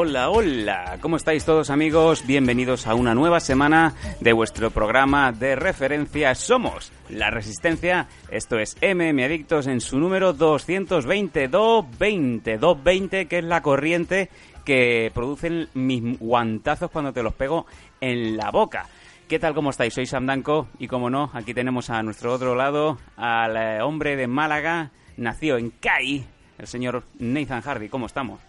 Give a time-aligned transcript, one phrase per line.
[0.00, 0.98] Hola, hola.
[1.00, 2.24] ¿Cómo estáis todos amigos?
[2.24, 8.06] Bienvenidos a una nueva semana de vuestro programa de referencia Somos la Resistencia.
[8.30, 14.30] Esto es MM Adictos en su número 220, 220, 220, que es la corriente
[14.64, 17.66] que producen mis guantazos cuando te los pego
[18.00, 18.86] en la boca.
[19.26, 19.94] ¿Qué tal, cómo estáis?
[19.94, 24.14] Soy Sam Danco y como no, aquí tenemos a nuestro otro lado al eh, hombre
[24.14, 26.24] de Málaga, nació en CAI,
[26.56, 27.88] el señor Nathan Hardy.
[27.88, 28.47] ¿Cómo estamos?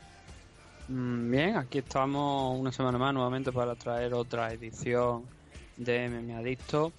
[0.89, 5.23] Mm, Bien, aquí estamos una semana más nuevamente para traer otra edición
[5.77, 6.91] de MM Adicto.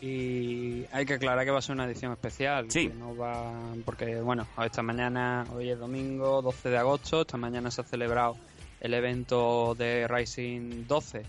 [0.00, 2.70] Y hay que aclarar que va a ser una edición especial.
[2.70, 2.88] Sí.
[2.88, 3.52] que no va,
[3.84, 8.36] porque, bueno, esta mañana, hoy es domingo 12 de agosto, esta mañana se ha celebrado
[8.80, 11.22] el evento de Rising 12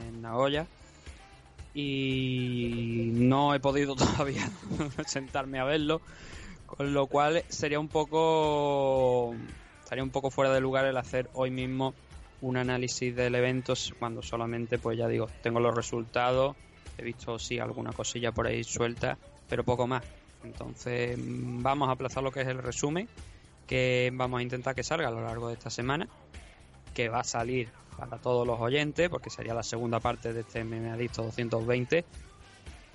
[0.00, 0.66] en Nagoya.
[1.74, 4.48] Y no he podido todavía
[5.04, 6.00] sentarme a verlo,
[6.66, 9.34] con lo cual sería un poco
[9.86, 11.94] estaría un poco fuera de lugar el hacer hoy mismo
[12.40, 16.56] un análisis del evento cuando solamente, pues ya digo, tengo los resultados,
[16.98, 19.16] he visto sí alguna cosilla por ahí suelta,
[19.48, 20.02] pero poco más.
[20.42, 23.08] Entonces mm, vamos a aplazar lo que es el resumen,
[23.68, 26.08] que vamos a intentar que salga a lo largo de esta semana,
[26.92, 30.64] que va a salir para todos los oyentes, porque sería la segunda parte de este
[30.64, 32.04] MMA Adicto 220.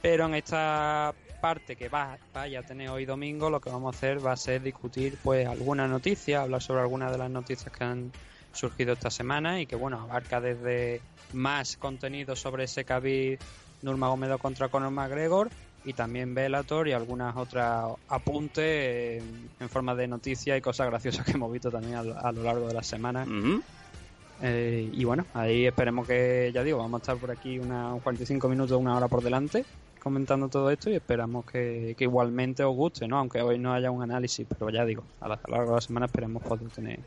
[0.02, 3.98] Pero en esta parte que va, vaya a tener hoy domingo, lo que vamos a
[3.98, 7.84] hacer va a ser discutir pues alguna noticia, hablar sobre algunas de las noticias que
[7.84, 8.12] han
[8.54, 11.02] surgido esta semana y que bueno, abarca desde
[11.34, 13.40] más contenido sobre ese Khabib
[13.82, 15.50] Nurmagomedov contra Conor McGregor
[15.84, 19.24] y también Bellator y algunas otras apuntes
[19.60, 22.74] en forma de noticias y cosas graciosas que hemos visto también a, lo- largo de
[22.76, 23.26] la semana.
[24.44, 28.48] Eh, y bueno, ahí esperemos que, ya digo, vamos a estar por aquí una, 45
[28.50, 29.66] minutos, una hora por delante
[30.02, 33.18] comentando todo esto y esperamos que, igualmente os guste, ¿no?
[33.18, 36.06] Aunque hoy no haya un análisis, pero ya digo, a, lo largo de la semana
[36.08, 37.00] esperemos poder tener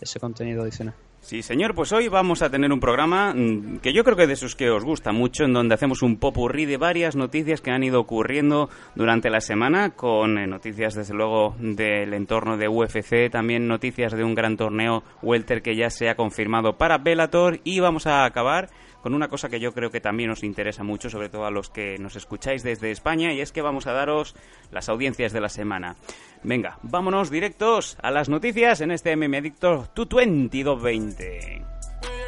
[0.00, 0.94] ese contenido adicional.
[1.20, 4.32] Sí, señor, pues hoy vamos a tener un programa mm, que yo creo que de
[4.32, 7.82] esos que os gusta mucho, en donde hacemos un popurrí de varias noticias que han
[7.82, 13.68] ido ocurriendo durante la semana, con eh, noticias desde luego del entorno de UFC, también
[13.68, 18.06] noticias de un gran torneo welter que ya se ha confirmado para Bellator y vamos
[18.06, 18.70] a acabar
[19.02, 21.70] con una cosa que yo creo que también os interesa mucho, sobre todo a los
[21.70, 24.34] que nos escucháis desde España, y es que vamos a daros
[24.70, 25.96] las audiencias de la semana.
[26.42, 31.64] Venga, vámonos directos a las noticias en este MM Adicto 22220.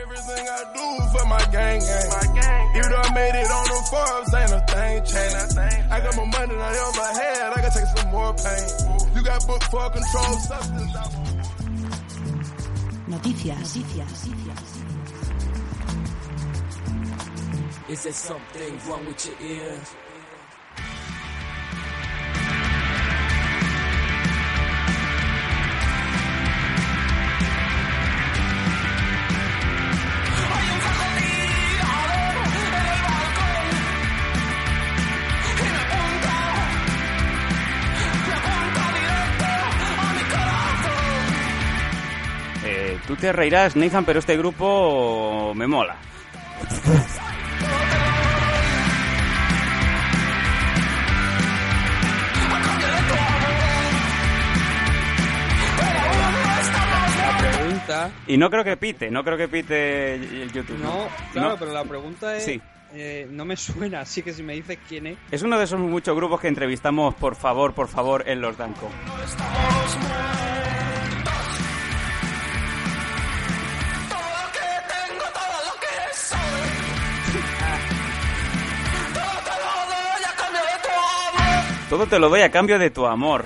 [0.03, 1.81] Everything I do for my gang,
[2.35, 2.77] gang.
[2.77, 5.59] Even though I made it on the Forbes, ain't a thing changed.
[5.91, 7.53] I got more money than I ever had.
[7.57, 9.15] I can take some more pain.
[9.15, 10.97] You got booked for control substance.
[10.97, 11.11] I-
[13.11, 13.77] Noticias.
[13.77, 14.80] Noticias.
[17.91, 19.81] Is there something wrong with your ear?
[42.63, 45.97] Eh, tú te reirás, Nathan, pero este grupo me mola.
[57.91, 60.79] pregunta, Y no creo que pite, no creo que pite el YouTube.
[60.83, 61.57] no, claro, No.
[61.59, 62.61] pero la pregunta es, Sí.
[62.95, 65.79] eh, no me suena, así que si me dices quién es, Es uno de esos
[65.81, 68.89] muchos grupos que entrevistamos, por favor, por favor, en los Danco.
[81.89, 83.45] Todo te lo doy a cambio de tu amor.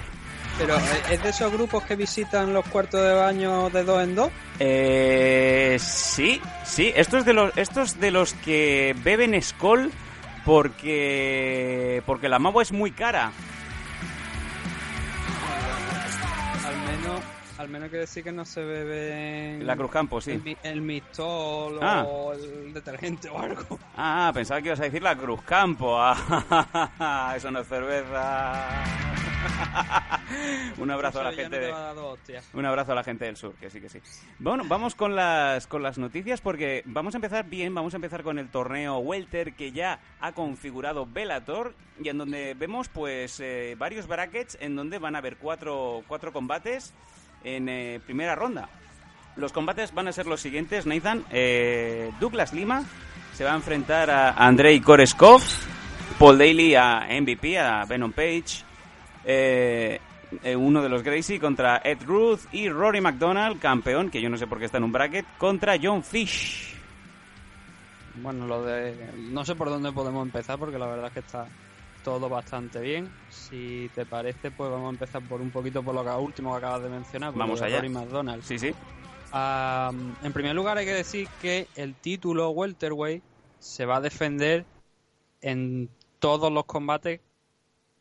[0.58, 4.14] Pero eh, es de esos grupos que visitan los cuartos de baño de dos en
[4.14, 4.30] dos.
[4.58, 6.92] Eh, sí, sí.
[6.94, 9.90] Esto es de los, estos de los que beben Skoll
[10.44, 13.32] porque porque la Mavo es muy cara.
[17.58, 20.32] Al menos que decir que no se bebe La Cruz Campo, sí.
[20.32, 22.04] el, mi- el mistol Ah.
[22.06, 23.78] o el detergente o algo.
[23.96, 25.96] Ah, pensaba que ibas a decir la Cruz Campo.
[26.00, 28.84] Ah, eso no es cerveza.
[30.78, 31.72] Un abrazo a la gente de...
[32.54, 34.00] Un abrazo a la gente del sur, que sí, que sí.
[34.38, 38.22] Bueno, vamos con las, con las noticias porque vamos a empezar bien, vamos a empezar
[38.22, 43.76] con el torneo Welter que ya ha configurado Bellator y en donde vemos pues eh,
[43.78, 46.92] varios brackets en donde van a haber cuatro, cuatro combates
[47.44, 48.69] en eh, primera ronda.
[49.37, 51.25] Los combates van a ser los siguientes, Nathan.
[51.31, 52.85] Eh, Douglas Lima
[53.32, 55.43] se va a enfrentar a Andrei Koreskov,
[56.19, 58.62] Paul Daly a MVP, a Venom Page,
[59.25, 59.99] eh,
[60.43, 64.37] eh, uno de los Gracie contra Ed Ruth y Rory McDonald, campeón, que yo no
[64.37, 66.75] sé por qué está en un bracket, contra John Fish.
[68.17, 69.11] Bueno, lo de...
[69.17, 71.49] No sé por dónde podemos empezar porque la verdad es que está
[72.04, 73.10] todo bastante bien.
[73.28, 76.58] Si te parece, pues vamos a empezar por un poquito por lo que último que
[76.58, 77.32] acabas de mencionar.
[77.32, 77.78] por Vamos allá.
[77.78, 78.44] Rory McDonald.
[78.44, 78.72] Sí, sí.
[79.32, 83.24] En primer lugar hay que decir que el título welterweight
[83.58, 84.66] se va a defender
[85.40, 85.88] en
[86.20, 87.20] todos los combates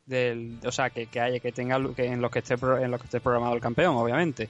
[0.05, 2.91] del, o sea, que, que haya, que tenga, que en los que esté pro- en
[2.91, 4.49] los que esté programado el campeón, obviamente.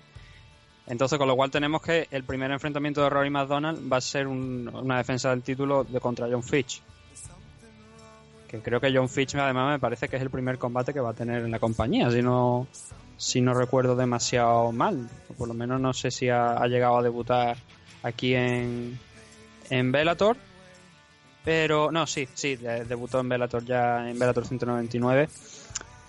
[0.87, 4.27] Entonces, con lo cual tenemos que el primer enfrentamiento de Rory McDonald va a ser
[4.27, 6.81] un- una defensa del título de contra John Fitch.
[8.53, 11.09] Que creo que John Fitch además me parece que es el primer combate que va
[11.09, 12.67] a tener en la compañía, si no
[13.17, 15.09] si no recuerdo demasiado mal.
[15.29, 17.57] O por lo menos no sé si ha, llegado a debutar
[18.03, 18.99] aquí en,
[19.71, 20.37] en Bellator.
[21.43, 25.29] Pero no, sí, sí, de- debutó en Bellator ya en Bellator 199.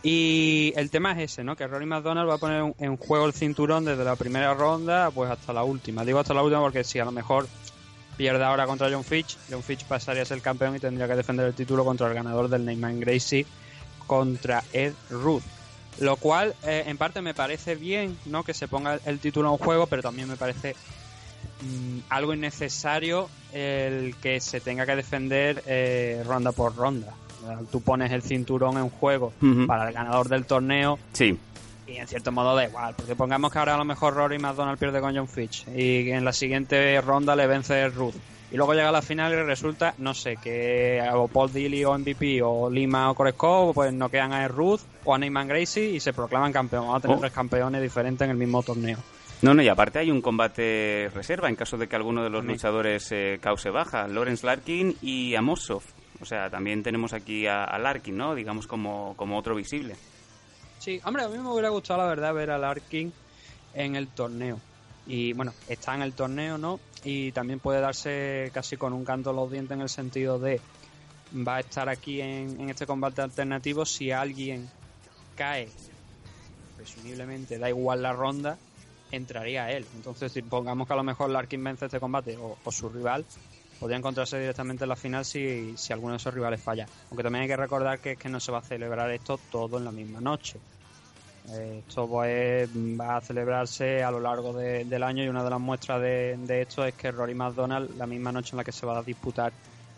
[0.02, 1.56] Y el tema es ese, ¿no?
[1.56, 5.30] Que Rory McDonald va a poner en juego el cinturón desde la primera ronda pues
[5.30, 6.04] hasta la última.
[6.04, 7.48] Digo hasta la última porque si a lo mejor
[8.16, 11.46] pierde ahora contra John Fitch, John Fitch pasaría a ser campeón y tendría que defender
[11.46, 13.46] el título contra el ganador del Neyman Gracie
[14.06, 15.42] contra Ed Ruth.
[16.00, 18.42] Lo cual, eh, en parte, me parece bien, ¿no?
[18.42, 20.74] Que se ponga el título en juego, pero también me parece
[21.62, 27.14] mm, algo innecesario el que se tenga que defender eh, ronda por ronda.
[27.70, 29.32] Tú pones el cinturón en juego
[29.66, 31.38] para el ganador del torneo Sí.
[31.86, 34.78] Y en cierto modo da igual, porque pongamos que ahora a lo mejor Rory McDonald
[34.78, 38.14] pierde con John Fitch y en la siguiente ronda le vence Ruth.
[38.52, 41.98] Y luego llega a la final y resulta, no sé, que o Paul Dilly o
[41.98, 45.98] MVP o Lima o Koreskov pues no quedan a Ruth o a Neyman Gracie y
[45.98, 46.82] se proclaman campeón.
[46.84, 47.20] Vamos a tener Oh.
[47.20, 48.98] tres campeones diferentes en el mismo torneo.
[49.42, 52.44] No, no, y aparte hay un combate reserva en caso de que alguno de los
[52.44, 54.06] luchadores eh, cause baja.
[54.06, 55.82] Lawrence Larkin y Amosov.
[56.20, 58.34] O sea, también tenemos aquí a, a Larkin, ¿no?
[58.36, 59.96] Digamos como, como otro visible.
[60.84, 63.10] Sí, hombre, a mí me hubiera gustado la verdad ver a Larkin
[63.72, 64.60] en el torneo.
[65.06, 66.78] Y bueno, está en el torneo, ¿no?
[67.04, 70.60] Y también puede darse casi con un canto a los dientes en el sentido de
[71.34, 74.68] va a estar aquí en, en este combate alternativo si alguien
[75.34, 75.70] cae,
[76.76, 78.58] presumiblemente da igual la ronda,
[79.10, 79.86] entraría él.
[79.96, 83.24] Entonces, si pongamos que a lo mejor Larkin vence este combate o, o su rival,
[83.80, 86.86] podría encontrarse directamente en la final si, si alguno de esos rivales falla.
[87.08, 89.78] Aunque también hay que recordar que es que no se va a celebrar esto todo
[89.78, 90.58] en la misma noche.
[91.52, 95.60] Esto pues, va a celebrarse a lo largo de- del año y una de las
[95.60, 98.86] muestras de, de esto es que Rory McDonald, la misma noche en la que se
[98.86, 99.52] va a disputar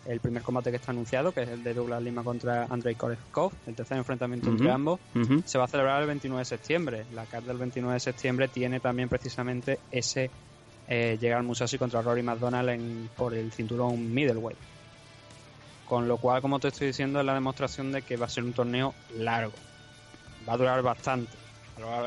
[0.05, 3.53] el primer combate que está anunciado, que es el de Douglas Lima contra Andrei Koreskov,
[3.67, 5.01] el tercer enfrentamiento entre ambos,
[5.45, 7.07] se va a celebrar el 29 de septiembre.
[7.13, 10.31] La carta del 29 de septiembre tiene también precisamente ese
[10.89, 14.59] eh, llegar Musashi contra Rory McDonald en- por el cinturón middleweight.
[15.85, 18.45] Con lo cual, como te estoy diciendo, es la demostración de que va a ser
[18.45, 19.55] un torneo largo.
[20.49, 21.31] Va a durar bastante.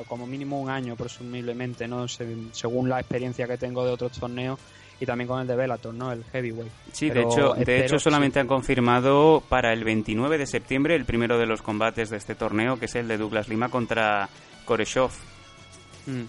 [0.08, 2.08] Como mínimo un año, presumiblemente, ¿no?
[2.08, 4.60] Se- según la experiencia que tengo de otros torneos
[5.00, 6.12] y también con el de Bellator, ¿no?
[6.12, 6.72] El heavyweight.
[6.91, 11.38] Sí, de hecho, de hecho solamente han confirmado para el 29 de septiembre el primero
[11.38, 14.27] de los combates de este torneo, que es el de Douglas Lima contra
[14.65, 15.12] Koreshov.
[16.08, 16.24] Mm.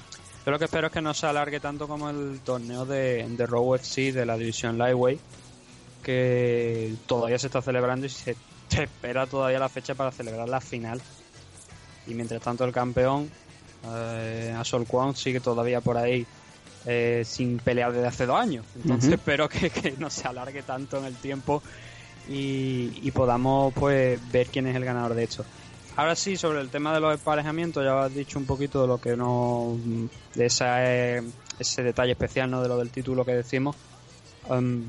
[0.45, 3.47] Yo lo que espero es que no se alargue tanto como el torneo de, de
[3.47, 5.21] Raw FC de la división Lightweight,
[6.03, 8.37] que todavía se está celebrando y se
[8.71, 11.01] espera todavía la fecha para celebrar la final.
[12.11, 13.31] Y mientras tanto el campeón,
[13.87, 16.27] eh, Asol Kwon, sigue todavía por ahí
[16.87, 18.65] eh, sin pelear desde hace dos años.
[18.77, 21.63] Entonces espero que, que no se alargue tanto en el tiempo
[22.29, 25.45] y, y podamos pues ver quién es el ganador de esto.
[25.97, 28.99] Ahora sí, sobre el tema de los emparejamientos, ya has dicho un poquito de lo
[28.99, 29.77] que no.
[30.35, 31.23] de esa, eh,
[31.59, 32.63] ese detalle especial, ¿no?
[32.63, 33.77] De lo del título que decimos.
[34.49, 34.85] Um,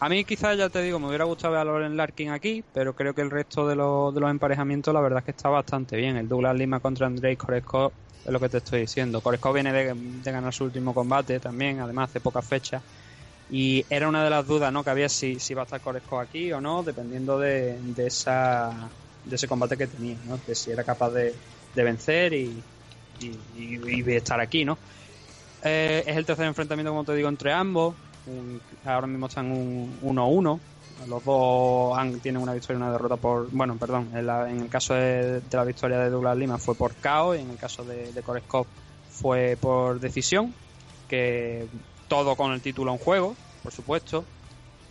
[0.00, 2.94] a mí, quizás, ya te digo, me hubiera gustado ver a Loren Larkin aquí, pero
[2.94, 5.96] creo que el resto de, los de los emparejamientos, la verdad es que está bastante
[5.96, 6.16] bien.
[6.16, 9.20] El Douglas Lima contra Andrei Koreskov es lo que te estoy diciendo.
[9.22, 9.94] Koreskov viene de,
[10.32, 12.84] ganar su último combate también, además hace pocas fechas.
[13.48, 14.84] Y era una de las dudas, ¿no?
[14.84, 18.92] Que había si, si a estar Koreskov aquí o no, dependiendo de, de esa
[19.24, 20.38] de ese combate que tenía, ¿no?
[20.38, 21.34] De si era capaz de,
[21.74, 22.64] de vencer y,
[23.18, 24.80] y, y- estar aquí, ¿no?
[25.62, 27.98] Eh, es el tercer enfrentamiento, como te digo, entre ambos.
[28.28, 30.60] Un- ahora mismo están un 1-1.
[31.08, 33.48] Los dos han- tienen una victoria y una derrota por.
[33.50, 34.10] Bueno, perdón.
[34.14, 37.34] En, la- en el caso de, de la victoria de Douglas Lima fue por KO
[37.34, 38.66] y en el caso de, de Koreskov
[39.10, 40.52] fue por decisión.
[41.08, 41.66] Que
[42.08, 44.24] todo con el título en juego, por supuesto.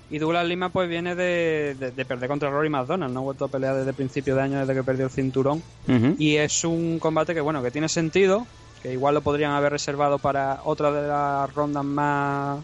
[0.10, 3.14] Y Douglas Lima pues viene de, de- de perder contra Rory McDonald.
[3.14, 5.62] No ha vuelto a pelear desde principio de año, desde que perdió el cinturón.
[6.18, 8.48] Y es un combate que, bueno, que tiene sentido,
[8.82, 12.60] que igual lo podrían haber reservado para otra de las rondas más,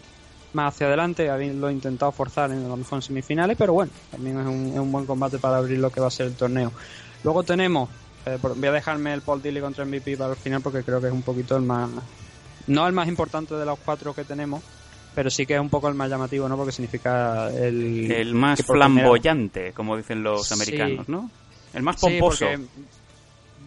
[0.54, 4.38] más hacia adelante, habiendo intentado forzar en, a lo mejor en semifinales, pero bueno, también
[4.40, 6.72] es un, es un buen combate para abrir lo que va a ser el torneo.
[7.22, 7.88] Luego tenemos,
[8.26, 11.08] eh, voy a dejarme el Paul Dilly contra MVP para el final porque creo que
[11.08, 11.90] es un poquito el más,
[12.66, 14.62] no el más importante de los cuatro que tenemos,
[15.14, 16.56] pero sí que es un poco el más llamativo, ¿no?
[16.56, 18.10] Porque significa el...
[18.10, 20.54] El más primera- flamboyante, como dicen los Sí.
[20.54, 21.30] americanos, ¿no?
[21.72, 22.46] El más Sí, pomposo.
[22.46, 22.64] porque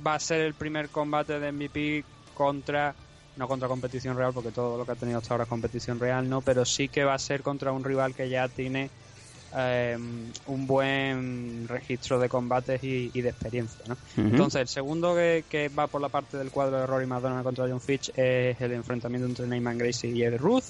[0.05, 2.03] va a ser el primer combate de MVP
[2.33, 2.93] contra
[3.37, 6.29] no contra competición real porque todo lo que ha tenido hasta ahora es competición real
[6.29, 8.89] no pero sí que va a ser contra un rival que ya tiene
[9.55, 9.97] eh,
[10.47, 13.97] un buen registro de combates y, y de experiencia ¿no?
[14.17, 17.67] Entonces el segundo que, que va por la parte del cuadro de Rory McDonald contra
[17.67, 20.65] John Fitch es el enfrentamiento entre Neyman Gracie y Ed Ruth.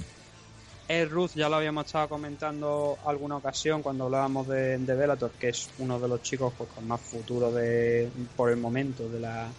[0.88, 5.50] Ed Ruth ya lo habíamos estado comentando alguna ocasión cuando hablábamos de, de Bellator, que
[5.50, 9.50] es uno de los chicos pues, con más futuro de, por el momento de la,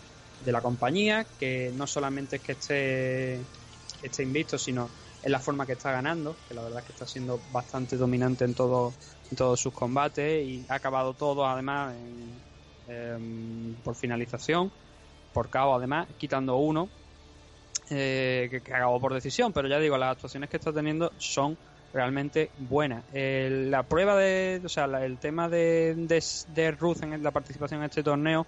[0.40, 3.47] de la compañía, que no solamente es que esté,
[4.02, 4.90] esté invicto, sino
[5.23, 8.45] en la forma que está ganando, que la verdad es que está siendo bastante dominante
[8.45, 8.95] en, todo,
[9.30, 12.40] en todos sus combates y ha acabado todo además en-
[12.87, 14.73] em, por finalización,
[15.33, 16.88] por KO además, quitando uno,
[17.90, 21.59] eh, que, acabó por decisión, pero ya digo, las actuaciones que está teniendo son
[21.92, 23.04] realmente buenas.
[23.12, 27.80] La prueba de, o sea, la- el tema de, de, de Ruth en la participación
[27.80, 28.47] en este torneo,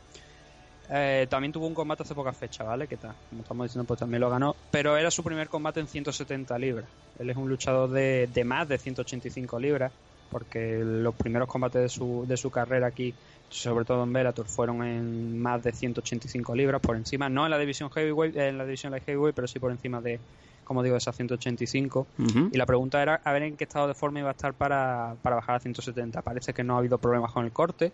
[0.92, 2.88] eh, también tuvo un combate hace poca fecha, ¿vale?
[2.88, 5.86] Que tal, como estamos diciendo, pues también lo ganó, pero era su primer combate en
[5.86, 6.88] 170 libras.
[7.18, 9.92] Él es un luchador de, de más de 185 libras,
[10.30, 13.14] porque los primeros combates de su, de su carrera aquí,
[13.48, 17.58] sobre todo en Bellator, fueron en más de 185 libras, por encima, no en la
[17.58, 20.18] división heavyweight, en la división light heavyweight, pero sí por encima de,
[20.64, 22.06] como digo, esas 185.
[22.18, 22.48] Ujú.
[22.52, 25.14] Y la pregunta era a ver en qué estado de forma iba a estar para,
[25.22, 26.22] para bajar a 170.
[26.22, 27.92] Parece que no ha habido problemas con el corte,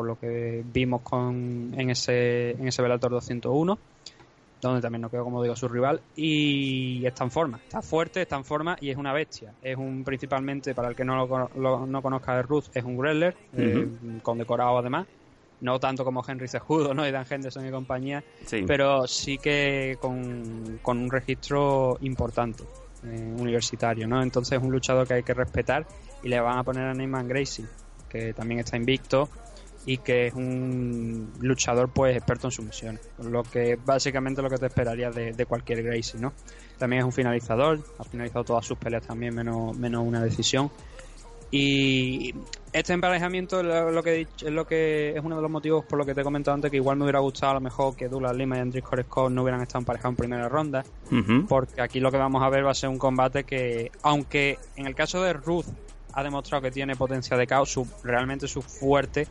[0.00, 3.78] por lo que vimos con, en ese en ese Bellator 201,
[4.62, 6.00] donde también no quedó, como digo, su rival.
[6.16, 9.52] Y está en forma, está fuerte, está en forma y es una bestia.
[9.60, 12.96] Es un, principalmente, para el que no lo, lo- no conozca de Ruth, es un
[12.96, 13.86] wrestler, eh,
[14.22, 15.06] condecorado además.
[15.60, 17.06] No tanto como Henry Cejudo, ¿no?
[17.06, 18.62] Y Dan Henderson y compañía, Sí.
[18.66, 22.64] pero sí que con, con un registro importante
[23.04, 24.22] eh, universitario, ¿no?
[24.22, 25.86] Entonces es un luchador que hay que respetar
[26.22, 27.66] y le van a poner a Neyman Gracie,
[28.08, 29.28] que también está invicto
[29.86, 34.66] y que es un luchador pues experto en sumisiones, lo que básicamente lo que te
[34.66, 36.32] esperaría de, de cualquier Gracie, ¿no?
[36.78, 40.70] También es un finalizador, ha finalizado todas sus peleas también menos, menos una decisión.
[41.52, 42.32] Y
[42.72, 45.84] este emparejamiento lo, lo que he dicho- es lo que es uno de los motivos
[45.84, 47.96] por lo que te he comentado antes que igual me hubiera gustado a lo mejor
[47.96, 50.84] que Douglas Lima y Andrés Koreskov no hubieran estado emparejados en primera ronda
[51.48, 54.86] porque aquí lo que vamos a ver va a ser un combate que, aunque en
[54.86, 55.66] el caso de Ruth
[56.12, 59.26] ha demostrado que tiene potencia de caos, su, realmente su fuerte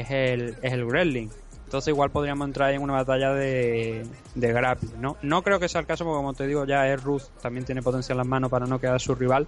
[0.00, 1.28] es el, es el wrestling.
[1.64, 5.16] Entonces igual podríamos entrar en una batalla de, de grappling, ¿no?
[5.22, 7.82] No creo que sea el caso porque como te digo ya es Ruth, también tiene
[7.82, 9.46] potencia en las manos para no quedar su rival,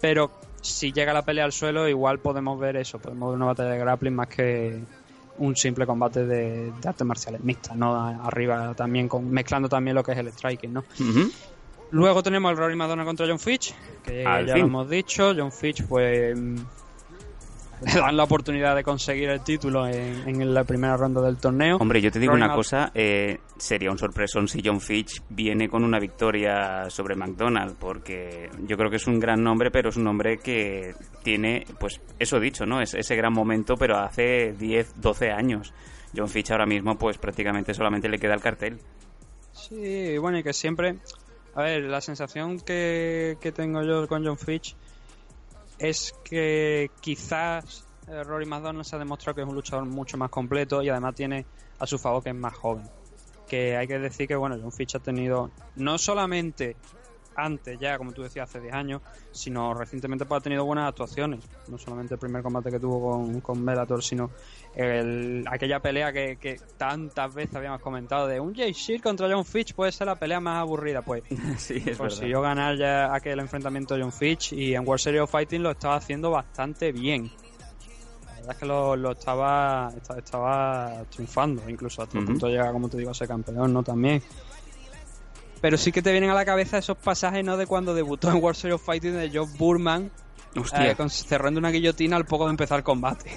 [0.00, 3.70] pero si llega la pelea al suelo igual podemos ver eso, podemos ver una batalla
[3.70, 4.80] de grappling más que
[5.38, 7.94] un simple combate de, de artes marciales mixtas, ¿no?
[8.24, 10.84] Arriba también con, mezclando también lo que es el striking, ¿no?
[11.90, 13.72] Luego tenemos el Rory Madonna contra John Fitch,
[14.02, 14.62] que Al ya fin.
[14.62, 15.32] lo hemos dicho.
[15.36, 16.36] John Fitch, pues,
[17.94, 21.76] le dan la oportunidad de conseguir el título en, en la primera ronda del torneo.
[21.76, 25.84] Hombre, yo te digo una cosa, eh, sería un sorpresón si John Fitch viene con
[25.84, 30.04] una victoria sobre McDonald, porque yo creo que es un gran nombre, pero es un
[30.04, 32.80] nombre que tiene, pues eso dicho, ¿no?
[32.80, 35.72] Es ese gran momento, pero hace 10, 12 años.
[36.16, 38.78] John Fitch ahora mismo, pues prácticamente solamente le queda el cartel.
[39.52, 40.96] Sí, bueno, y que siempre.
[41.54, 44.76] A ver, la sensación que, que tengo yo con John Fitch
[45.78, 50.30] es que quizás eh, Rory McDonald se ha demostrado que es un luchador mucho más
[50.30, 51.46] completo y además tiene
[51.78, 52.88] a su favor que es más joven.
[53.48, 56.76] Que hay que decir que, bueno, John Fitch ha tenido no solamente
[57.36, 61.40] antes, ya como tú decías, hace 10 años, sino recientemente pues, ha tenido buenas actuaciones.
[61.68, 64.30] No solamente el primer combate que tuvo con, con Bellator, sino
[64.74, 69.44] el- aquella pelea que, que tantas veces habíamos comentado de un Jay Shear contra John
[69.44, 71.02] Fitch puede ser la pelea más aburrida.
[71.02, 71.22] Pues
[71.58, 71.98] sí, es verdad.
[71.98, 75.96] consiguió ganar ya aquel enfrentamiento John Fitch y en World Series of Fighting lo estaba
[75.96, 77.30] haciendo bastante bien.
[78.26, 82.32] La verdad es que lo, lo estaba, estaba estaba triunfando, incluso hasta el Ujú.
[82.32, 83.82] punto de llegar, como te digo, a ser campeón, ¿no?
[83.82, 84.22] También.
[85.64, 87.56] Pero sí que te vienen a la cabeza esos pasajes, ¿no?
[87.56, 90.10] De cuando debutó en World Series of Fighting de Joe Burman,
[90.54, 93.30] Hostia, eh, con- cerrando una guillotina al poco de empezar el combate.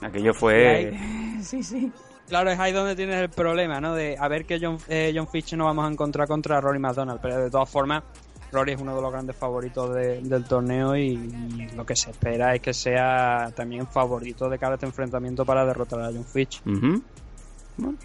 [0.00, 0.68] aquello fue...
[0.94, 1.90] ahí-
[2.28, 3.96] Claro, es ahí donde tienes el problema, ¿no?
[3.96, 7.18] De a ver que John, eh, John Fitch nos vamos a encontrar contra Rory McDonald,
[7.20, 8.04] pero de todas formas,
[8.52, 12.10] Rory es uno de los grandes favoritos de- del torneo y, y lo que se
[12.12, 16.24] espera es que sea también favorito de cara a este enfrentamiento para derrotar a John
[16.24, 16.62] Fitch.
[16.64, 16.70] Y
[17.76, 17.96] Bueno,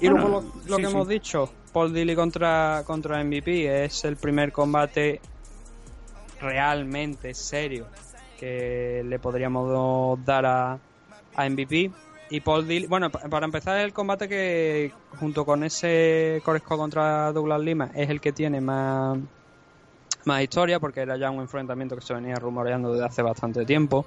[0.00, 0.92] luego lo, lo sí, que sí.
[0.94, 5.20] hemos dicho, Paul Dilly contra, contra MVP es el primer combate
[6.40, 7.86] realmente serio
[8.38, 10.78] que le podríamos dar a,
[11.34, 11.90] a MVP.
[12.30, 17.32] Y Paul Dilly, bueno, pa- para empezar el combate que junto con ese Coresco contra
[17.32, 19.18] Douglas Lima es el que tiene más,
[20.24, 24.06] más historia porque era ya un enfrentamiento que se venía rumoreando desde hace bastante tiempo.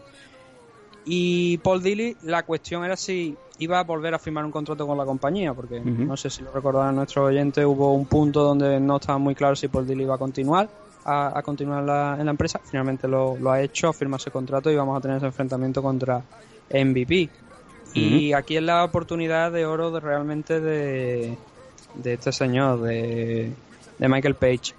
[1.06, 4.98] Y Paul Dilly, la cuestión era si iba a volver a firmar un contrato con
[4.98, 8.98] la compañía, porque no sé si lo recordarán nuestros oyentes, hubo un punto donde no
[8.98, 10.68] estaba muy claro si Paul Dilly iba a continuar
[11.06, 12.60] a, a continuar la- en la empresa.
[12.64, 15.82] Finalmente lo, lo ha hecho, ha firmado ese contrato y vamos a tener ese enfrentamiento
[15.84, 16.22] contra
[16.72, 17.30] MVP.
[17.94, 21.38] Y aquí es la oportunidad de oro de realmente de,
[21.94, 23.52] de este señor, de,
[24.00, 24.74] de Michael Page.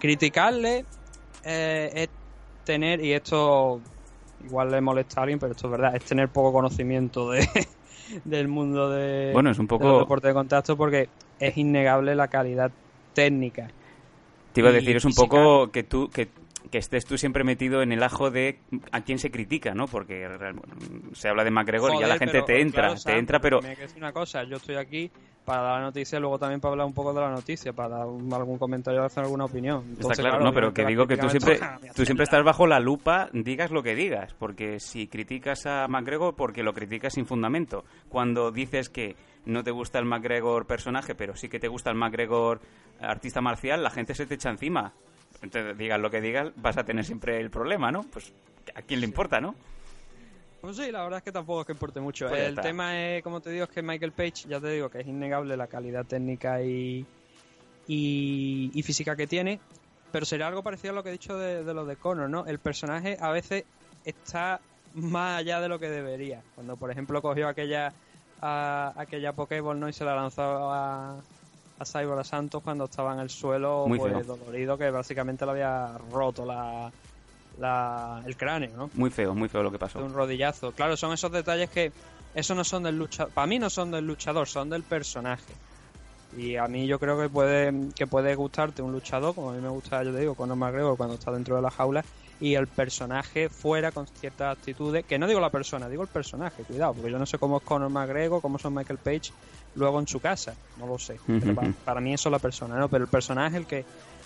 [0.00, 0.84] Criticarle
[1.44, 2.08] eh, es
[2.64, 3.80] tener, y esto
[4.44, 7.46] igual le molesta a alguien, pero esto es verdad, es tener poco conocimiento de,
[8.24, 9.98] del mundo de, Bueno, es un poco...
[9.98, 12.70] deportes de contacto porque es innegable la calidad
[13.14, 13.68] técnica.
[14.52, 15.26] Te iba a decir, es un física.
[15.26, 16.08] poco que tú...
[16.08, 16.28] Que
[16.70, 18.58] que estés tú siempre metido en el ajo de
[18.92, 19.86] a quién se critica, ¿no?
[19.86, 20.62] Porque bueno,
[21.12, 23.40] se habla de McGregor y ya la gente pero, te entra, claro, te Sam, entra,
[23.40, 25.10] pero Me una cosa, yo estoy aquí
[25.48, 28.00] para dar la noticia y luego también para hablar un poco de la noticia, para
[28.00, 29.78] dar algún comentario hacer alguna opinión.
[29.78, 31.58] Está Entonces, claro, no, pero que digo que tú siempre,
[31.96, 36.36] tú siempre estás bajo la lupa, digas lo que digas, porque si criticas a McGregor,
[36.36, 37.86] porque lo criticas sin fundamento.
[38.10, 41.96] Cuando dices que no te gusta el McGregor personaje, pero sí que te gusta el
[41.96, 42.60] McGregor
[43.00, 44.92] artista marcial, la gente se te echa encima.
[45.40, 48.02] Entonces, digas lo que digas, vas a tener siempre el problema, ¿no?
[48.02, 48.34] Pues
[48.74, 49.54] a quién le importa, ¿no?
[50.68, 52.28] Pues sí, la verdad es que tampoco es que importe mucho.
[52.28, 52.60] Pues el está.
[52.60, 55.56] tema es, como te digo, es que Michael Page, ya te digo que es innegable
[55.56, 57.06] la calidad técnica y,
[57.86, 59.62] y, y física que tiene,
[60.10, 62.44] pero sería algo parecido a lo que he dicho de, de lo de Conor, ¿no?
[62.44, 63.64] El personaje a veces
[64.04, 64.60] está
[64.92, 66.44] más allá de lo que debería.
[66.54, 67.94] Cuando, por ejemplo, cogió aquella
[68.42, 69.88] a- aquella Pokéball, ¿no?
[69.88, 71.18] Y se la lanzó a,
[71.78, 75.52] a Cyborg a Santos cuando estaba en el suelo, Muy pues dolorido, que básicamente le
[75.52, 76.92] había roto la,
[77.58, 78.90] la, el cráneo, ¿no?
[78.94, 79.98] Muy feo, muy feo lo que de pasó.
[79.98, 80.72] un rodillazo.
[80.72, 81.92] Claro, son esos detalles que
[82.34, 83.32] eso no son del luchador.
[83.32, 85.52] Para mí no son del luchador, son del personaje.
[86.36, 89.62] Y a mí yo creo que puede que puede gustarte un luchador, como a mí
[89.62, 92.04] me gusta, yo te digo, Conor McGregor cuando está dentro de la jaula
[92.40, 96.62] y el personaje fuera con ciertas actitudes, que no digo la persona, digo el personaje,
[96.62, 99.32] cuidado, porque yo no sé cómo es Conor McGregor, cómo son Michael Page
[99.74, 101.18] luego en su casa, no lo sé.
[101.26, 102.88] Pero para, para mí eso es la persona, ¿no?
[102.88, 103.84] Pero el personaje es el que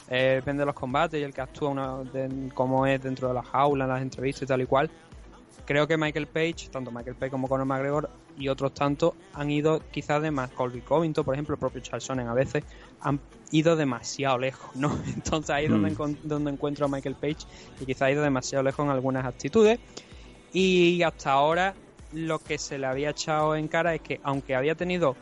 [0.09, 3.43] eh, vende los combates y el que actúa una, de, como es dentro de la
[3.43, 4.91] jaula, en las entrevistas y tal y cual
[5.65, 9.81] creo que Michael Page, tanto Michael Page como Conor McGregor y otros tantos han ido
[9.91, 12.65] quizás de más, Colby Covington, por ejemplo, el propio Charles Sonnen a veces,
[13.01, 14.97] han ido demasiado lejos, ¿no?
[15.15, 16.17] Entonces ahí es donde, Mm.
[16.25, 17.47] donde encuentro a Michael Page
[17.81, 19.79] y quizás ha ido demasiado lejos en algunas actitudes
[20.53, 21.75] y hasta ahora
[22.13, 25.17] lo que se le había echado en cara es que aunque había tenido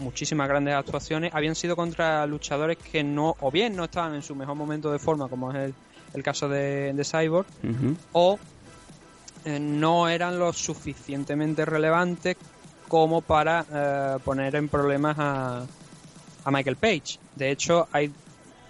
[0.00, 4.34] muchísimas grandes actuaciones, habían sido contra luchadores que no, o bien no estaban en su
[4.34, 5.74] mejor momento de forma, como es el,
[6.14, 7.46] el caso de, de Cyborg,
[8.12, 8.38] o
[9.44, 12.36] eh, no eran lo suficientemente relevantes
[12.88, 15.66] como para eh, poner en problemas a,
[16.44, 17.18] a Michael Page.
[17.34, 18.12] De hecho, hay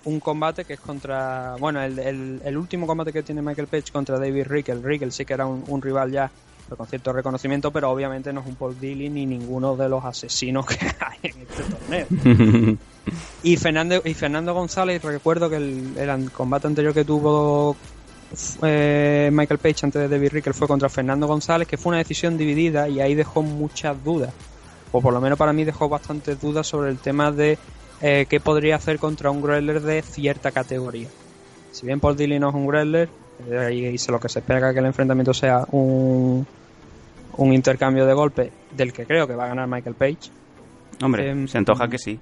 [0.05, 1.57] un combate que es contra.
[1.59, 4.83] Bueno, el, el- el último combate que tiene Michael Page contra David Rickel.
[4.83, 6.33] Rickel sí que era un, un rival ya
[6.70, 10.04] pero con cierto reconocimiento, pero obviamente no es un Paul Dilly ni ninguno de los
[10.04, 12.78] asesinos que hay en este torneo.
[13.42, 17.74] Y Fernando, y Fernando González, recuerdo que el, el combate anterior que tuvo
[18.62, 22.37] eh, Michael Page antes de David Rickel fue contra Fernando González, que fue una decisión
[22.38, 24.33] dividida y ahí dejó muchas dudas.
[24.92, 27.59] O por lo menos para mí dejó bastantes dudas sobre el tema de
[28.00, 31.09] eh, qué podría hacer contra un Greller de cierta categoría.
[31.72, 33.09] Si bien Paul Dilly no es un Greller,
[33.50, 36.46] eh, y, y se- lo que se espera que el enfrentamiento sea un,
[37.46, 40.31] un intercambio de golpes del que creo que va a ganar Michael Page,
[41.03, 42.18] Hombre, Em, se antoja que sí.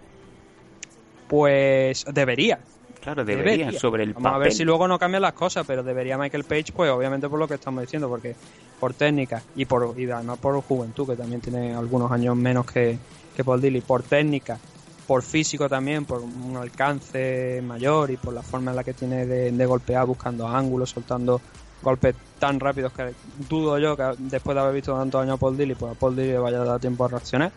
[1.28, 2.58] pues debería.
[3.00, 3.80] Claro, debería, Debería.
[3.80, 6.72] sobre el Vamos a ver si luego no cambian las cosas, pero debería Michael Page,
[6.74, 8.34] pues obviamente por lo que estamos diciendo, porque
[8.80, 12.98] por técnica y por y además por juventud, que también tiene algunos años menos que,
[13.36, 14.58] que Paul Dilly, por técnica,
[15.06, 19.26] por físico también, por un alcance mayor y por la forma en la que tiene
[19.26, 21.40] de, de golpear, buscando ángulos, soltando
[21.82, 23.12] golpes tan rápidos que
[23.48, 26.16] dudo yo que después de haber visto tantos años a Paul Dilly, pues a Paul
[26.16, 27.52] Dilly le vaya a dar tiempo a reaccionar.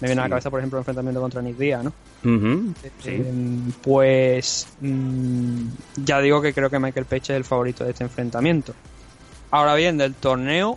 [0.00, 1.92] Me viene a la cabeza, por ejemplo, el enfrentamiento contra Nick Diaz, ¿no?
[2.24, 3.08] Ujú, sí.
[3.08, 5.66] Eh, pues mm,
[6.04, 8.74] ya digo que creo que Michael Page es el favorito de este enfrentamiento.
[9.52, 10.76] Ahora bien, del torneo,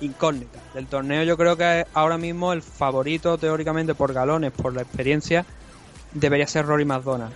[0.00, 0.60] incógnita.
[0.74, 5.44] Del torneo yo creo que ahora mismo el favorito teóricamente por galones, por la experiencia,
[6.12, 7.32] debería ser Rory McDonald.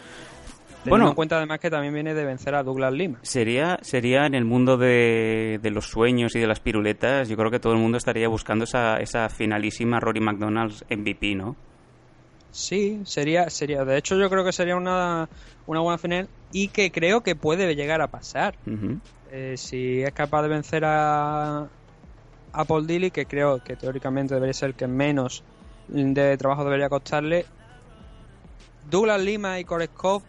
[0.91, 1.09] Bueno.
[1.09, 3.19] en cuenta además que también viene de vencer a Douglas Lima.
[3.23, 7.51] Sería, sería en el mundo de, de los sueños y de las piruletas, yo creo
[7.51, 11.57] que todo el mundo estaría buscando esa, esa finalísima Rory McDonald's MVP, ¿no?
[12.51, 13.85] Sí, sería, sería.
[13.85, 15.29] De hecho, yo creo que sería una,
[15.67, 18.55] una buena final y que creo que puede llegar a pasar.
[19.31, 21.67] Eh, si es capaz de vencer a,
[22.53, 25.45] a Paul Dilly, que creo que teóricamente debería ser el que menos
[25.89, 27.45] de trabajo debería costarle.
[28.89, 30.23] Douglas Lima y Koreskov,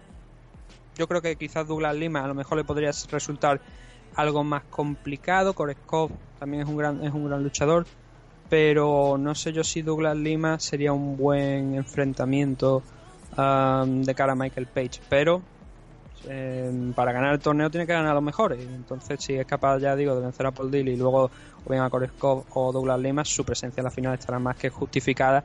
[0.98, 3.62] yo creo que quizás Douglas Lima a lo mejor le podría resultar
[4.16, 5.54] algo más complicado.
[5.54, 7.86] Koreskov también es un gran, es un gran luchador,
[8.50, 12.82] pero no sé yo si Douglas Lima sería un buen enfrentamiento
[13.38, 15.02] um, de cara a Michael Page.
[15.08, 15.42] Pero
[16.28, 18.60] eh, para ganar el torneo tiene que ganar a los mejores.
[18.60, 21.30] Entonces, si es capaz, ya digo, de vencer a Paul Dilly y luego
[21.66, 24.70] o bien a Koreskov o Douglas Lima, su presencia en la final estará más que
[24.70, 25.44] justificada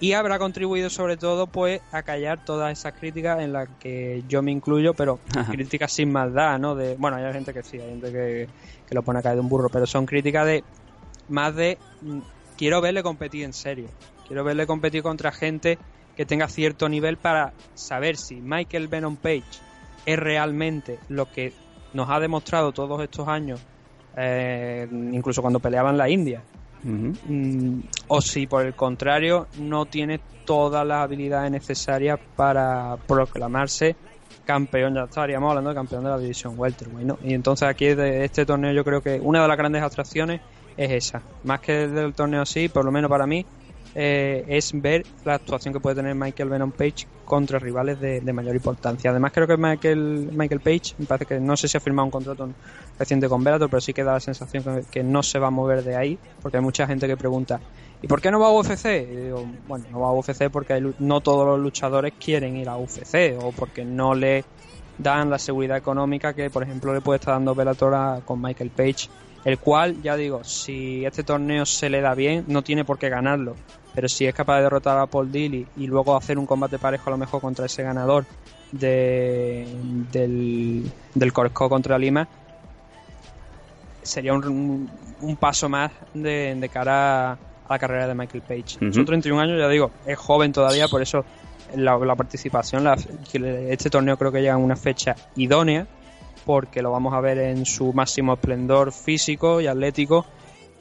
[0.00, 4.42] y habrá contribuido sobre todo pues a callar todas esas críticas en las que yo
[4.42, 6.74] me incluyo, pero críticas sin maldad, ¿no?
[6.74, 8.48] De, bueno, hay gente que sí, hay gente que,
[8.88, 10.64] que lo pone a caer de un burro, pero son críticas de
[11.28, 12.18] más de mm,
[12.56, 13.88] quiero verle competir en serio,
[14.26, 15.78] quiero verle competir contra gente
[16.16, 19.44] que tenga cierto nivel para saber si Michael Venom Page
[20.06, 21.52] es realmente lo que
[21.92, 23.60] nos ha demostrado todos estos años,
[24.16, 26.42] eh, incluso cuando peleaba en la India,
[26.82, 33.96] Mm, o si por el contrario no tiene todas las habilidades necesarias para proclamarse
[34.44, 37.18] campeón, ya estaríamos hablando de campeón de la división welterweight, ¿no?
[37.22, 40.40] Y entonces aquí de este torneo yo creo que una de las grandes atracciones
[40.76, 43.44] es esa, más que del torneo así, por lo menos para mí,
[43.94, 48.54] eh, es ver la actuación que puede tener Michael Venom Page contra rivales de, mayor
[48.54, 49.10] importancia.
[49.10, 52.10] Además creo que Michael, Michael Page, me parece que no sé si ha firmado un
[52.10, 52.48] contrato
[52.98, 55.82] reciente con Bellator, pero sí que da la sensación que, no se va a mover
[55.84, 57.60] de ahí, porque hay mucha gente que pregunta,
[58.02, 58.86] ¿y por qué no va a UFC?
[59.10, 62.76] Y digo, bueno, no va a UFC porque no todos los luchadores quieren ir a
[62.76, 64.44] UFC, o porque no le
[64.98, 68.70] dan la seguridad económica que, por ejemplo, le puede estar dando Bellator a- con Michael
[68.70, 69.08] Page,
[69.44, 73.08] el cual, ya digo, si este torneo se le da bien, no tiene por qué
[73.08, 73.56] ganarlo,
[73.94, 77.08] pero si es capaz de derrotar a Paul Dilly y luego hacer un combate parejo
[77.08, 78.26] a lo mejor contra ese ganador
[78.72, 79.66] de,
[80.12, 82.28] del, del Corco contra Lima,
[84.02, 84.88] sería un,
[85.20, 88.76] un paso más de, de cara a la carrera de Michael Page.
[88.84, 88.92] Ujú.
[88.92, 91.24] Son 31 años, ya digo, es joven todavía, por eso
[91.76, 92.96] la, la participación, la-
[93.32, 95.86] este torneo creo que llega en una fecha idónea,
[96.44, 100.26] porque lo vamos a ver en su máximo esplendor físico y atlético,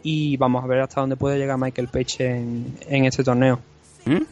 [0.03, 3.59] y vamos a ver hasta dónde puede llegar Michael Page en, en este torneo.
[4.05, 4.23] ¿Mm?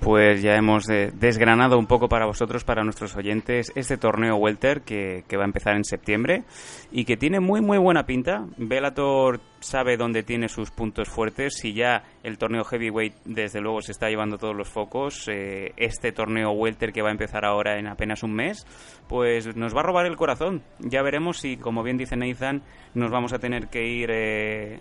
[0.00, 5.24] Pues ya hemos desgranado un poco para vosotros, para nuestros oyentes, este torneo Welter que,
[5.26, 6.44] que va a empezar en septiembre
[6.92, 8.44] y que tiene muy muy buena pinta.
[8.56, 11.54] Bellator sabe dónde tiene sus puntos fuertes.
[11.60, 16.12] Si ya el torneo Heavyweight desde luego se está llevando todos los focos, eh, este
[16.12, 18.66] torneo Welter que va a empezar ahora en apenas un mes,
[19.08, 20.62] pues nos va a robar el corazón.
[20.78, 22.62] Ya veremos si, como bien dice Nathan,
[22.94, 24.80] nos vamos a tener que ir eh,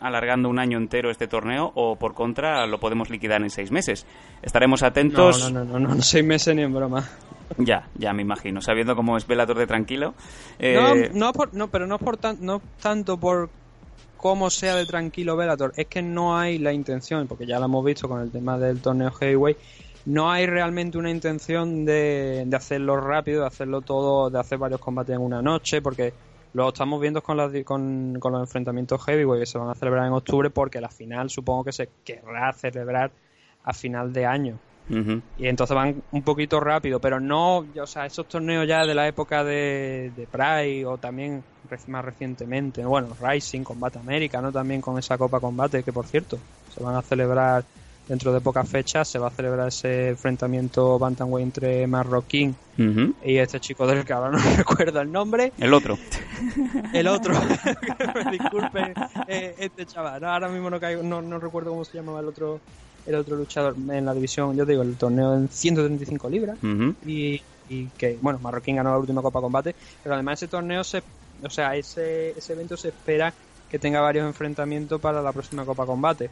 [0.00, 4.06] alargando un año entero este torneo o por contra lo podemos liquidar en seis meses.
[4.42, 5.50] Estaremos atentos.
[5.52, 7.08] No, no, no, no, no, seis meses ni en broma.
[7.56, 10.14] Ya, ya me imagino, sabiendo cómo es Velator de tranquilo.
[10.58, 10.94] eh, No,
[11.28, 13.48] no, por- no, pero no, por tan- no tanto por
[14.16, 17.84] cómo sea de tranquilo Velator, es que no hay la intención, porque ya lo hemos
[17.84, 19.58] visto con el tema del torneo Heavyweight,
[20.06, 25.14] no hay realmente una intención de, hacerlo rápido, de hacerlo todo, de hacer varios combates
[25.14, 26.14] en una noche, porque
[26.54, 30.50] lo estamos viendo con, con los enfrentamientos Heavyweight que se van a celebrar en octubre,
[30.50, 33.10] porque la final supongo que se querrá celebrar
[33.64, 34.58] a final de año.
[34.90, 39.06] Y entonces van un poquito rápido, pero no, o sea, esos torneos ya de la
[39.06, 41.42] época de, de Pride o también
[41.86, 44.50] más recientemente, bueno, Rising, Combate América, ¿no?
[44.50, 46.38] También con esa Copa Combate, que por cierto,
[46.74, 47.64] se van a celebrar
[48.08, 52.56] dentro de pocas fechas, se va a celebrar ese enfrentamiento Bantamweight entre Marroquín
[53.22, 55.98] y este chico del que ahora no recuerdo el nombre, El otro.
[56.94, 57.34] el otro,
[58.30, 58.94] disculpe,
[59.26, 62.26] eh, este chaval, no, ahora mismo no, caigo, no, no recuerdo cómo se llamaba el
[62.28, 62.60] otro
[63.08, 66.94] el otro luchador en la división, yo digo, el torneo en 135 libras Ujú.
[67.06, 71.02] y, y que, bueno, Marroquín ganó la última Copa Combate, pero además ese torneo, se,
[71.42, 73.32] o sea, ese, ese evento se espera
[73.70, 76.30] que tenga varios enfrentamientos para la próxima Copa Combate.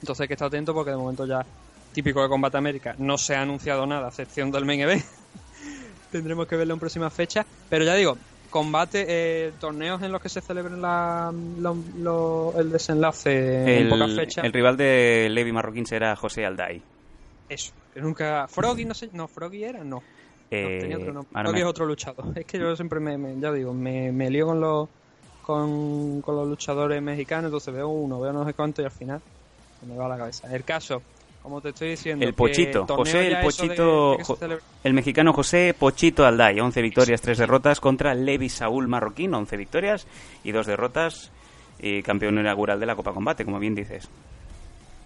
[0.00, 1.46] Entonces hay que estar atento porque de momento ya,
[1.92, 5.04] típico de Combate América, no se ha anunciado nada, a excepción del main event.
[6.10, 8.18] Tendremos que verlo en próximas fechas, pero ya digo,
[8.56, 14.04] combate, eh, torneos en los que se celebren la, lo- lo- el desenlace en poca
[14.06, 14.40] El, fecha.
[14.42, 16.82] el rival de Levi Marroquín será José Alday.
[17.48, 18.48] Eso, que nunca.
[18.48, 19.10] Froggy, no sé.
[19.12, 20.02] No, Froggy era, no.
[20.50, 21.30] Eh, No, tenía otro nombre.
[21.34, 22.38] ahora Froggy me- es otro luchador.
[22.38, 24.88] Es que yo siempre me, me- ya digo, me, me lío con los
[25.42, 29.22] con, con los luchadores mexicanos, entonces veo uno, veo no sé cuánto y al final
[29.82, 30.52] me va la cabeza.
[30.52, 31.02] El caso,
[31.46, 36.26] como te estoy diciendo, El Pochito, José el de- Pochito, de el mexicano José Pochito
[36.26, 40.08] Alday, 11 victorias, 3 derrotas contra Levi Saúl Marroquín, 11 victorias
[40.42, 41.30] y 2 derrotas
[41.78, 44.08] y campeón inaugural de la Copa Combate, como bien dices.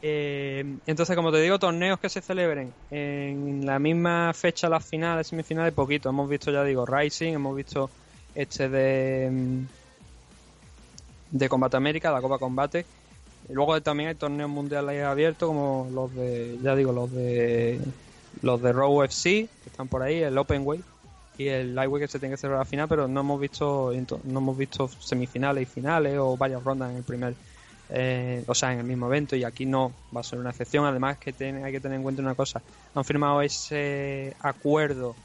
[0.00, 5.26] Eh, entonces, como te digo, torneos que se celebren en la misma fecha, las finales,
[5.26, 6.09] semifinales, poquito.
[6.09, 7.90] Hemos visto, ya digo, Rising, hemos visto
[8.35, 9.64] este de mm,
[11.33, 12.87] de Combate América, la Copa Combate.
[13.51, 17.81] Y luego también hay torneos mundiales abiertos, como los de, ya digo, los de
[18.43, 20.85] los de Raw FC, que están por ahí, el Open Weight
[21.37, 23.93] y el Lightweight que se tiene que celebrar al final, pero no hemos visto
[24.25, 27.35] no hemos visto semifinales y finales o varias rondas en el primer
[27.93, 30.85] eh, o sea, en el mismo evento y aquí no va a ser una excepción.
[30.85, 32.63] Además que hay que tener en cuenta una cosa,
[32.95, 35.17] han firmado ese acuerdo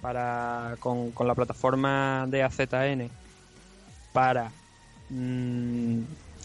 [0.00, 3.10] para con, con la plataforma de AZN
[4.12, 4.50] para
[5.08, 6.00] mm,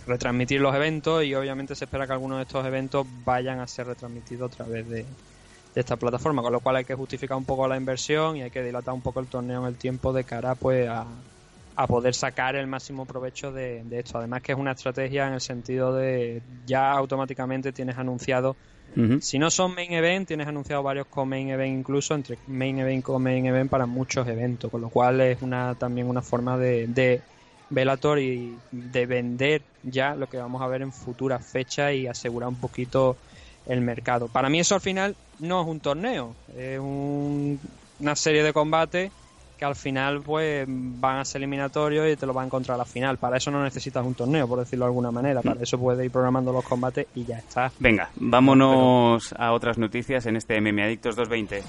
[0.09, 3.87] retransmitir los eventos y obviamente se espera que algunos de estos eventos vayan a ser
[3.87, 5.05] retransmitidos a través de,
[5.75, 8.51] de esta plataforma, con lo cual hay que justificar un poco la inversión y hay
[8.51, 11.05] que dilatar un poco el torneo en el tiempo de cara pues a,
[11.75, 14.17] a poder sacar el máximo provecho de, de esto.
[14.17, 18.55] Además que es una estrategia en el sentido de ya automáticamente tienes anunciado,
[19.21, 23.03] si no son main event, tienes anunciado varios con main event incluso, entre main event
[23.03, 26.87] con main event para muchos eventos, con lo cual es una también una forma de,
[26.87, 27.21] de
[27.69, 32.49] Bellator y de vender ya lo que vamos a ver en futuras fechas y asegurar
[32.49, 33.15] un poquito
[33.67, 34.27] el mercado.
[34.27, 37.59] Para mí eso al final no es un torneo, es un-
[37.99, 39.11] una serie de combates
[39.57, 42.77] que al final pues van a ser eliminatorios y te lo van a encontrar a
[42.77, 43.17] la final.
[43.17, 45.41] Para eso no necesitas un torneo, por decirlo de alguna manera.
[45.41, 47.69] Para eso puedes ir programando los combates y ya está.
[47.77, 51.61] Venga, vámonos a otras noticias en este MM Adictos 220.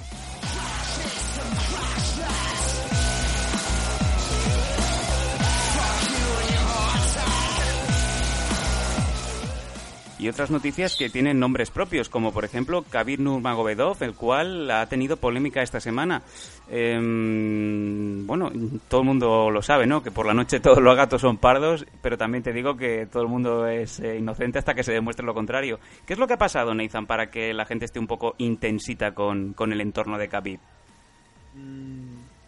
[10.20, 14.86] Y otras noticias que tienen nombres propios, como por ejemplo Khabib Nurmagomedov, el cual ha
[14.86, 16.20] tenido polémica esta semana.
[16.68, 18.52] Em, bueno,
[18.86, 20.02] todo el mundo lo sabe, ¿no?
[20.02, 23.22] Que por la noche todos los gatos son pardos, pero también te digo que todo
[23.22, 25.80] el mundo es eh, inocente hasta que se demuestre lo contrario.
[26.04, 29.14] ¿Qué es lo que ha pasado, Nathan, para que la gente esté un poco intensita
[29.14, 30.60] con, con el entorno de Khabib?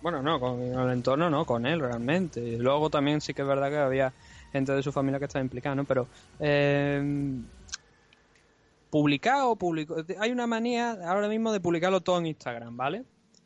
[0.02, 2.40] Bueno, no, con el entorno no, con él realmente.
[2.40, 4.12] Y luego también sí que es verdad que había
[4.52, 5.84] gente de su familia que estaba implicada, ¿no?
[5.84, 6.06] Pero
[6.38, 7.02] eh,
[8.92, 9.96] publicado, publicó.
[10.20, 13.04] Hay una manía ahora mismo de publicarlo todo en Instagram, ¿vale?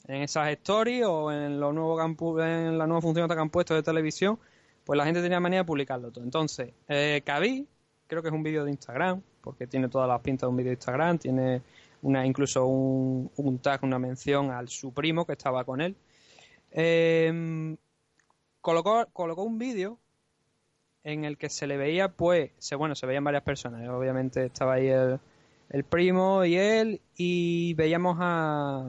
[0.09, 3.35] En esas stories o en lo nuevo que han pu- en la nueva función que
[3.35, 4.41] han puesto de televisión,
[4.85, 6.25] pues la gente tenía manía de publicarlo todo.
[6.25, 7.65] Entonces, eh, Khabib,
[8.09, 10.71] creo que es un vídeo de Instagram, porque tiene todas las pintas de un vídeo
[10.71, 11.63] de Instagram, tiene
[12.03, 15.95] una incluso un, un tag, una mención al su primo que estaba con él.
[16.73, 17.77] Eh,
[18.61, 20.01] colocó, colocó un vídeo
[21.05, 23.89] en el que se le veía, pues, se, bueno, se veían varias personas.
[23.89, 25.21] Obviamente estaba ahí el,
[25.71, 28.89] el primo y él, y veíamos a,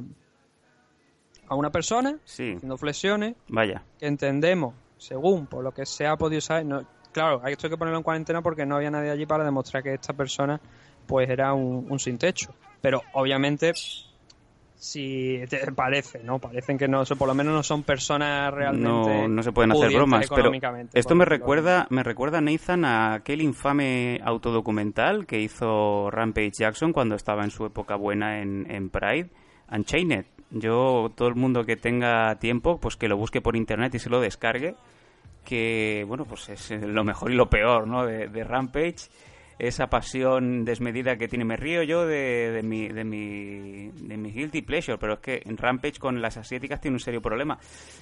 [1.47, 3.83] a una persona Sí, haciendo flexiones vaya.
[3.99, 7.71] que entendemos, según por lo que se ha podido saber, no, claro, hay esto hay
[7.71, 10.59] que ponerlo en cuarentena porque no había nadie allí para demostrar que esta persona
[11.05, 12.53] pues era un, un sin techo.
[12.81, 13.73] Pero obviamente
[14.77, 16.37] si te parece, ¿no?
[16.39, 19.91] Parecen que no, por lo menos no son personas realmente No, no se pueden hacer
[19.91, 20.51] bromas, pero
[20.93, 27.15] esto me recuerda, me recuerda Nathan a aquel infame autodocumental que hizo Rampage Jackson cuando
[27.15, 29.29] estaba en su época buena en, en Pride,
[29.71, 30.25] Unchained.
[30.51, 34.09] Yo, todo el mundo que tenga tiempo, pues que lo busque por internet y se
[34.09, 34.75] lo descargue,
[35.43, 38.05] que, bueno, pues es lo mejor y lo peor, ¿no?
[38.05, 39.09] De, de Rampage,
[39.60, 41.46] esa pasión desmedida que tiene.
[41.46, 45.58] Me río yo de, mi, de, mi, de mi guilty pleasure, pero es que en
[45.58, 47.58] Rampage con las asiáticas tiene un serio problema.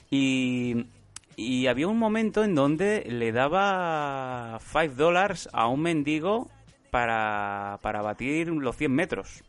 [0.09, 0.87] Y,
[1.35, 6.49] y había un momento en donde le daba 5 dólares a un mendigo
[6.91, 9.43] para, para batir los 100 metros.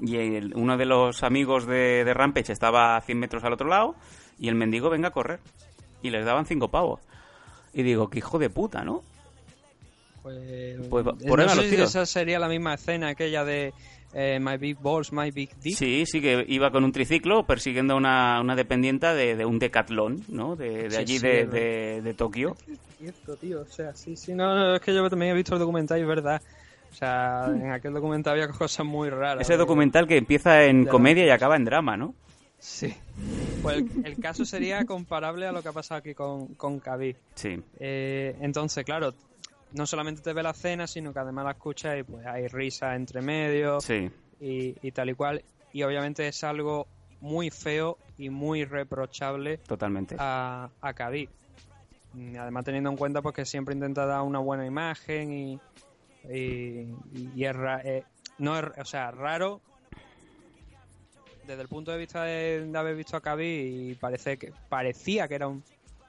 [0.00, 0.16] Y
[0.54, 3.94] uno de los amigos de, de Rampage estaba a 100 metros al otro lado
[4.38, 5.40] y el mendigo venga a correr.
[6.02, 7.00] Y les daban 5 pavos.
[7.72, 9.02] Y digo, qué hijo de puta, ¿no?
[10.24, 10.38] Pues,
[10.90, 11.90] Pues eh, por no sé los si tiros.
[11.90, 13.72] esa sería la misma escena aquella de
[14.14, 15.76] eh, My Big Balls, My Big Dick.
[15.76, 19.58] Sí, sí, que iba con un triciclo persiguiendo a una, una dependienta de, de un
[19.58, 20.56] decatlón, ¿no?
[20.56, 22.56] De, de Sí, allí sí, de, es de, de Tokio.
[22.98, 23.60] cierto, tío.
[23.60, 26.02] O sea, sí, sí, no, no, es que yo también he visto el documental y
[26.02, 26.40] es verdad.
[26.90, 29.42] O sea, en aquel documental había cosas muy raras.
[29.42, 32.14] Ese documental que empieza en comedia y acaba en drama, ¿no?
[32.60, 32.94] Sí.
[33.62, 37.16] Pues el, el caso sería comparable a lo que ha pasado aquí con, con Khabib.
[37.34, 39.12] Sí, Eh, entonces, claro,
[39.74, 42.94] no solamente te ve la cena, sino que además la escuchas y pues hay risa
[42.94, 44.10] entre medio sí.
[44.40, 45.44] y, y tal y cual.
[45.72, 46.86] Y obviamente es algo
[47.20, 50.14] muy feo y muy reprochable Totalmente.
[50.18, 50.92] a, a.
[52.12, 55.60] Mm, Además teniendo en cuenta pues que siempre intenta dar una buena imagen y,
[56.32, 56.86] y,
[57.34, 58.04] y es, ra- eh,
[58.38, 59.60] no es, o sea, raro
[61.44, 65.26] desde el punto de vista de, de haber visto a Khabib y parece que parecía
[65.28, 65.62] que era un,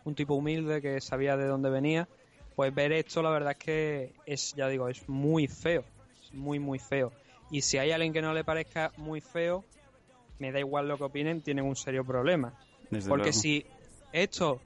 [0.06, 2.08] un tipo humilde que sabía de dónde venía,
[2.56, 5.84] pues ver esto la verdad es que es, ya digo, es muy feo,
[6.24, 7.12] es muy muy feo.
[7.52, 9.64] Y si hay alguien que no le parezca muy feo,
[10.40, 12.54] me da igual lo que opinen, tienen un serio problema.
[12.90, 13.40] Desde Porque luego.
[13.40, 13.66] si
[14.12, 14.62] esto,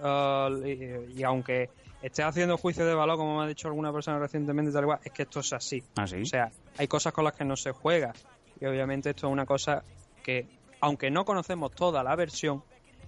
[0.00, 1.70] uh, y, y aunque
[2.02, 5.12] estés haciendo juicio de valor, como me ha dicho alguna persona recientemente, tal igual, es
[5.12, 5.82] que esto es así.
[5.96, 6.22] ¿Ah, sí?
[6.22, 8.12] O sea, hay cosas con las que no se juega.
[8.60, 9.82] Y obviamente esto es una cosa
[10.22, 10.46] que,
[10.80, 12.62] aunque no conocemos toda la versión,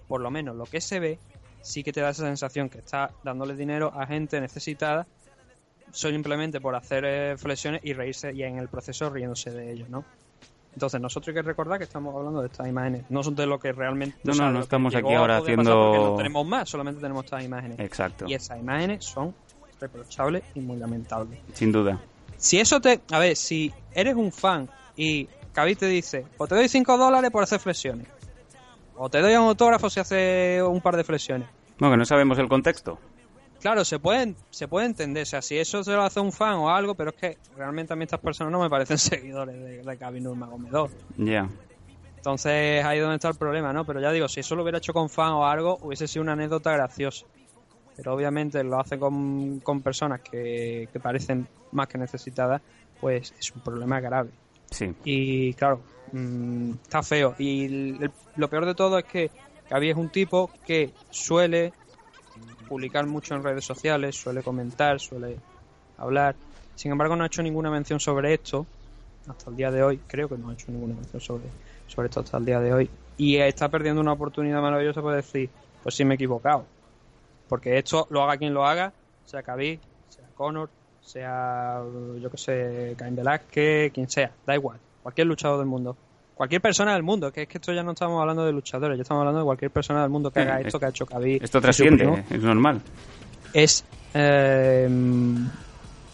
[0.08, 1.18] por lo menos lo que se ve,
[1.64, 5.06] sí que te da esa sensación que está dándole dinero a gente necesitada
[5.92, 10.04] simplemente por hacer eh, flexiones y reírse y en el proceso riéndose de ellos, ¿no?
[10.72, 13.60] Entonces nosotros hay que recordar que estamos hablando de estas imágenes, no son de lo
[13.60, 14.18] que realmente...
[14.24, 17.44] No, o sea, no, no estamos aquí ahora haciendo- No tenemos más, solamente tenemos estas
[17.44, 17.78] imágenes.
[17.78, 18.24] Exacto.
[18.28, 19.32] Y esas imágenes son
[19.80, 21.38] reprochables y muy lamentables.
[21.52, 22.00] Sin duda.
[22.36, 23.00] Si eso te...
[23.12, 27.30] A ver, si eres un fan y Khabib te dice, o te doy 5 dólares
[27.30, 28.08] por hacer flexiones,
[28.96, 31.48] o te doy un autógrafo si hace un par de flexiones.
[31.78, 32.98] Bueno, que no sabemos el contexto.
[33.60, 36.56] Claro, se puede, se puede entender, o sea, si eso se lo hace un fan
[36.56, 39.82] o algo, pero es que realmente a mí estas personas no me parecen seguidores de,
[39.82, 40.90] de Nurmagomedov.
[41.16, 41.48] Ya.
[42.16, 43.84] Entonces ahí es donde está el problema, ¿no?
[43.84, 46.32] Pero ya digo, si eso lo hubiera hecho con fan o algo, hubiese sido una
[46.32, 47.26] anécdota graciosa.
[47.96, 52.60] Pero obviamente lo hace con, con personas que, que parecen más que necesitadas,
[53.00, 54.30] pues es un problema grave.
[55.04, 55.80] Y claro,
[56.12, 57.34] mm, está feo.
[57.38, 57.98] Y
[58.36, 59.30] lo peor de todo es que
[59.70, 61.72] Gaby es un tipo que suele
[62.68, 65.38] publicar mucho en redes sociales, suele comentar, suele
[65.98, 66.34] hablar.
[66.74, 68.66] Sin embargo, no ha hecho ninguna mención sobre esto
[69.28, 70.00] hasta el día de hoy.
[70.06, 71.44] Creo que no ha hecho ninguna mención sobre,
[71.86, 72.90] sobre esto hasta el día de hoy.
[73.16, 75.50] Y está perdiendo una oportunidad maravillosa para decir,
[75.82, 76.66] pues sí me he equivocado.
[77.48, 78.92] Porque esto lo haga quien lo haga,
[79.24, 80.70] sea Khabib, sea Conor,
[81.04, 81.80] sea,
[82.20, 84.78] yo que sé, Cain Velázquez, quien sea, da igual.
[85.02, 85.96] Cualquier luchador del mundo.
[86.34, 89.02] Cualquier persona del mundo, que es que esto ya no estamos hablando de luchadores, ya
[89.02, 91.42] estamos hablando de cualquier persona del mundo que haga es- esto que ha hecho Khabib.
[91.42, 92.80] Esto trasciende, es normal.
[93.52, 94.88] es eh,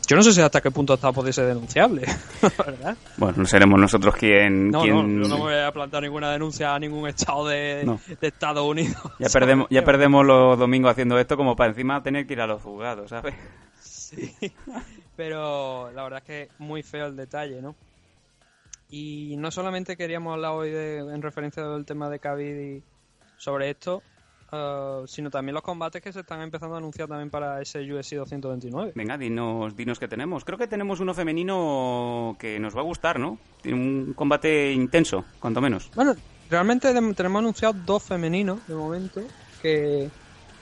[0.07, 2.03] yo no sé si hasta qué punto está puede ser denunciable
[2.67, 2.97] ¿verdad?
[3.17, 4.71] Bueno, no seremos nosotros quien...
[4.71, 8.01] no, quien- no, yo no voy a plantar ninguna denuncia a ningún estado de, No.
[8.21, 12.27] de Estados Unidos Ya perdemos, ya perdemos los domingos haciendo esto como para encima tener
[12.27, 13.35] que ir a los juzgados, ¿sabes?
[14.11, 14.53] Sí.
[15.17, 17.77] pero la verdad es que muy feo el detalle ¿no?
[18.89, 22.83] y no solamente queríamos hablar hoy de, en referencia del tema de y
[23.39, 24.03] sobre esto
[24.53, 28.15] eh, sino también los combates que se están empezando a anunciar también para ese UFC
[28.15, 30.45] 229 Venga, dinos, dinos qué tenemos.
[30.45, 33.39] Creo que tenemos uno femenino que nos va a gustar, ¿no?
[33.65, 35.91] Un combate intenso, cuanto menos.
[35.95, 36.17] Bueno,
[36.51, 39.21] realmente tenemos anunciados dos femeninos de momento
[39.63, 40.11] que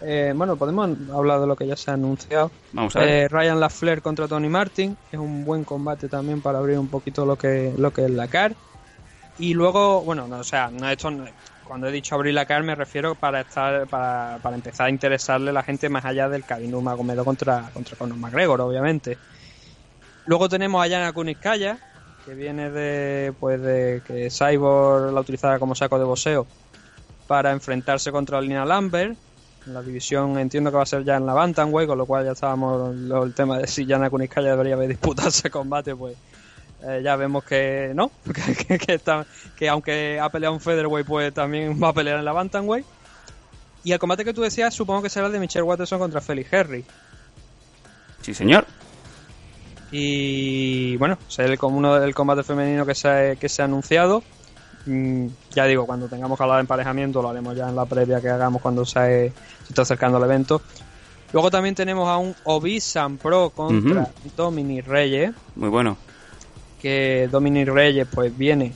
[0.03, 2.51] eh, bueno, podemos hablar de lo que ya se ha anunciado.
[2.73, 3.09] Vamos a ver.
[3.09, 7.25] Eh, Ryan LaFleur contra Tony Martin es un buen combate también para abrir un poquito
[7.27, 8.55] lo que lo que es la CAR.
[9.39, 11.25] Y luego, bueno, no, o sea, no, esto no-
[11.65, 15.51] cuando he dicho abrir la CAR me refiero para estar para, para empezar a interesarle
[15.51, 19.19] a la gente más allá del Khabib Nurmagomedov contra contra Conor McGregor, obviamente.
[20.27, 21.79] Luego tenemos a Yana Kuniskaya,
[22.25, 26.47] que viene de pues de que Cyborg la utilizara como saco de boxeo
[27.27, 29.17] para enfrentarse contra Lina Lambert.
[29.69, 32.25] En la división entiendo que va a ser ya en la Bantamweight, con lo cual
[32.25, 36.17] ya estábamos lo- el tema de si Yana Kuniskaya debería haber disputado ese combate, pues
[36.83, 41.07] eh, ya vemos que no, que, que, que está- que aunque ha peleado en Featherweight,
[41.07, 42.87] pues también va a pelear en la Bantamweight.
[43.85, 46.53] Y el combate que tú decías, supongo que será el de Michelle Watterson contra Felix
[46.53, 46.85] Henry.
[48.23, 48.67] Sí, señor.
[49.91, 54.23] Y bueno, es el, uno del combate femenino que se ha, que se ha anunciado.
[54.89, 58.23] Mm, ya digo, cuando tengamos que hablar de emparejamiento, lo haremos ya en la previa
[58.23, 59.31] que hagamos cuando se,
[59.65, 60.63] se está acercando el evento.
[61.33, 64.11] Luego también tenemos a un Obisan Pro contra Ujú.
[64.35, 65.99] Dominic Reyes, Muy bueno.
[66.81, 68.73] que Dominic Reyes pues viene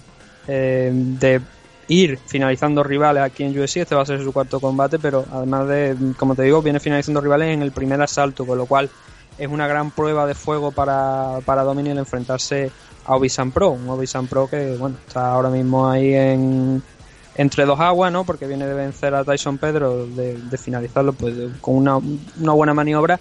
[0.47, 1.41] eh, de
[1.89, 5.67] ir finalizando rivales aquí en UFC, este va a ser su cuarto combate, pero además
[5.69, 8.91] de, como te digo, viene finalizando rivales en el primer asalto, con lo cual
[9.39, 12.71] es una gran prueba de fuego para, para Dominic el enfrentarse
[13.05, 16.83] a Obisan Pro, un Obisan Pro que bueno, está ahora mismo ahí en
[17.35, 18.25] entre dos aguas, ¿no?
[18.25, 23.19] Porque viene de vencer a Tyson Pedro, de, finalizarlo pues con una, una buena maniobra,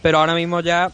[0.00, 0.90] pero ahora mismo ya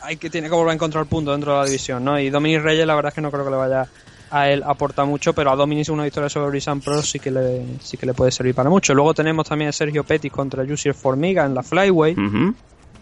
[0.00, 2.18] hay que tiene que volver a encontrar punto dentro de la división, ¿no?
[2.18, 3.86] Y Dominic Reyes la verdad es que no creo que le vaya
[4.30, 7.64] a él aporta mucho, pero a Dominic una victoria sobre Brisan Pro sí que le
[7.80, 8.94] sí que le puede servir para mucho.
[8.94, 12.14] Luego tenemos también a Sergio Pettis contra Jussier Formiga en la Flyway.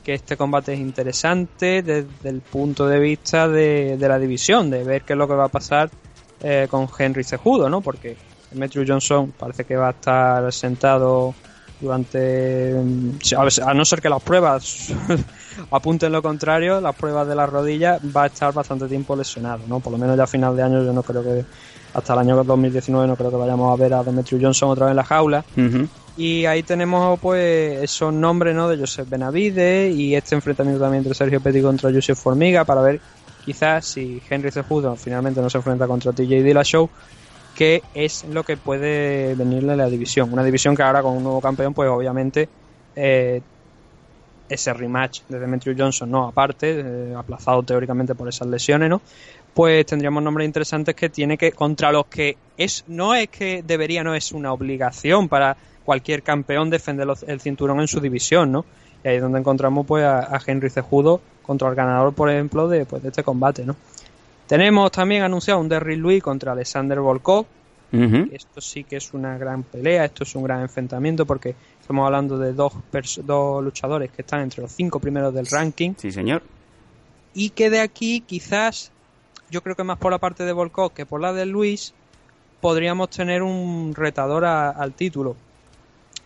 [0.07, 5.03] Que este combate es interesante desde el punto de vista de, la división, de ver
[5.03, 5.91] qué es lo que va a pasar
[6.45, 7.81] eh, con Henry Cejudo, ¿no?
[7.81, 8.17] Porque
[8.53, 11.35] Demetrius Johnson parece que va a estar sentado
[11.81, 13.19] durante mm,
[13.67, 14.93] a no ser que las pruebas
[15.73, 19.81] apunten lo contrario, las pruebas de las rodillas va a estar bastante tiempo lesionado, ¿no?
[19.81, 21.45] Por lo menos ya a final de año yo no creo que
[21.95, 24.93] hasta el año 2019 no creo que vayamos a ver a Demetrius Johnson otra vez
[24.93, 25.45] en la jaula.
[26.17, 28.69] Y ahí tenemos pues esos nombres ¿no?
[28.69, 33.01] de Joseph Benavide y este enfrentamiento también entre Sergio Petty contra Joseph Formiga para ver
[33.45, 36.89] quizás si Henry Cejudo finalmente no se enfrenta contra TJ Dillashaw
[37.55, 40.33] qué es lo que puede venirle a la división.
[40.33, 42.49] Una división que ahora con un nuevo campeón pues obviamente
[42.95, 43.43] eh,
[44.49, 49.03] ese rematch de Demetrius Johnson no aparte, eh, aplazado teóricamente por esas lesiones, ¿no?
[49.53, 54.03] Pues tendríamos nombres interesantes que tiene que contra los que es no es que debería
[54.05, 55.57] no es una obligación para
[55.87, 58.67] cualquier campeón defender los- el cinturón en su división, ¿no?
[59.03, 62.69] Y ahí es donde encontramos pues a, a Henry Cejudo contra el ganador, por ejemplo,
[62.69, 63.75] de, pues, de este combate, ¿no?
[64.47, 67.47] Tenemos también anunciado un Derrick Louis contra Alexander Volkov,
[68.33, 72.37] esto sí que es una gran pelea, esto es un gran enfrentamiento porque estamos hablando
[72.37, 72.73] de dos,
[73.25, 76.43] dos luchadores que están entre los cinco primeros del ranking Sí, señor.
[77.33, 78.91] y que de aquí quizás,
[79.51, 81.95] yo creo que más por la parte de Volkov que por la de Luis,
[82.61, 85.37] podríamos tener un retador a- al título.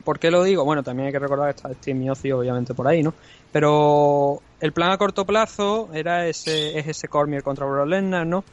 [0.05, 0.65] ¿Por qué lo digo?
[0.65, 3.15] Bueno, también hay que recordar que está Steve Miocic obviamente por ahí, ¿no?
[3.53, 8.45] Pero el plan a corto plazo era ese, es ese Cormier contra Brock Lesnar, ¿no?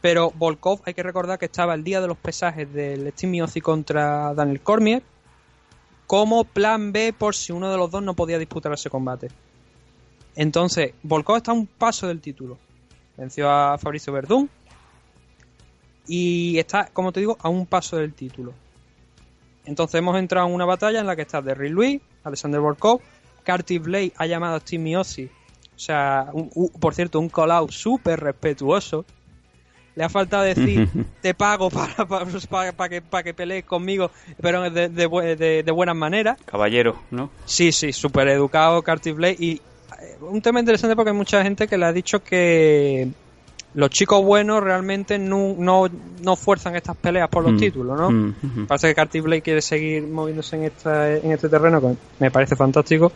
[0.00, 3.62] Pero Volkov hay que recordar que estaba el día de los pesajes del Steve Miocic
[3.62, 5.02] contra Daniel Cormier
[6.06, 9.28] como plan B por si uno de los dos no podía disputar ese combate.
[10.34, 12.58] Entonces, Volkov está a un paso del título.
[13.16, 14.50] Venció a Fabricio Verdún
[16.06, 18.52] y está, como te digo, a un paso del título.
[19.66, 23.00] Entonces hemos entrado en una batalla en la que está Derry Louis, Alexander Volkov,
[23.44, 25.30] Carty Blade ha llamado a Steve Miocic,
[25.74, 29.04] o sea, un- un- por cierto, un call-out súper respetuoso.
[29.94, 30.88] Le ha faltado decir,
[31.20, 34.10] te pago para, para, para que, para que pelees conmigo,
[34.40, 36.38] pero de, de, de- de buenas maneras.
[36.46, 37.30] Caballero, ¿no?
[37.44, 39.36] Sí, sí, súper educado Carty Blade.
[39.38, 39.52] Y
[40.00, 43.08] eh, un tema interesante porque hay mucha gente que le ha dicho que
[43.74, 45.88] los chicos buenos realmente no, no,
[46.22, 47.58] no fuerzan estas peleas por los Mm.
[47.58, 48.10] títulos, ¿no?
[48.10, 48.66] Mm.
[48.66, 52.54] Parece que Carty Blade quiere seguir moviéndose en, esta, en este terreno, que me parece
[52.56, 53.12] fantástico.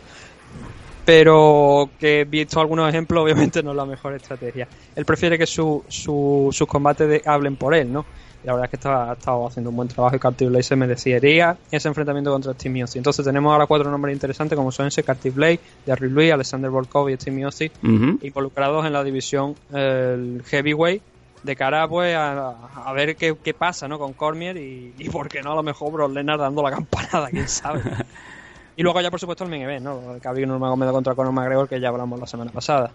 [1.05, 4.67] Pero que visto algunos ejemplos, obviamente no es la mejor estrategia.
[4.95, 8.05] Él prefiere que su, su- sus combates de- hablen por él, ¿no?
[8.43, 10.75] La verdad es que estaba, ha estado haciendo un buen trabajo y Carty Blade se
[10.75, 12.97] merecería ese enfrentamiento contra Steve Miocic.
[12.97, 17.09] Entonces tenemos ahora cuatro nombres interesantes como son ese Carty Blade, Derry Louis, Alexander Volkov
[17.09, 17.45] y Steve
[17.83, 18.19] Ujú.
[18.21, 21.01] involucrados en la división el heavyweight
[21.43, 23.99] de cara pues a, a ver qué, qué pasa ¿no?
[23.99, 27.29] con Cormier y, y por qué no a lo mejor Brock Lesnar dando la campanada,
[27.29, 27.81] quién sabe.
[28.75, 30.13] y luego ya por supuesto el main event, ¿no?
[30.13, 32.91] El Khabib Nurmagomedov contra Conor McGregor que ya hablamos la semana pasada.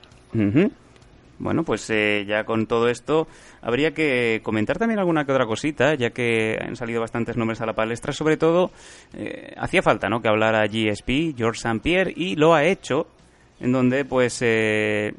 [1.43, 3.27] Bueno, pues eh, ya con todo esto
[3.63, 7.67] habría que comentar también alguna que otra cosita, ya que han salido bastantes nombres a
[7.67, 8.13] la palestra.
[8.13, 8.71] Sobre todo,
[9.13, 10.23] eh, hacía falta ¿no?
[10.23, 11.81] que hablara GSP, George St.
[11.81, 13.09] Pierre, y lo ha hecho,
[13.59, 14.39] en donde pues...
[14.41, 15.15] eh,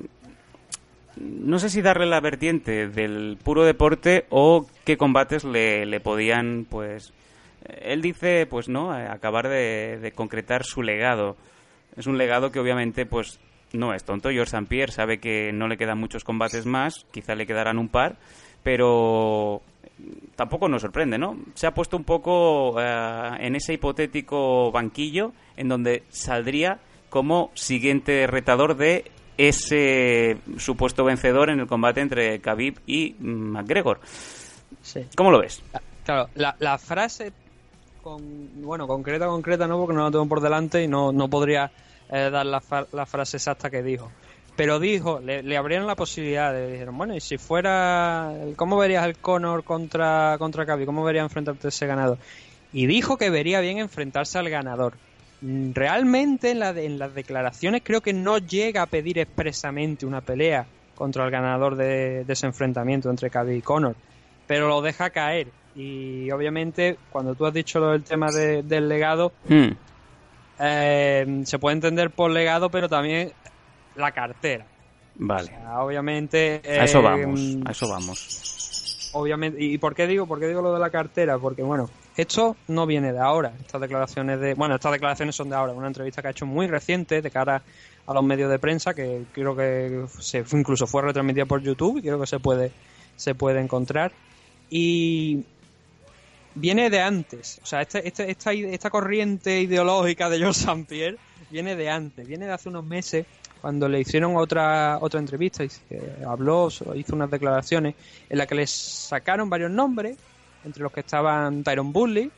[1.18, 6.66] no sé si darle la vertiente del puro deporte o qué combates le, le podían,
[6.70, 7.12] pues...
[7.82, 11.36] Él dice, pues no, acabar de, de concretar su legado.
[11.98, 13.40] Es un legado que obviamente, pues,
[13.74, 14.30] no es tonto.
[14.30, 14.68] George St.
[14.68, 18.16] Pierre sabe que no le quedan muchos combates más, quizá le quedarán un par,
[18.64, 19.62] pero
[20.36, 21.38] tampoco nos sorprende, ¿no?
[21.56, 28.26] Se ha puesto un poco eh, en ese hipotético banquillo en donde saldría como siguiente
[28.28, 34.00] retador de ese supuesto vencedor en el combate entre Khabib y McGregor.
[34.82, 35.06] Sí.
[35.16, 35.62] ¿Cómo lo ves?
[36.06, 37.32] Claro, la, la frase
[38.02, 41.72] con, bueno, concreta, concreta no, porque no la tengo por delante y no, no podría
[42.14, 42.61] eh, dar la,
[42.91, 44.11] la frase exacta que dijo.
[44.55, 49.05] Pero dijo, le, le abrieron la posibilidad, le dijeron, bueno, y si fuera, ¿cómo verías
[49.05, 50.86] el Conor contra, contra Khabib?
[50.86, 52.20] ¿Cómo verías enfrentarte a ese ganador?
[52.72, 54.93] Y dijo que vería bien enfrentarse al ganador.
[55.41, 60.22] Mm, Realmente en, la en las declaraciones creo que no llega a pedir expresamente una
[60.22, 63.95] pelea contra el ganador de, ese enfrentamiento entre Khabib y Conor,
[64.45, 65.47] pero lo deja caer.
[65.76, 69.70] Y obviamente cuando tú has dicho lo del tema de- del legado, Hmm,
[70.60, 73.32] eh, se puede entender por legado, pero también
[73.95, 74.66] la cartera.
[74.66, 75.47] O Vale.
[75.47, 76.62] sea, obviamente.
[76.66, 79.12] A eso eh, vamos, a eso vamos.
[79.14, 79.64] Obviamente.
[79.64, 80.26] ¿Y por qué digo?
[80.26, 81.38] ¿Por qué digo lo de la cartera?
[81.38, 83.54] Porque, bueno, esto no viene de ahora.
[83.60, 84.54] Estas declaraciones de.
[84.56, 85.74] Bueno, estas declaraciones son de ahora.
[85.74, 87.62] Una entrevista que ha hecho muy reciente de cara
[88.06, 92.01] a los medios de prensa, que creo que se, incluso fue retransmitida por YouTube y
[92.01, 92.72] creo que se puede,
[93.16, 94.12] se puede encontrar.
[94.70, 95.45] Y
[96.56, 97.60] viene de antes.
[97.64, 100.86] O sea, este, este- esta, esta corriente ideológica de George St.
[100.88, 101.18] Pierre
[101.49, 102.28] viene de antes.
[102.28, 103.26] Viene de hace unos meses
[103.62, 105.70] cuando le hicieron otra otra entrevista y
[106.28, 107.95] habló, hizo unas declaraciones
[108.30, 110.18] en las que les sacaron varios nombres,
[110.66, 112.30] entre los que estaban Tyron Bully,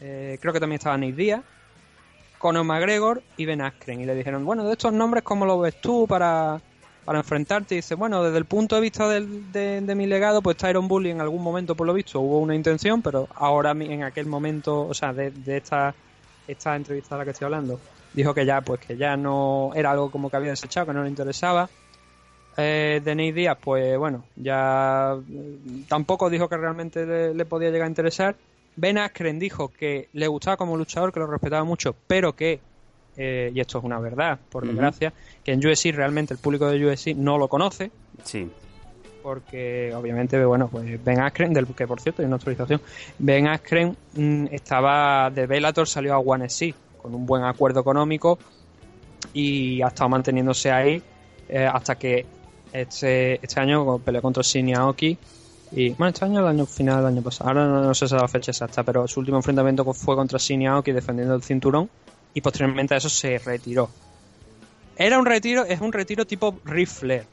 [0.00, 1.42] eh, creo que también estaba Nick Díaz,
[2.38, 4.00] Conor McGregor y Ben Askren.
[4.00, 6.60] Y le dijeron, bueno, de estos nombres, ¿cómo lo ves tú para,
[7.04, 7.74] para enfrentarte?
[7.74, 10.88] Y dice, bueno, desde el punto de vista del- de, de mi legado, pues Tyron
[10.88, 14.86] Bully en algún momento, por lo visto, hubo una intención, pero ahora en aquel momento,
[14.86, 15.96] o sea, de, de esta,
[16.46, 17.80] esta entrevista de la que estoy hablando,
[18.12, 21.02] dijo que ya, pues que ya no era algo como que había desechado, que no
[21.02, 21.70] le interesaba.
[22.56, 27.86] Eh, Denis Díaz, pues bueno, ya mm, tampoco dijo que realmente le, le podía llegar
[27.86, 28.38] a interesar.
[28.74, 32.62] Ben Askren dijo que le gustaba como luchador, que lo respetaba mucho, pero que,
[33.22, 35.12] eh, y esto es una verdad, por desgracia,
[35.44, 37.90] que en USC realmente el público de USC no lo conoce,
[38.24, 38.48] Sí.
[39.22, 42.80] porque obviamente, bueno, pues Ben Askren, del que por cierto hay una actualización,
[43.18, 48.38] Ben Askren mm, estaba de Bellator, salió a One SC con un buen acuerdo económico
[49.34, 51.02] y ha estado manteniéndose ahí
[51.48, 52.24] eh, hasta que
[52.72, 55.18] este, este año peleó contra Shinny Aoki
[55.72, 58.26] y bueno, este año el año final del año pasado, ahora no, no sé la
[58.26, 61.88] fecha exacta, pero su último enfrentamiento fue contra Shinny Aoki defendiendo el cinturón
[62.34, 63.90] y posteriormente a eso se retiró.
[64.96, 67.24] Era un retiro, es un retiro tipo Ric Flair,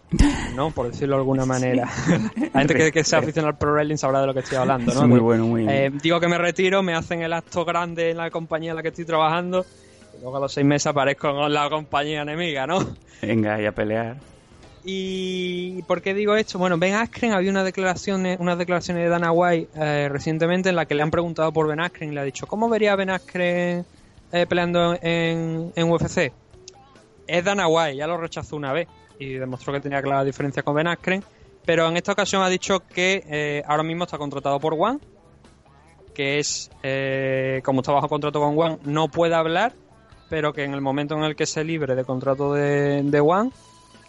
[0.55, 0.71] ¿no?
[0.71, 1.89] Por decirlo de alguna manera.
[2.53, 4.93] La gente que, que se aficiona al pro wrestling sabrá de lo que estoy hablando,
[4.93, 5.05] ¿no?
[5.05, 8.31] Muy bueno, muy eh, digo que me retiro, me hacen el acto grande en la
[8.31, 9.65] compañía en la que estoy trabajando
[10.17, 12.79] y luego a los seis meses aparezco en la compañía enemiga, ¿no?
[13.21, 14.15] Venga, y a pelear.
[14.85, 16.59] ¿Y por qué digo esto?
[16.59, 20.85] Bueno, Ben Askren había una declaración, unas declaraciones de Dana White eh, recientemente en la
[20.85, 23.09] que le han preguntado por Ben Askren y le ha dicho ¿cómo vería a Ben
[23.09, 23.85] Askren
[24.32, 26.32] eh, peleando en, en UFC?
[27.28, 28.88] Es Dana White, ya lo rechazó una vez
[29.19, 31.23] y demostró que tenía clara diferencia con Ben Askren,
[31.65, 34.99] pero en esta ocasión ha dicho que eh, ahora mismo está contratado por One,
[36.13, 39.73] que es, eh, como está bajo contrato con One, no puede hablar,
[40.30, 43.51] pero que en el momento en el que se libre de contrato de, de One,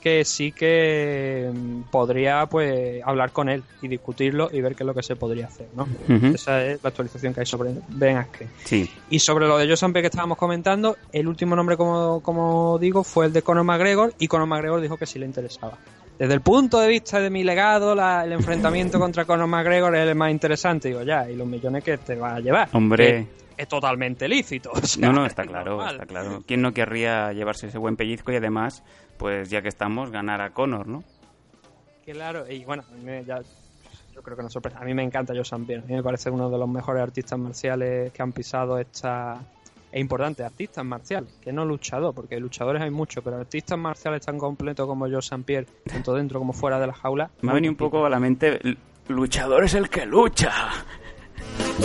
[0.09, 4.87] que sí que mm, podría pues hablar con él y discutirlo y ver qué es
[4.87, 5.87] lo que se podría hacer, ¿no?
[6.35, 8.49] Esa es la actualización que hay sobre Ben Askren.
[8.65, 8.91] Sí.
[9.11, 13.05] Y sobre lo de Joe Sampe que estábamos comentando, el último nombre, como, como digo,
[13.05, 15.79] fue el de Conor McGregor y Conor McGregor dijo que sí le interesaba.
[16.19, 20.09] Desde el punto de vista de mi legado, la- el enfrentamiento contra Conor McGregor es
[20.09, 20.89] el más interesante.
[20.89, 22.69] Digo, ya, y los millones que te va a llevar.
[22.73, 23.07] Hombre.
[23.57, 24.71] Que es totalmente lícito.
[24.73, 25.95] o sea, No, no, está es claro, normal.
[25.95, 26.43] está claro.
[26.47, 28.83] ¿Quién no querría llevarse ese buen pellizco y además,
[29.19, 31.03] pues ya que estamos, ganar a Conor, ¿no?
[32.05, 33.41] Claro, y bueno, a mí me- ya,
[34.15, 34.81] yo creo que no sorprende.
[34.81, 35.65] A mí me encanta Joe St.
[35.67, 35.83] Pierre.
[35.85, 39.39] A mí me parece uno de los mejores artistas marciales que han pisado esta.
[39.93, 44.37] Es importante, artistas marciales, que no luchador, porque luchadores hay muchos, pero artistas marciales tan
[44.39, 45.43] completos como Joe St.
[45.45, 47.31] Pierre, tanto dentro como fuera de la jaula.
[47.41, 48.59] Me ha venido un poco a la mente,
[49.09, 50.53] luchador es el que lucha.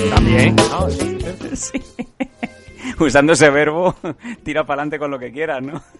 [0.09, 0.55] También.
[1.55, 1.81] Sí.
[2.99, 3.95] Usando ese verbo,
[4.43, 5.81] tira para adelante con lo que quieras, ¿no?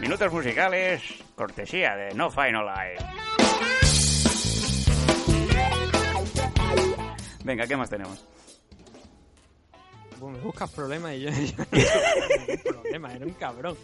[0.00, 1.02] Minutos musicales,
[1.36, 2.96] cortesía de No Final Live.
[7.44, 8.24] Venga, ¿qué más tenemos?
[10.18, 11.30] Bueno, me buscas problemas y yo.
[11.30, 11.36] yo
[12.64, 13.76] no problema, era un cabrón.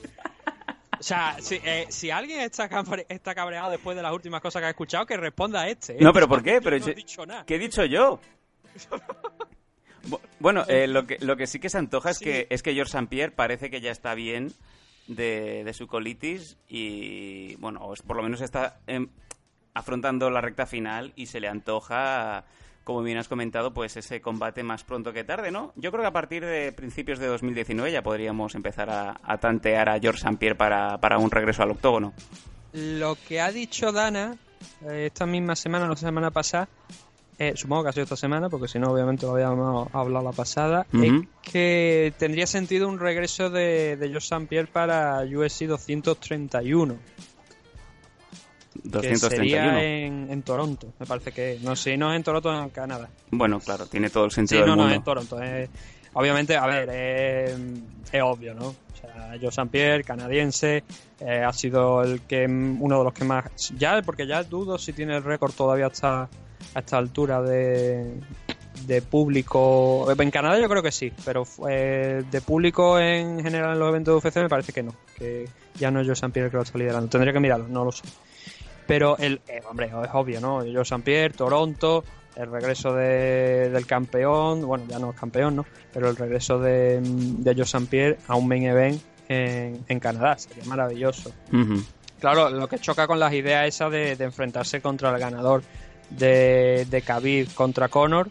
[0.99, 4.61] O sea, si, eh, si alguien está, cabre- está cabreado después de las últimas cosas
[4.61, 5.93] que ha escuchado, que responda a este.
[5.95, 5.99] ¿eh?
[6.01, 6.55] No, pero ¿por qué?
[6.55, 7.45] Yo Pero no he dicho nada.
[7.47, 8.21] ¿Qué he dicho yo?
[10.09, 12.25] Bu- Bueno, eh, lo, que, lo que sí que se antoja es Sí.
[12.25, 13.07] que es que George St.
[13.09, 14.53] Pierre parece que ya está bien
[15.07, 19.09] de, de su colitis y, bueno, por lo menos está em,
[19.75, 22.45] afrontando la recta final y se le antoja,
[22.89, 25.75] como bien has comentado, pues ese combate más pronto que tarde, ¿no?
[25.77, 29.91] Yo creo que a partir de principios de 2019 ya podríamos empezar a, a tantear
[29.91, 30.39] a George St.
[30.39, 32.15] Pierre para, para un regreso al octógono.
[32.73, 34.39] Lo que ha dicho Dana
[34.87, 36.67] eh, esta misma semana, no sé, semana pasada,
[37.39, 40.33] eh, supongo que ha sido esta semana, porque si no, obviamente lo habíamos hablado la
[40.33, 41.13] pasada, es
[41.43, 44.47] que tendría sentido un regreso de, de Joe St.
[44.47, 46.97] Pierre para USC 231,
[48.73, 49.29] que 231.
[49.29, 51.59] sería en, en Toronto, me parece que.
[51.63, 53.09] No sé, no es en Toronto, en Canadá.
[53.31, 54.93] Bueno, claro, tiene todo el Sí, sentido no, del no, mundo.
[54.93, 55.43] es en Toronto.
[55.43, 55.71] es-
[56.15, 57.57] obviamente, a ver, es,
[58.13, 58.69] es obvio, ¿no?
[58.69, 59.67] O sea, Joe St.
[59.71, 60.83] Pierre, canadiense,
[61.21, 63.45] eh, ha sido el que uno de los que más.
[63.79, 66.29] Ya, porque ya dudo si tiene el récord todavía hasta
[66.75, 68.15] a esta altura de,
[68.87, 70.09] de público.
[70.19, 74.21] En Canadá yo creo que sí, pero eh, de público en general en los eventos
[74.23, 74.95] de UFC me parece que no.
[75.17, 75.49] Que
[75.79, 76.31] ya no es Joe St.
[76.31, 77.09] Pierre el que lo está liderando.
[77.09, 78.03] Tendría que mirarlo, no lo sé.
[78.89, 80.59] Pero el, eh, hombre, es obvio, ¿no?
[80.61, 80.99] Joe St.
[81.05, 82.03] Pierre, Toronto,
[82.35, 85.67] el regreso de- del campeón, bueno, ya no es campeón, ¿no?
[85.93, 87.87] Pero el regreso de, de Joe St.
[87.91, 91.31] Pierre a un main event en, en Canadá, sería maravilloso.
[92.19, 95.63] Claro, lo que choca con las ideas esas de, de enfrentarse contra el ganador
[96.11, 98.29] de, de Khabib contra Conor,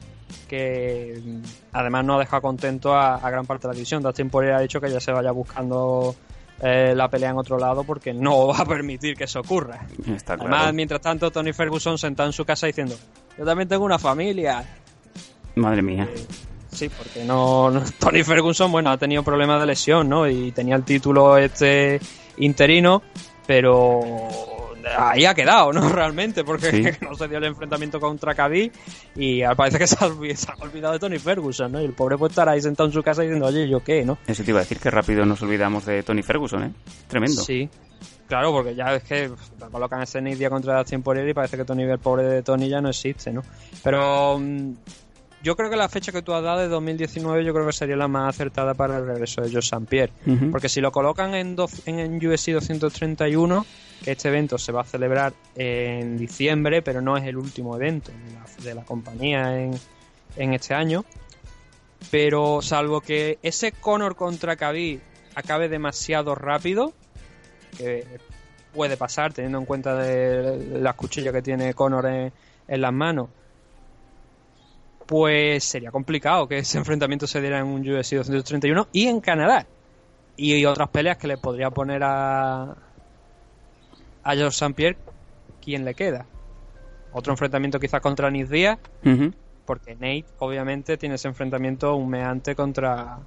[0.47, 1.41] que mm,
[1.73, 4.01] además no ha dejado contento a, a gran parte de la división.
[4.03, 6.15] Dustin Poirier ha dicho que ya se vaya buscando
[6.61, 9.85] eh, la pelea en otro lado porque no va a permitir que eso ocurra.
[10.15, 10.53] Está claro.
[10.53, 12.95] Además, mientras tanto, Tony Ferguson sentado en su casa diciendo,
[13.37, 14.63] yo también tengo una familia.
[15.55, 16.07] Madre mía.
[16.71, 20.27] Sí, porque no, no- Tony Ferguson, bueno, ha tenido problemas de lesión, ¿no?
[20.27, 21.99] Y tenía el título este
[22.37, 23.01] interino,
[23.47, 24.01] pero
[24.97, 25.87] ahí ha quedado, ¿no?
[25.93, 26.83] Realmente, porque Sí.
[27.05, 28.71] no se dio el enfrentamiento contra Khabib
[29.15, 31.81] y al parece que se ha, olvi- se ha olvidado de Tony Ferguson, ¿no?
[31.81, 34.17] Y el pobre puede estar ahí sentado en su casa diciendo, oye, ¿yo qué, no?
[34.27, 36.71] Eso te iba a decir que rápido nos olvidamos de Tony Ferguson, ¿eh?
[37.07, 37.41] Tremendo.
[37.41, 37.69] Sí.
[38.27, 41.63] Claro, porque ya es que lo colocan ese Nidia contra Dustin Poirier y parece que
[41.63, 43.41] Tony, el pobre de Tony ya no existe, ¿no?
[43.81, 44.73] Pero mm,
[45.43, 47.95] yo creo que la fecha que tú has dado de 2019 yo creo que sería
[47.95, 49.85] la más acertada para el regreso de Joe St.
[49.87, 50.11] Pierre.
[50.51, 53.65] Porque si lo colocan en, do- en, en UFC 231, que
[54.05, 58.33] este evento se va a celebrar en diciembre, pero no es el último evento de
[58.33, 59.73] la, de la compañía en,
[60.35, 61.03] en este año.
[62.11, 65.01] Pero salvo que ese Conor contra Khabib
[65.35, 66.93] acabe demasiado rápido,
[67.77, 68.05] que
[68.73, 72.33] puede pasar teniendo en cuenta de las cuchillas que tiene Conor en,
[72.67, 73.29] en las manos,
[75.05, 79.65] pues sería complicado que ese enfrentamiento se diera en un UFC 231 y en Canadá.
[80.39, 82.75] Y otras peleas que le podría poner a
[84.27, 84.73] a George St.
[84.73, 84.97] Pierre,
[85.63, 86.25] ¿quién le queda?
[87.13, 88.77] Otro enfrentamiento quizás contra Nick Díaz,
[89.65, 93.19] porque Nate obviamente tiene ese enfrentamiento humeante contra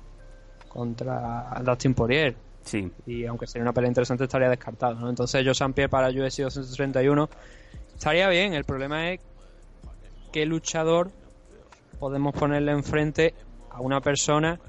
[0.69, 2.93] contra Dustin Poirier Sí.
[3.07, 5.09] y aunque sería una pelea interesante estaría descartado ¿no?
[5.09, 5.73] entonces Joe St.
[5.73, 7.29] Pierre para UFC 231
[7.95, 9.21] estaría bien el problema es
[10.31, 11.11] qué luchador
[11.99, 13.35] podemos ponerle enfrente
[13.71, 14.61] a una persona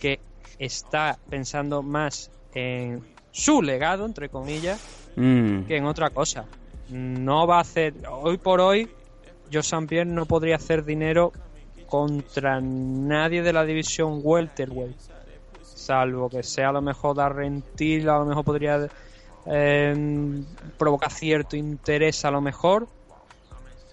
[0.00, 0.20] que
[0.58, 4.80] está pensando más en su legado entre comillas
[5.16, 5.62] Mm.
[5.62, 6.44] que en otra cosa.
[6.88, 7.94] No va a hacer.
[8.10, 8.88] Hoy por hoy,
[9.50, 9.86] St.
[9.86, 11.32] Pierre no podría hacer dinero
[11.86, 14.96] contra nadie de la división welterweight.
[15.62, 18.88] Salvo que sea a lo mejor Darren Till, a lo mejor podría
[19.46, 20.42] eh,
[20.78, 22.88] provocar cierto interés, a lo mejor.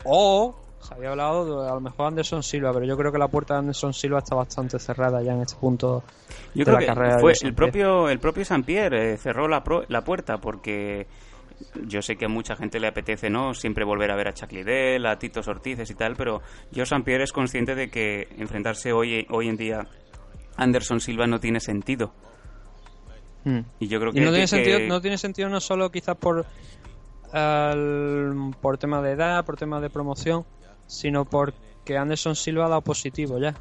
[0.04, 3.28] O se había hablado de a lo mejor Anderson Silva, pero yo creo que la
[3.28, 6.04] puerta de Anderson Silva está bastante cerrada ya en este punto
[6.56, 9.64] Yo de creo la que carrera fue el propio, el propio San Pierre cerró la,
[9.64, 11.08] pro- la puerta porque
[11.86, 14.52] yo sé que a mucha gente le apetece no siempre volver a ver a Chuck
[14.52, 18.92] Liddell, a Tito Ortiz y tal, pero yo San Pierre es consciente de que enfrentarse
[18.92, 19.82] hoy, hoy en día
[20.58, 22.12] a Anderson Silva no tiene sentido.
[23.44, 23.60] Mm.
[23.80, 24.22] Y yo creo Y que...
[24.22, 26.46] no que- tiene, sentido, que- no tiene sentido no solo quizás por,
[27.32, 30.46] al- por tema de edad, por tema de promoción,
[30.92, 33.56] sino porque Anderson Silva ha dado positivo ya.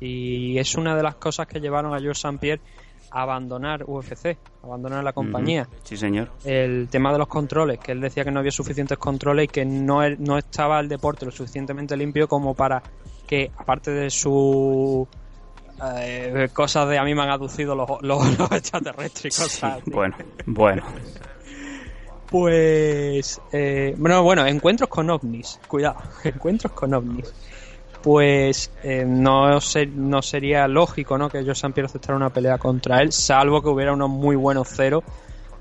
[0.00, 2.38] Y es una de las cosas que llevaron a George St.
[2.38, 2.62] Pierre
[3.10, 4.26] a abandonar UFC,
[4.62, 5.66] a abandonar la compañía.
[5.82, 6.30] Sí, señor.
[6.44, 9.64] El tema de los controles, que él decía que no había suficientes controles y que
[9.64, 12.80] no, er- no estaba el deporte lo suficientemente limpio como para
[13.26, 15.08] que, aparte de su
[15.96, 19.90] eh, cosas de a mí me han aducido los, los, los extraterrestres y cosas así.
[19.90, 20.16] Bueno,
[20.46, 20.82] bueno.
[22.30, 23.40] Pues.
[23.52, 25.58] Eh, bueno, bueno, encuentros con ovnis.
[25.66, 27.32] Cuidado, encuentros con ovnis.
[28.02, 31.28] Pues eh, no, ser- no sería lógico ¿no?
[31.28, 31.72] que Joe St.
[31.72, 35.02] Pierre aceptara una pelea contra él, salvo que hubiera unos muy buenos ceros.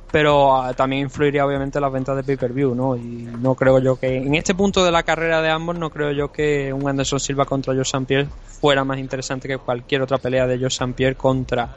[0.09, 2.95] Pero ah, también influiría obviamente las ventas de pay-per-view, ¿no?
[2.95, 4.15] Y no creo yo que.
[4.15, 7.43] En este punto de la carrera de ambos, no creo yo que un Anderson Silva
[7.43, 8.05] contra Joe St.
[8.05, 10.93] Pierre fuera más interesante que cualquier otra pelea de Joe St.
[10.93, 11.75] Pierre contra.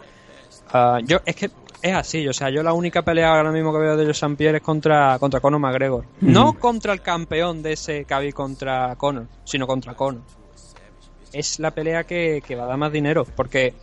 [0.73, 1.51] ah, yo, es que
[1.83, 4.37] es así, o sea, yo la única pelea ahora mismo que veo de Joe St.
[4.37, 6.05] Pierre es contra, contra Conor McGregor.
[6.21, 10.23] No contra el campeón de ese Khabib contra Conor, sino contra Conor.
[11.33, 13.75] Es la pelea que, que va a dar más dinero, porque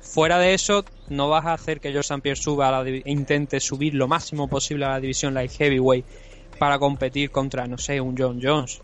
[0.00, 2.20] fuera de eso no vas a hacer que Joe St.
[2.20, 6.04] Pierre suba a la e intente subir lo máximo posible a la división light heavyweight
[6.58, 8.80] para competir contra, no sé, un John Jones.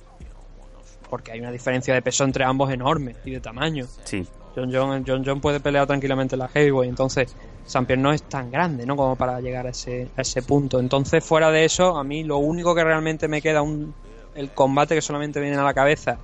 [1.10, 3.86] Porque hay una diferencia de peso entre ambos enorme y de tamaño.
[4.04, 4.26] Sí.
[4.56, 7.36] John John, John John puede pelear tranquilamente en la heavyweight, entonces
[7.66, 7.84] St.
[7.84, 8.96] Pierre no es tan grande, ¿no?
[8.96, 10.78] Como para llegar a ese, a ese punto.
[10.78, 13.92] Entonces, fuera de eso, a mí lo único que realmente me queda, un,
[14.34, 16.18] el combate que solamente viene a la cabeza,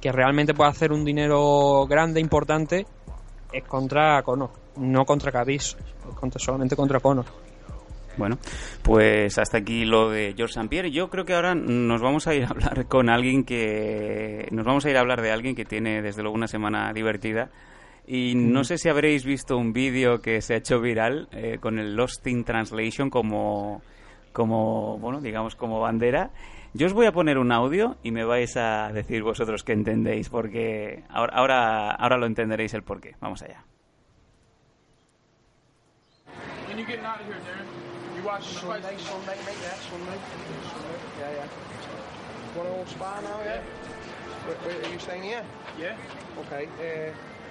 [0.00, 2.86] que realmente puede hacer un dinero grande, importante,
[3.52, 5.76] es contra Conor, no contra Khabib, es
[6.18, 7.26] contra, solamente contra Conor.
[8.16, 8.38] Bueno,
[8.82, 10.68] pues hasta aquí lo de George St.
[10.68, 10.90] Pierre.
[10.90, 14.46] Yo creo que ahora nos vamos a ir a hablar con alguien que...
[14.50, 17.50] Nos vamos a ir a hablar de alguien que tiene desde luego una semana divertida.
[18.12, 21.78] Y no sé si habréis visto un vídeo que se ha hecho viral eh, con
[21.78, 23.82] el Lost in Translation como,
[24.32, 26.32] como, bueno, digamos como bandera.
[26.74, 30.28] Yo os voy a poner un audio y me vais a decir vosotros que entendéis,
[30.28, 33.14] porque ahora, ahora, ahora lo entenderéis el porqué.
[33.20, 33.62] Vamos allá.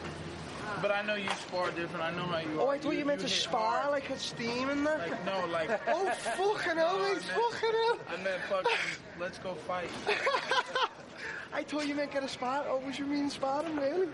[0.82, 2.04] But I know you spar different.
[2.04, 2.74] I know how you Oh, are.
[2.74, 3.92] I thought you, meant to spar, hard.
[3.92, 4.98] like a steam in there.
[4.98, 5.70] Like, no, like.
[5.88, 8.00] oh, fucking hell, No, I mate, meant- fucking hell.
[8.10, 8.78] I meant fucking,
[9.20, 9.90] let's go fight.
[11.54, 12.66] I thought you meant get a spar.
[12.68, 14.08] Oh, was you mean sparring, really?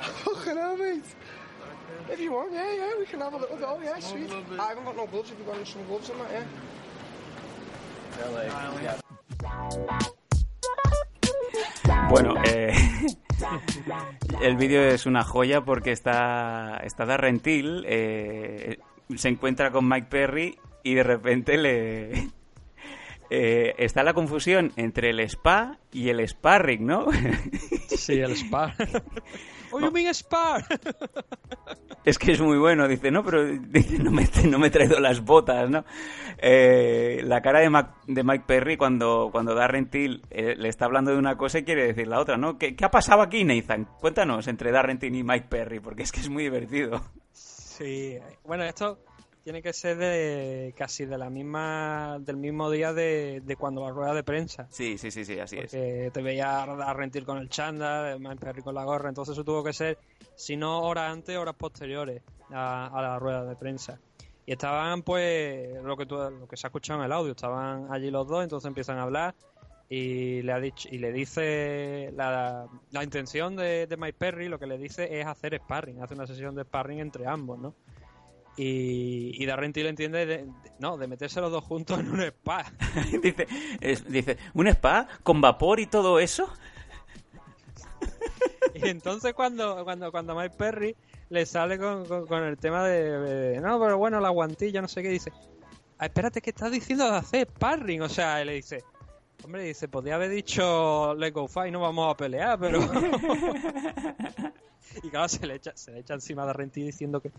[0.00, 1.04] Fucking hell, mate.
[2.10, 4.30] If you want, yeah, yeah, we can have a little go, oh, yeah, sweet.
[4.58, 6.44] I haven't got no gloves, if you've got some gloves in that, yeah.
[8.24, 9.02] I only have
[12.08, 12.72] Bueno, eh,
[14.42, 18.78] el vídeo es una joya porque está, está Darren Till, eh,
[19.16, 22.28] se encuentra con Mike Perry y de repente le...
[23.30, 27.06] eh, está la confusión entre el spa y el sparring, ¿no?
[27.88, 28.36] Sí, el
[29.76, 30.64] Oh, you mean Spar?
[32.04, 35.00] Es que es muy bueno, dice, no, pero dice, no, me, no me he traído
[35.00, 35.84] las botas, ¿no?
[36.38, 40.84] Eh, la cara de, Mac- de Mike Perry cuando, cuando Darren Till eh, le está
[40.84, 42.58] hablando de una cosa y quiere decir la otra, ¿no?
[42.58, 43.88] ¿Qué, qué ha pasado aquí, Nathan?
[44.00, 47.02] Cuéntanos entre Darren Till y Mike Perry, porque es que es muy divertido.
[47.32, 49.00] Sí, bueno, esto
[49.46, 53.92] tiene que ser de casi de la misma del mismo día de, de cuando la
[53.92, 54.66] rueda de prensa.
[54.70, 55.70] Sí, sí, sí, sí, así es.
[55.70, 59.44] Porque te veía a rentir con el chándal, Mike Perry con la gorra, entonces eso
[59.44, 59.98] tuvo que ser,
[60.34, 64.00] si no horas antes, horas posteriores a, a la rueda de prensa.
[64.46, 67.86] Y estaban, pues, lo que, tú- lo que se ha escuchado en el audio, estaban
[67.92, 69.36] allí los dos, entonces empiezan a hablar
[69.88, 74.58] y le ha dicho y le dice la, la intención de, de Mike Perry, lo
[74.58, 77.74] que le dice es hacer sparring, hacer una sesión de sparring entre ambos, ¿no?
[78.56, 80.46] Y, y Darren Till entiende de, de-
[80.78, 82.64] no, de meterse los dos juntos en un spa.
[83.22, 83.46] dice,
[83.80, 86.48] es- dice, ¿un spa con vapor y todo eso?
[88.74, 90.96] Y entonces cuando, cuando, cuando Mike Perry
[91.30, 94.88] le sale con, con- con el tema de, de, no, pero bueno, la guantilla, no
[94.88, 95.32] sé qué, dice,
[95.98, 98.02] "Ah, espérate, ¿qué estás diciendo de hacer sparring?
[98.02, 98.84] O sea, él le dice,
[99.44, 102.80] hombre, dice, podría haber dicho let's go fight, no vamos a pelear, pero...
[105.02, 107.30] y claro, se le echa, se le echa encima de Renti diciendo que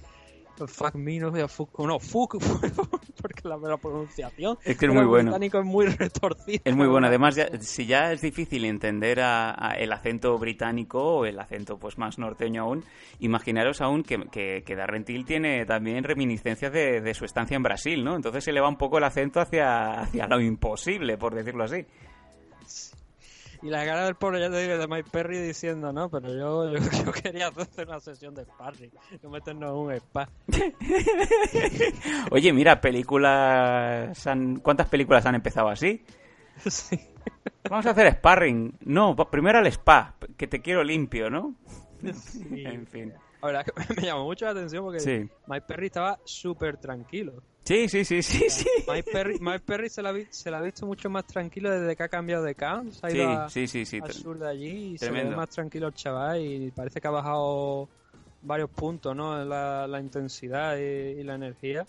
[0.66, 2.38] fuck me, no, fuck, no, fuck,
[3.22, 5.32] porque la, la pronunciación Es que es muy bueno.
[5.32, 6.62] británico es muy retorcida.
[6.64, 7.08] Es muy bueno.
[7.08, 11.78] Además, ya- si ya es difícil entender a- a el acento británico o el acento
[11.78, 12.84] pues más norteño aún,
[13.20, 17.64] imaginaros aún que, que, que Darren Till tiene también reminiscencias de, de su estancia en
[17.64, 18.16] Brasil, ¿no?
[18.16, 21.86] Entonces se le va un poco el acento hacia, hacia lo imposible, por decirlo así.
[23.64, 26.72] Y la cara del pobre, ya te digo, de Mike Perry diciendo, no, pero yo,
[26.80, 28.92] yo, yo quería hacer una sesión de sparring,
[29.24, 30.30] no meternos en un spa.
[32.32, 34.28] Oye, mira, películas...
[34.28, 36.04] han- ¿Cuántas películas han empezado así?
[36.66, 37.00] Sí.
[37.70, 38.78] Vamos a hacer sparring.
[38.86, 41.54] No, primero al spa, que te quiero limpio, ¿no?
[42.02, 43.14] En fin.
[43.42, 45.30] La verdad que me llamó mucho la atención porque Sí.
[45.48, 47.44] Mike Perry estaba súper tranquilo.
[47.68, 48.66] Sí, sí, sí, sí, sí.
[48.88, 51.96] Mike Perry, Mike Perry se, la vi- se la ha visto mucho más tranquilo desde
[51.98, 52.92] que ha cambiado de camp.
[52.92, 54.00] Se ha Sí, ido a- sí, sí, sí.
[54.02, 57.12] al sur de allí y se ve más tranquilo el chaval y parece que ha
[57.12, 57.90] bajado
[58.42, 59.44] varios puntos, ¿no?
[59.44, 61.86] La, la intensidad y, y la energía.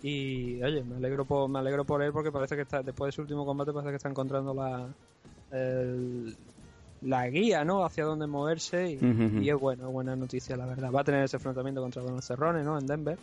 [0.00, 3.12] Y oye, me alegro por, me alegro por él porque parece que está, después de
[3.16, 4.94] su último combate parece que está encontrando la
[5.50, 6.36] el-
[7.00, 7.84] la guía, ¿no?
[7.84, 9.40] Hacia dónde moverse y, ujú.
[9.40, 10.92] y es bueno, es buena noticia la verdad.
[10.92, 12.78] Va a tener ese enfrentamiento contra Donald Cerrone, ¿no?
[12.78, 13.18] En Denver.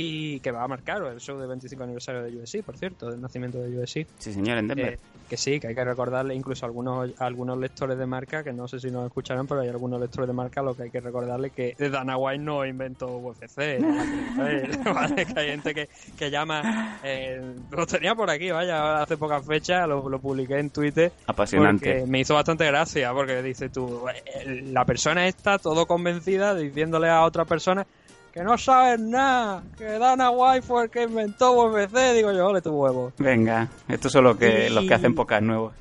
[0.00, 3.20] Y que va a marcar el show de 25 aniversario de USC, por cierto, del
[3.20, 4.06] nacimiento de USC.
[4.18, 4.94] Sí, señor, en Denver.
[4.94, 8.44] Eh, que sí, que hay que recordarle incluso a algunos, a algunos lectores de marca,
[8.44, 10.90] que no sé si nos escucharán, pero hay algunos lectores de marca lo que hay
[10.90, 13.80] que recordarle que Dana White no inventó UFC.
[14.36, 14.68] ¿vale?
[14.84, 15.26] ¿vale?
[15.26, 17.00] Que hay gente que, que llama...
[17.02, 21.10] eh, lo tenía por aquí, vaya, hace pocas fechas, lo, lo publiqué en Twitter.
[21.26, 22.06] Apasionante.
[22.06, 27.24] Me hizo bastante gracia, porque dice tú, eh, la persona está todo convencida diciéndole a
[27.24, 27.86] otra persona
[28.32, 32.14] que no sabes nada, que Dana White fue el que inventó UFC.
[32.14, 33.12] Digo yo, ole tu huevo.
[33.18, 35.74] Venga, estos son los que, Y- los que hacen pocas nuevos.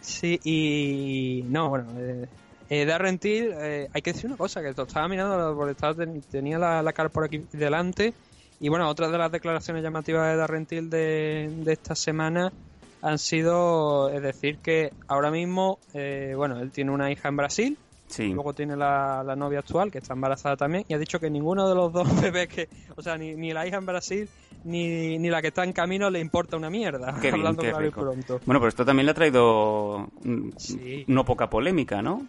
[0.00, 2.26] Sí, y no, bueno, eh,
[2.68, 6.20] eh, Darren Till, eh, hay que decir una cosa, que estaba mirando porque estaba, ten-
[6.22, 8.12] tenía la, la cara por aquí delante,
[8.58, 12.52] y bueno, otra de las declaraciones llamativas de Darren Till de, de esta semana
[13.00, 17.78] han sido, es decir, que ahora mismo, eh, bueno, él tiene una hija en Brasil,
[18.12, 18.28] Sí.
[18.28, 21.68] luego tiene la, la novia actual, que está embarazada también, y ha dicho que ninguno
[21.68, 24.28] de los dos bebés que, o sea, ni, ni la hija en Brasil,
[24.64, 27.70] ni, ni la que está en camino le importa una mierda, Qué bien, hablando qué
[27.70, 28.00] claro y rico.
[28.02, 28.40] pronto.
[28.44, 31.04] Bueno, pero esto también le ha traído mm, Sí.
[31.08, 32.26] no poca polémica, ¿no?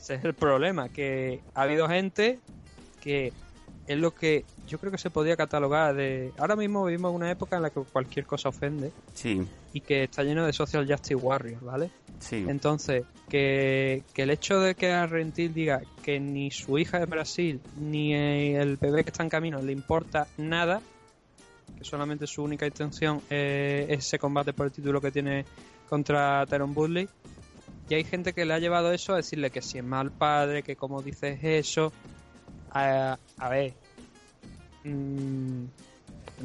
[0.00, 2.38] Ese es el problema, que ha habido gente
[3.02, 3.32] que
[3.88, 6.32] es lo que yo creo que se podía catalogar de...
[6.38, 9.46] Ahora mismo vivimos una época en la que cualquier cosa ofende Sí.
[9.72, 11.90] y que está lleno de social justice warriors, ¿vale?
[12.20, 12.44] Sí.
[12.46, 17.06] Entonces, que, que el hecho de que a Rentil diga que ni su hija de
[17.06, 20.82] Brasil ni el bebé que está en camino le importa nada,
[21.76, 25.44] que solamente su única intención eh, es ese combate por el título que tiene
[25.88, 27.08] contra Tyron Woodley,
[27.88, 30.62] y hay gente que le ha llevado eso a decirle que si es mal padre,
[30.62, 31.90] que como dices eso,
[32.72, 33.74] a, a ver,
[34.84, 35.64] mm,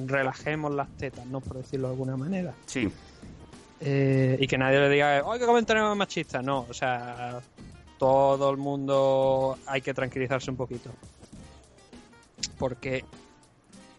[0.08, 1.42] relajemos las tetas, ¿no?
[1.42, 2.54] Por decirlo de alguna manera.
[2.66, 2.90] Sí.
[3.80, 6.42] Eh, y que nadie le diga, ¡ay, qué comentario más machista!
[6.42, 7.42] No, o sea,
[7.98, 10.90] todo el mundo hay que tranquilizarse un poquito.
[12.58, 13.04] Porque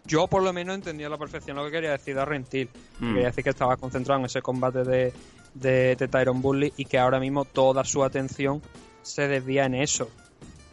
[0.05, 2.69] yo por lo menos entendía a la perfección lo que quería decir a Rentil.
[2.99, 3.13] Mm.
[3.13, 5.13] Quería decir que estaba concentrado en ese combate de,
[5.53, 8.61] de, de Tyron Bully y que ahora mismo toda su atención
[9.03, 10.09] se desvía en eso.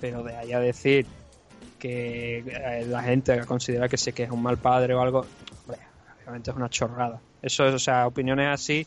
[0.00, 1.06] Pero de ahí a decir
[1.82, 5.26] que eh, la gente considera que sí que es un mal padre o algo,
[5.62, 5.80] hombre,
[6.22, 7.20] obviamente es una chorrada.
[7.42, 8.86] Eso es, o sea, opiniones así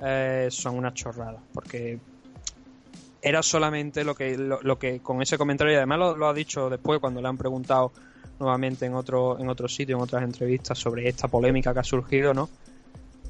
[0.00, 1.38] eh, son una chorrada.
[1.52, 1.98] Porque
[3.20, 6.32] era solamente lo que, lo, lo que con ese comentario, y además lo, lo ha
[6.32, 7.92] dicho después cuando le han preguntado
[8.38, 12.32] nuevamente en otro, en otro sitio, en otras entrevistas, sobre esta polémica que ha surgido,
[12.32, 12.48] ¿no?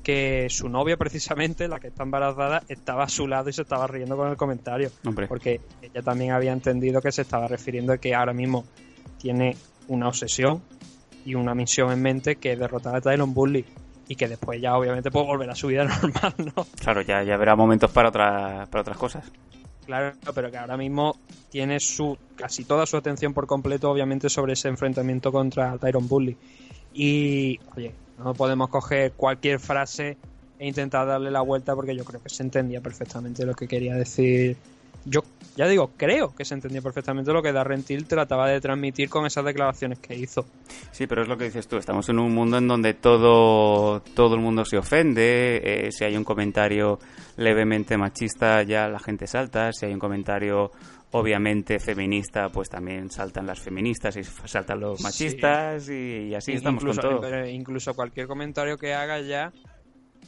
[0.04, 3.88] Que su novia, precisamente, la que está embarazada, estaba a su lado y se estaba
[3.88, 4.92] riendo con el comentario.
[5.04, 5.26] Hombre.
[5.26, 8.64] Porque ella también había entendido que se estaba refiriendo a que ahora mismo
[9.20, 9.56] tiene
[9.88, 10.62] una obsesión
[11.24, 13.64] y una misión en mente que es derrotar a Tyron Bully.
[14.08, 16.66] Y que después ya, obviamente, puede volver a su vida normal, ¿no?
[16.80, 19.30] Claro, ya, ya habrá momentos para, otra, para otras cosas.
[19.86, 21.16] Claro, pero que ahora mismo
[21.48, 26.36] tiene su casi toda su atención por completo, obviamente, sobre ese enfrentamiento contra Tyron Bully.
[26.92, 30.16] Y, oye, no podemos coger cualquier frase
[30.58, 33.94] e intentar darle la vuelta porque yo creo que se entendía perfectamente lo que quería
[33.94, 34.56] decir.
[35.04, 35.20] Yo,
[35.56, 39.24] ya digo, creo que se entendía perfectamente lo que Darren Till trataba de transmitir con
[39.26, 40.44] esas declaraciones que hizo.
[40.92, 41.76] Sí, pero es lo que dices tú.
[41.76, 45.60] Estamos en un mundo en donde todo, todo el mundo se ofende.
[45.62, 46.98] eh, si hay un comentario
[47.36, 49.72] levemente machista, ya la gente salta.
[49.72, 50.70] Si hay un comentario
[51.12, 55.02] obviamente feminista, pues también saltan las feministas y saltan los Sí.
[55.04, 55.88] machistas.
[55.88, 57.20] Y, y así estamos incluso, con todo.
[57.20, 59.50] pero incluso cualquier comentario que haga ya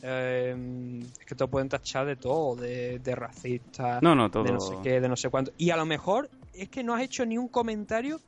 [0.03, 4.42] eh, es que te pueden tachar de todo, de, de racista, No, no, todo.
[4.44, 5.53] de no sé qué, de no sé cuánto.
[5.57, 8.20] Y a lo mejor es que no has hecho ni un comentario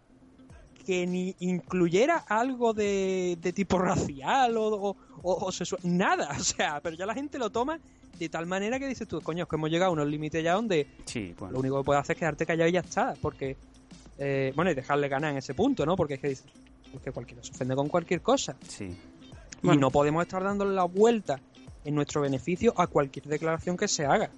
[0.87, 6.43] que ni incluyera algo de, de tipo racial o, o- o- o sexual, nada, o
[6.45, 7.79] sea, pero ya la gente lo toma
[8.18, 10.53] de tal manera que dices tú, coño, es que hemos llegado a unos límites ya
[10.53, 13.57] donde Sí, lo único que puedes hacer es quedarte callado y ya está, porque,
[14.18, 15.97] eh, bueno, y dejarle ganar en ese punto, ¿no?
[15.97, 16.47] Porque es que dices,
[16.95, 18.55] es que cualquiera se ofende con cualquier cosa.
[18.68, 18.95] Sí.
[19.62, 21.41] Y no podemos estar dándole la vuelta
[21.85, 24.30] en nuestro beneficio a cualquier declaración que se haga.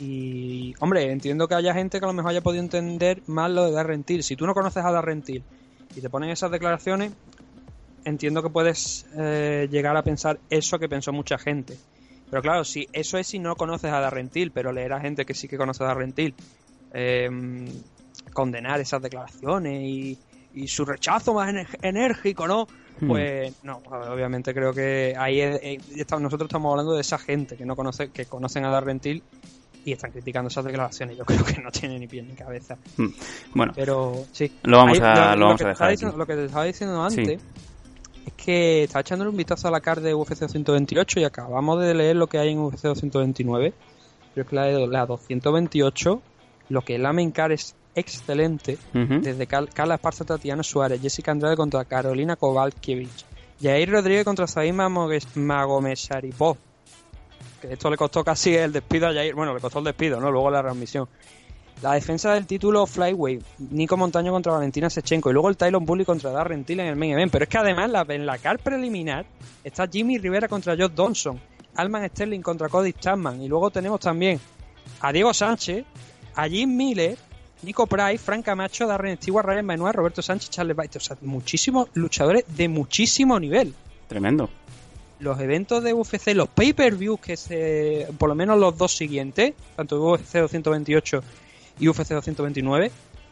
[0.00, 3.64] Y, hombre, entiendo que haya gente que a lo mejor haya podido entender más lo
[3.64, 4.22] de Darren Till.
[4.22, 5.42] Si tú no conoces a Darren Till
[5.96, 7.12] y te ponen esas declaraciones,
[8.04, 11.76] entiendo que puedes eh, llegar a pensar eso que pensó mucha gente.
[12.30, 15.24] Pero claro, si eso es si no conoces a Darren Till, pero leer a gente
[15.24, 16.34] que sí que conoce a Darren Till,
[16.92, 17.28] eh,
[18.32, 20.18] condenar esas declaraciones y,
[20.58, 22.66] y su rechazo más enérgico, ¿no?
[23.06, 23.80] Pues no,
[24.10, 27.76] obviamente creo que ahí es- eh, estamos- nosotros estamos hablando de esa gente que no
[27.76, 29.22] conoce, que conocen a Darren Till
[29.84, 31.16] y están criticando esas declaraciones.
[31.16, 32.76] Yo creo que no tiene ni pie ni cabeza.
[32.96, 33.06] Mm.
[33.54, 34.50] Bueno, Pero sí.
[34.64, 35.94] Lo vamos Ahí, a- lo vamos a dejar estaba aquí.
[35.94, 37.20] diciendo- lo que te estaba diciendo Sí.
[37.20, 37.40] antes
[38.26, 41.94] es que estaba echándole un vistazo a la card de UFC 228 y acabamos de
[41.94, 43.72] leer lo que hay en UFC 229.
[44.34, 46.20] Pero es que la, la 228,
[46.68, 48.78] lo que es la main card es excelente.
[48.92, 53.24] Desde Cal- Carla Esparza, Tatiana Suárez, Jessica Andrade contra Carolina Kovalkiewicz,
[53.60, 56.56] Jair Rodríguez contra Saima Magomesaripov.
[57.60, 59.34] Que esto le costó casi el despido a Jair.
[59.34, 60.30] Bueno, le costó el despido, ¿no?
[60.30, 61.08] Luego la readmisión.
[61.82, 63.40] La defensa del título Flyweight,
[63.70, 66.96] Nico Montaño contra Valentina Sechenko y luego el Tylon Bully contra Darren Till en el
[66.96, 67.30] main event.
[67.30, 69.26] Pero es que además la, en la car preliminar
[69.62, 71.40] está Jimmy Rivera contra Josh Donson,
[71.76, 74.40] Alman Sterling contra Cody Chapman y luego tenemos también
[75.00, 75.84] a Diego Sánchez,
[76.34, 77.16] a Jim Miller,
[77.62, 80.98] Nico Price, Frank Camacho, Darren Stewart, Ryan Manuel, Roberto Sánchez, Charles Baite.
[80.98, 83.74] O sea, muchísimos luchadores de muchísimo nivel
[84.06, 84.48] Tremendo.
[85.20, 90.00] los eventos de UFC, los pay-per-views que se, por lo menos los dos siguientes, tanto
[90.00, 91.22] UFC 228
[91.80, 92.90] y UFC 229,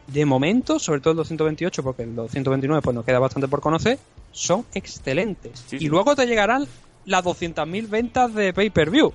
[0.08, 3.98] de momento, sobre todo el 228, porque el 229 pues nos queda bastante por conocer,
[4.32, 5.64] son excelentes.
[5.66, 6.66] Sí, y luego te llegarán
[7.04, 9.12] las 200.000 ventas de pay-per-view.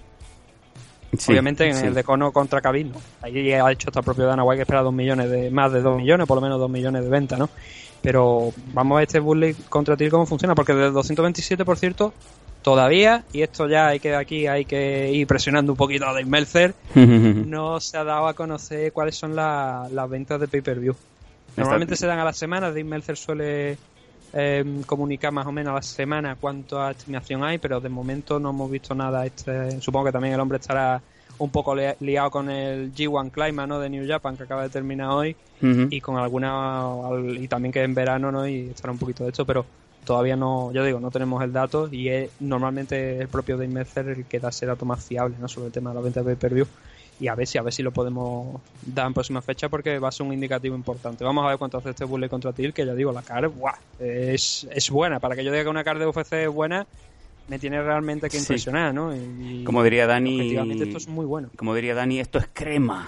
[1.18, 1.86] Sí, Obviamente en sí.
[1.88, 3.02] el de Cono contra Khabib, ¿no?
[3.22, 5.98] Ahí ha hecho el propio Dana White que espera dos millones de, más de 2
[5.98, 7.50] millones, por lo menos 2 millones de ventas, ¿no?
[8.02, 12.14] Pero vamos a ver este Bully contra Till cómo funciona, porque del 227, por cierto,
[12.62, 16.26] todavía, y esto ya hay que aquí hay que ir presionando un poquito a Dave
[16.26, 20.96] Meltzer, no se ha dado a conocer cuáles son la- las ventas de pay-per-view.
[21.58, 23.78] Normalmente se dan a la semana, Dave Meltzer suele
[24.34, 28.52] eh, comunicar más o menos a la semana cuánta estimación hay, pero de momento no
[28.52, 29.26] hemos visto nada.
[29.26, 31.02] Este, supongo que también el hombre estará
[31.38, 33.80] un poco li- liado con el G1 Climax, ¿no?
[33.80, 35.36] De New Japan que acaba de terminar hoy
[35.92, 38.48] y con alguna al- y también que en verano, ¿no?
[38.48, 39.66] Y estará un poquito de esto, pero
[40.06, 44.08] todavía no, yo digo, no tenemos el dato y es normalmente el propio Dave Mercer
[44.10, 45.48] el que da ese dato más fiable, ¿no?
[45.48, 46.66] Sobre el tema de la venta de pay-per-view
[47.22, 50.10] y a ver si a ver si lo podemos dar en próxima fecha porque va
[50.10, 51.24] a ser un indicativo importante.
[51.24, 53.76] Vamos a ver cuánto hace este Bullet contra Til, que ya digo, la card ¡buah!
[54.00, 55.20] es, es buena.
[55.20, 56.86] Para que yo diga que una card de UFC es buena,
[57.48, 58.44] me tiene realmente que Sí.
[58.44, 59.16] impresionar, ¿no?
[59.16, 61.50] Y, Como diría Dani- Efectivamente, esto es muy bueno.
[61.56, 63.08] Como diría Dani, esto es crema.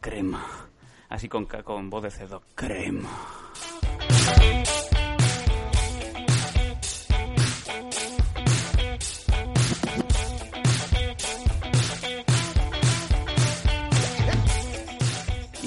[0.00, 0.44] Crema.
[1.08, 2.42] Así con, con voz de cerdo.
[2.54, 3.08] Crema.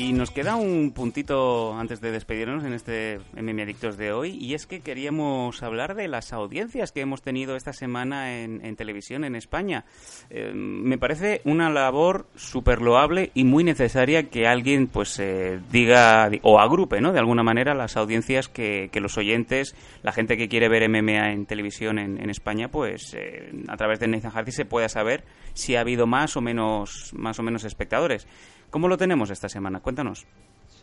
[0.05, 4.53] Y nos queda un puntito antes de despedirnos en este MM Adictos de hoy, y
[4.53, 9.35] es que queríamos hablar de las audiencias que hemos tenido esta semana en, televisión en
[9.35, 9.83] España.
[10.29, 16.29] Eh, me parece una labor súper loable y muy necesaria que alguien pues eh, diga
[16.43, 17.11] o agrupe, ¿no?
[17.11, 21.31] De alguna manera las audiencias que, que los oyentes, la gente que quiere ver MMA
[21.31, 25.23] en televisión en, en España, pues eh, a través de Nathan Hardy se pueda saber
[25.55, 28.27] si ha habido más o menos más o menos espectadores.
[28.69, 29.79] ¿Cómo lo tenemos esta semana?
[29.79, 30.25] Cuéntanos.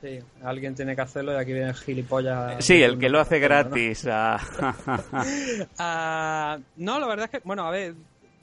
[0.00, 2.64] Sí, alguien tiene que hacerlo y aquí viene el gilipollas.
[2.64, 4.06] Sí, el que lo hace gratis.
[4.10, 4.40] ah.
[5.78, 7.94] Ah, no, la verdad es que, bueno, a ver,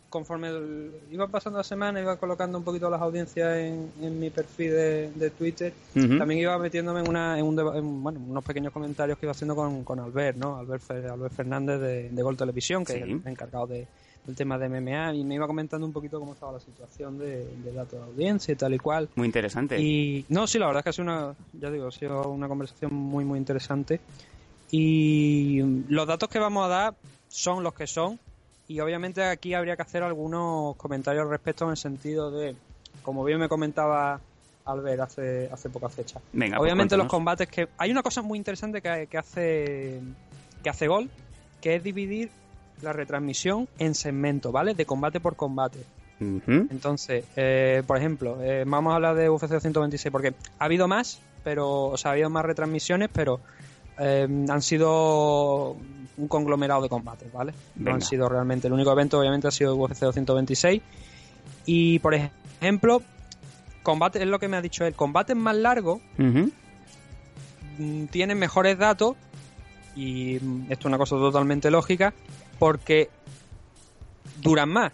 [0.09, 4.29] conforme el- iba pasando la semana, iba colocando un poquito las audiencias en, en mi
[4.29, 5.73] perfil de, de Twitter.
[5.93, 9.55] También iba metiéndome en, una, en, un en, bueno, unos pequeños comentarios que iba haciendo
[9.55, 10.57] con, con Albert, ¿no?
[10.57, 12.99] Albert, Albert Fernández de, de Gol Televisión, que Sí.
[12.99, 13.87] es el encargado de,
[14.29, 17.45] del tema de MMA, y me iba comentando un poquito cómo estaba la situación de,
[17.45, 19.09] de datos de audiencia y tal y cual.
[19.15, 19.81] Muy interesante.
[19.81, 22.47] Y no, sí, la verdad es que ha sido una, ya digo, ha sido una
[22.47, 23.99] conversación muy, muy interesante.
[24.71, 26.93] Y los datos que vamos a dar
[27.27, 28.19] son los que son.
[28.67, 32.55] Y obviamente aquí habría que hacer algunos comentarios al respecto en el sentido de,
[33.01, 34.21] como bien me comentaba
[34.65, 36.21] Albert hace, hace poca fecha.
[36.33, 37.67] Venga, pues obviamente los combates que...
[37.79, 39.99] Hay una cosa muy interesante que, que hace
[40.63, 41.09] que hace Gol,
[41.61, 42.29] que es dividir
[42.81, 44.73] la retransmisión en segmentos, ¿vale?
[44.73, 45.79] De combate por combate.
[46.19, 51.21] Entonces, eh, por ejemplo, eh, vamos a hablar de UFC 126 porque ha habido más,
[51.45, 53.39] pero, o sea, ha habido más retransmisiones, pero
[53.97, 55.77] eh, han sido
[56.17, 57.53] un conglomerado de combates, ¿vale?
[57.77, 58.67] No han sido realmente.
[58.67, 60.81] El único evento, obviamente, ha sido UFC 226.
[61.65, 63.01] Y, por ejemplo,
[63.81, 66.01] combate, es lo que me ha dicho él, combates más largos
[68.11, 69.15] tienen mejores datos
[69.95, 72.13] y esto es una cosa totalmente lógica
[72.59, 73.09] porque
[74.41, 74.91] duran más.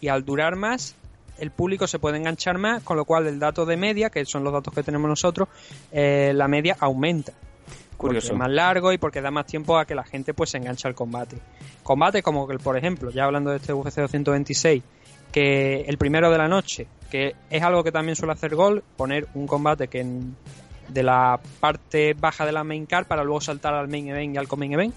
[0.00, 0.94] Y al durar más
[1.38, 4.42] el público se puede enganchar más con lo cual el dato de media que son
[4.44, 5.48] los datos que tenemos nosotros
[5.92, 7.32] eh, la media aumenta.
[7.96, 8.32] Porque Curioso.
[8.34, 10.86] es más largo y porque da más tiempo a que la gente pues se enganche
[10.86, 11.38] al combate.
[11.82, 14.82] Combate como que por ejemplo ya hablando de este UFC 226
[15.32, 19.26] que el primero de la noche que es algo que también suele hacer Gol poner
[19.34, 20.36] un combate que en-
[20.88, 24.38] de la parte baja de la main card para luego saltar al main event y
[24.38, 24.94] al co-main event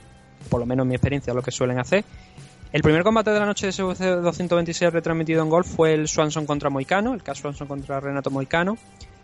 [0.50, 2.04] por lo menos en mi experiencia lo que suelen hacer
[2.72, 6.46] el primer combate de la noche de UFC 226 retransmitido en Gol fue el Swanson
[6.46, 8.78] contra Moicano, el caso Swanson contra Renato Moicano,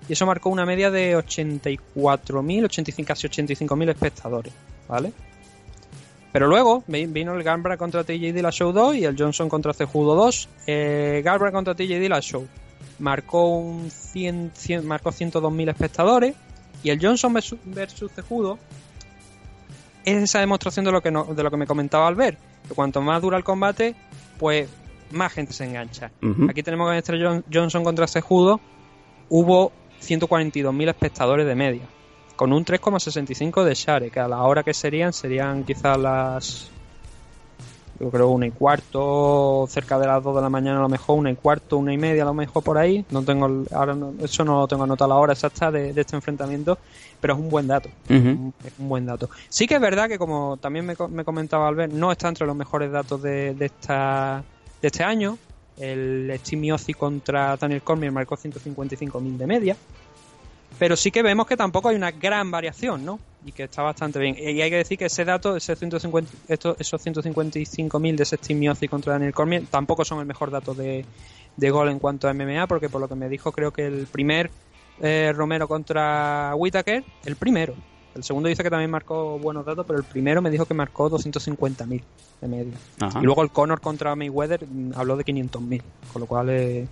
[0.09, 4.51] y eso marcó una media de 84.000, 85, casi 85.000 espectadores,
[4.87, 5.13] ¿vale?
[6.31, 10.15] Pero luego vi- vino el Gambra contra TJ Dillashaw 2 y el Johnson contra Cejudo
[10.15, 10.49] 2.
[10.65, 12.47] Eh, contra TJ Dillashaw
[12.97, 16.35] marcó un 100, 100 marcó 102.000 espectadores
[16.83, 18.57] y el Johnson versus, versus Cejudo
[20.05, 22.37] es esa demostración de lo que no- de lo que me comentaba Albert,
[22.67, 23.95] que cuanto más dura el combate,
[24.37, 24.69] pues
[25.11, 26.11] más gente se engancha.
[26.49, 28.59] Aquí tenemos que entre John- Johnson contra Cejudo
[29.29, 31.83] hubo 142.000 espectadores de media,
[32.35, 36.71] con un 3,65 de share, que a la hora que serían, serían quizás las.
[37.99, 41.17] Yo creo una y cuarto, cerca de las 2 de la mañana a lo mejor,
[41.17, 43.05] una y cuarto, una y media a lo mejor por ahí.
[43.09, 46.15] No tengo, ahora no- eso no lo tengo anotado la hora exacta de, de este
[46.15, 46.77] enfrentamiento,
[47.21, 47.89] pero es un buen dato.
[48.65, 49.29] Es un buen dato.
[49.47, 52.55] Sí que es verdad que, como también me, me comentaba Albert, no está entre los
[52.55, 54.43] mejores datos de, de, esta,
[54.81, 55.37] de este año.
[55.77, 59.77] El Steve Miozzi contra Daniel Cormier marcó 155.000 de media.
[60.77, 63.19] Pero sí que vemos que tampoco hay una gran variación, ¿no?
[63.45, 64.35] Y que está bastante bien.
[64.39, 68.87] Y hay que decir que ese dato, ese 150, esto- esos 155.000 de Steve Miozzi
[68.87, 71.05] contra Daniel Cormier, tampoco son el mejor dato de,
[71.55, 74.07] de gol en cuanto a MMA, porque por lo que me dijo, creo que el
[74.07, 74.49] primer
[75.01, 77.75] eh, Romero contra Whitaker, el primero.
[78.15, 81.09] El segundo dice que también marcó buenos datos, pero el primero me dijo que marcó
[81.09, 82.01] 250.000
[82.41, 82.73] de media.
[83.01, 83.19] Ajá.
[83.19, 85.83] Y luego el Conor contra Mayweather mm, habló de 500.000,
[86.13, 86.87] con lo cual eh,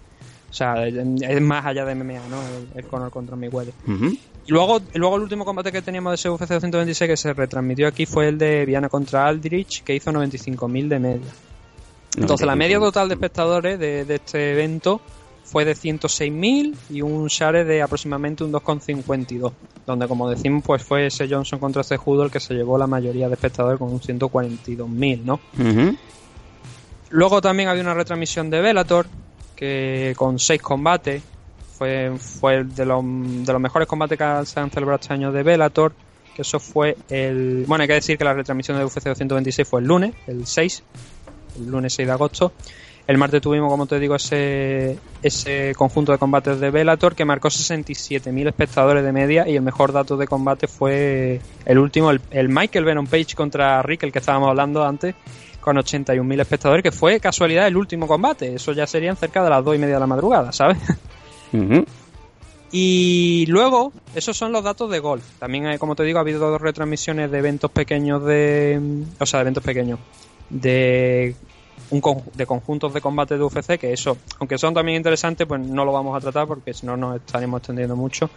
[0.49, 2.41] o sea, es más allá de MMA, ¿no?
[2.75, 3.73] El, el Conor contra Mayweather.
[3.87, 4.15] Ujú.
[4.45, 7.33] Y luego, y luego el último combate que teníamos de ese UFC 226 que se
[7.33, 11.31] retransmitió aquí fue el de Viana contra Aldrich, que hizo 95.000 de media.
[12.17, 15.01] Entonces, la media total de espectadores de, de este evento
[15.43, 19.51] fue de 106.000 y un share de aproximadamente un 2,52.
[19.85, 22.87] Donde, como decimos, pues fue ese Johnson contra ese Judo el que se llevó la
[22.87, 25.39] mayoría de espectadores con un 142.000, ¿no?
[25.57, 25.97] Ujú.
[27.09, 29.05] Luego también había una retransmisión de Bellator
[29.55, 31.21] que con seis combates
[31.83, 35.43] fue, fue de, los, de los mejores combates que se han celebrado este año de
[35.43, 35.93] Bellator.
[36.33, 37.65] Que eso fue el.
[37.67, 40.83] Bueno, hay que decir que la retransmisión de UFC 226 fue el lunes, el 6,
[41.57, 42.53] el lunes 6 de agosto.
[43.05, 47.49] El martes tuvimos, como te digo, ese, ese conjunto de combates de Bellator que marcó
[47.49, 52.47] 67.000 espectadores de media y el mejor dato de combate fue el último, el, el
[52.47, 55.15] Michael Venom Page contra Rick, el que estábamos hablando antes,
[55.59, 58.55] con 81.000 espectadores, que fue casualidad el último combate.
[58.55, 60.77] Eso ya serían cerca de las 2 y media de la madrugada, ¿sabes?
[62.71, 65.21] Y luego, esos son los datos de gol.
[65.39, 68.81] También, hay, como te digo, ha habido dos retransmisiones de eventos pequeños de...
[69.19, 69.99] O sea, de eventos pequeños.
[70.49, 71.35] De,
[71.91, 75.61] un con- de conjuntos de combate de UFC, que eso, aunque son también interesantes, pues
[75.61, 78.31] no lo vamos a tratar porque si no nos estaremos extendiendo mucho.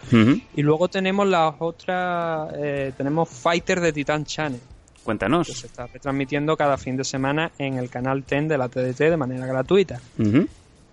[0.55, 2.51] Y luego tenemos las otras...
[2.57, 5.47] eh, tenemos Fighter de Titan Channel, que Cuéntanos.
[5.47, 9.17] se está retransmitiendo cada fin de semana en el canal TEN de la TDT de
[9.17, 9.99] manera gratuita.
[10.19, 10.47] Ujú.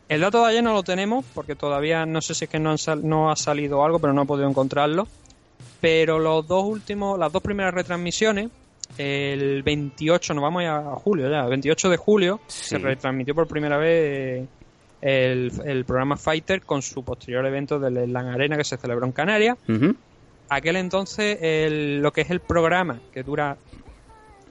[0.09, 2.71] El dato de ayer no lo tenemos porque todavía no sé si es que no,
[2.71, 5.07] han sal- no ha salido algo, pero no he podido encontrarlo.
[5.81, 8.51] Pero los dos últimos, las dos primeras retransmisiones,
[8.99, 12.69] el 28, nos vamos ya a julio ya, el 28 de julio Sí.
[12.71, 14.47] se retransmitió por primera vez eh,
[15.01, 19.13] el, el programa Fighter con su posterior evento del Lan Arena que se celebró en
[19.13, 19.57] Canarias.
[20.51, 23.57] Aquel entonces, el- lo que es el programa, que dura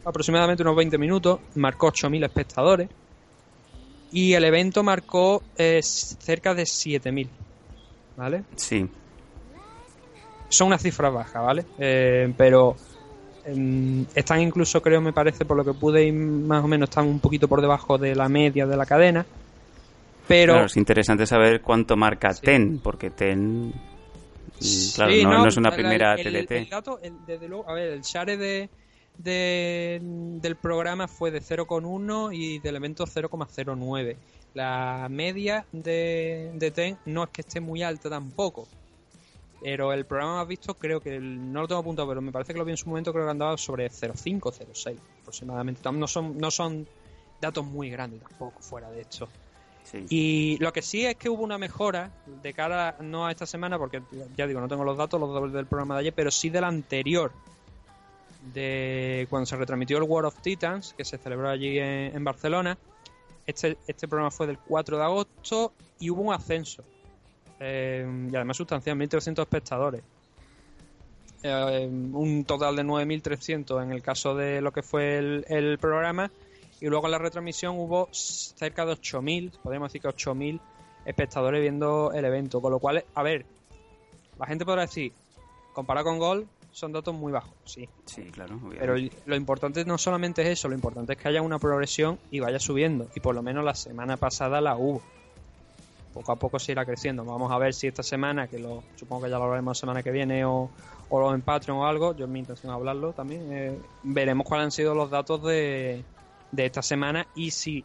[0.05, 2.89] aproximadamente unos 20 minutos, marcó 8.000 espectadores.
[4.13, 7.29] Y el evento marcó eh, cerca de 7.000.
[8.15, 8.43] ¿Vale?
[8.55, 8.87] Sí.
[10.49, 11.65] Son unas cifras bajas, ¿vale?
[11.79, 12.75] Eh, pero
[13.43, 17.07] em, están incluso, creo, me parece, por lo que pude ir más o menos, están
[17.07, 19.25] un poquito por debajo de la media de la cadena.
[20.27, 23.69] Pero Claro, es interesante saber cuánto marca TEN, porque TEN.
[23.69, 23.71] mm,
[24.93, 26.57] Claro, Sí, no, no es una la- primera el, TDT.
[26.59, 28.69] El dato, el- desde luego, a ver, el share de,
[29.17, 34.17] de- del programa fue de 0,1 y del evento 0,09.
[34.53, 38.67] La media de, de TEN no es que esté muy alta tampoco.
[39.61, 42.53] Pero el programa más visto creo que, el- no lo tengo apuntado, pero me parece
[42.53, 45.91] que lo vi en su momento, creo que andaba sobre 0,5, 0,6 aproximadamente.
[45.91, 46.85] No son, no son
[47.39, 49.27] datos muy grandes tampoco fuera de esto.
[49.83, 50.05] Sí.
[50.09, 52.11] Y lo que sí es que hubo una mejora
[52.41, 54.01] de cara no a esta semana, porque
[54.35, 56.63] ya digo, no tengo los datos, los datos del programa de ayer, pero sí del
[56.63, 57.31] anterior,
[58.51, 62.77] de cuando se retransmitió el War of Titans, que se celebró allí en, Barcelona.
[63.45, 66.83] Este, este programa fue del 4 de agosto y hubo un ascenso.
[67.59, 70.01] Eh, y además sustancial, 1.300 espectadores.
[71.43, 76.31] Eh, un total de 9.300 en el caso de lo que fue el, programa.
[76.79, 80.59] Y luego en la retransmisión hubo cerca de 8.000, podríamos decir que 8.000
[81.05, 82.61] espectadores viendo el evento.
[82.61, 83.45] Con lo cual, a ver,
[84.39, 85.13] la gente podrá decir,
[85.73, 87.87] comparado con Gol, son datos muy bajos, sí.
[88.05, 88.55] Sí, claro.
[88.55, 88.79] obviamente.
[88.79, 88.95] Pero
[89.25, 92.59] lo importante no solamente es eso, lo importante es que haya una progresión y vaya
[92.59, 93.07] subiendo.
[93.15, 95.01] Y por lo menos la semana pasada la hubo.
[96.13, 97.23] Poco a poco se irá creciendo.
[97.23, 100.03] Vamos a ver si esta semana, que lo supongo que ya lo hablaremos la semana
[100.03, 100.69] que viene o,
[101.09, 104.71] o en Patreon o algo, yo es mi intención hablarlo también, eh, veremos cuáles han
[104.71, 106.03] sido los datos de,
[106.51, 107.83] de esta semana y si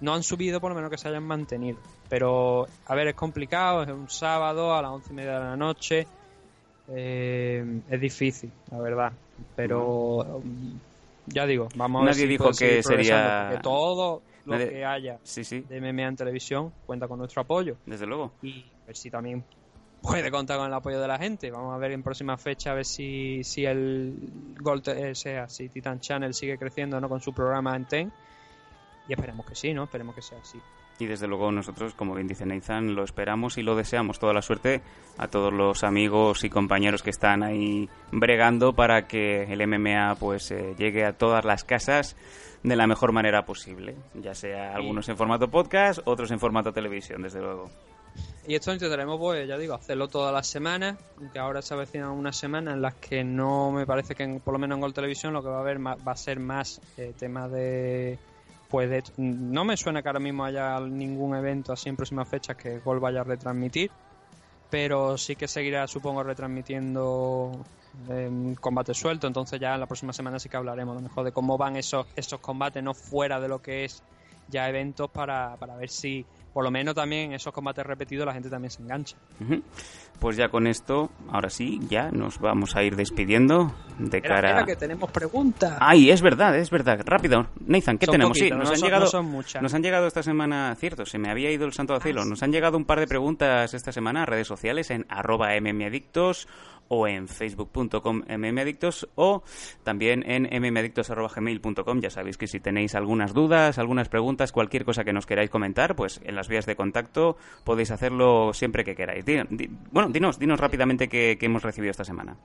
[0.00, 1.78] no han subido, por lo menos que se hayan mantenido.
[2.08, 5.56] Pero, a ver, es complicado, es un sábado a las once y media de la
[5.56, 6.06] noche.
[6.92, 9.12] Eh, es difícil, la verdad.
[9.56, 10.78] Pero um,
[11.26, 15.18] ya digo, vamos a ver Nadie si dijo que sería- todo lo Nadie- que haya
[15.22, 18.32] Sí, sí, de MMA en televisión cuenta con nuestro apoyo desde luego.
[18.42, 19.44] y a ver si también
[20.02, 21.50] puede contar con el apoyo de la gente.
[21.50, 24.14] Vamos a ver en próxima fecha a ver si, si el
[24.58, 28.12] Gold, eh, sea, si Titan Channel sigue creciendo no con su programa en TEN.
[29.08, 29.84] Y esperemos que sí, ¿no?
[29.84, 30.58] Esperemos que sea así.
[31.00, 34.42] Y desde luego nosotros, como bien dice Nathan, lo esperamos y lo deseamos toda la
[34.42, 34.82] suerte
[35.18, 40.50] a todos los amigos y compañeros que están ahí bregando para que el MMA pues
[40.50, 42.16] eh, llegue a todas las casas
[42.62, 47.22] de la mejor manera posible, ya sea algunos en formato podcast, otros en formato televisión,
[47.22, 47.70] desde luego.
[48.46, 52.36] Y esto intentaremos, pues, ya digo, hacerlo todas las semanas, aunque ahora se avecinan unas
[52.36, 55.32] semanas en las que no me parece que, en- por lo menos en Gol Televisión,
[55.32, 58.18] lo que va a haber va a ser más eh, tema de.
[58.70, 62.56] Pues de, no me suena que ahora mismo haya ningún evento así en próximas fechas
[62.56, 63.90] que Gol vaya a retransmitir,
[64.70, 67.50] pero sí que seguirá, supongo, retransmitiendo
[68.08, 69.26] eh, combate suelto.
[69.26, 71.74] Entonces, ya en la próxima semana sí que hablaremos a lo mejor de cómo van
[71.74, 74.04] esos, esos combates, no fuera de lo que es
[74.46, 78.32] ya eventos, para, para ver si por lo menos también en esos combates repetidos la
[78.32, 79.16] gente también se engancha.
[80.18, 84.50] Pues ya con esto, ahora sí, ya nos vamos a ir despidiendo de cara...
[84.50, 85.78] espera, que tenemos preguntas.
[85.80, 87.00] Ay, es verdad, es verdad.
[87.06, 88.36] Rápido, Nathan, ¿qué Son tenemos?
[88.36, 89.62] sí, nos no han son- llegado, no son muchas.
[89.62, 92.24] nos han llegado esta semana, cierto, se me había ido el santo al cielo.
[92.26, 96.48] Nos han llegado un par de preguntas esta semana a redes sociales en arroba mmadictos
[96.92, 99.42] o en facebook.com mmadictos o
[99.84, 102.00] también en mmadictos.gmail.com.
[102.00, 105.94] Ya sabéis que si tenéis algunas dudas, algunas preguntas, cualquier cosa que nos queráis comentar,
[105.94, 109.24] pues en las vías de contacto podéis hacerlo siempre que queráis.
[109.24, 112.36] Di- di- bueno, dinos, dinos rápidamente qué, qué hemos recibido esta semana.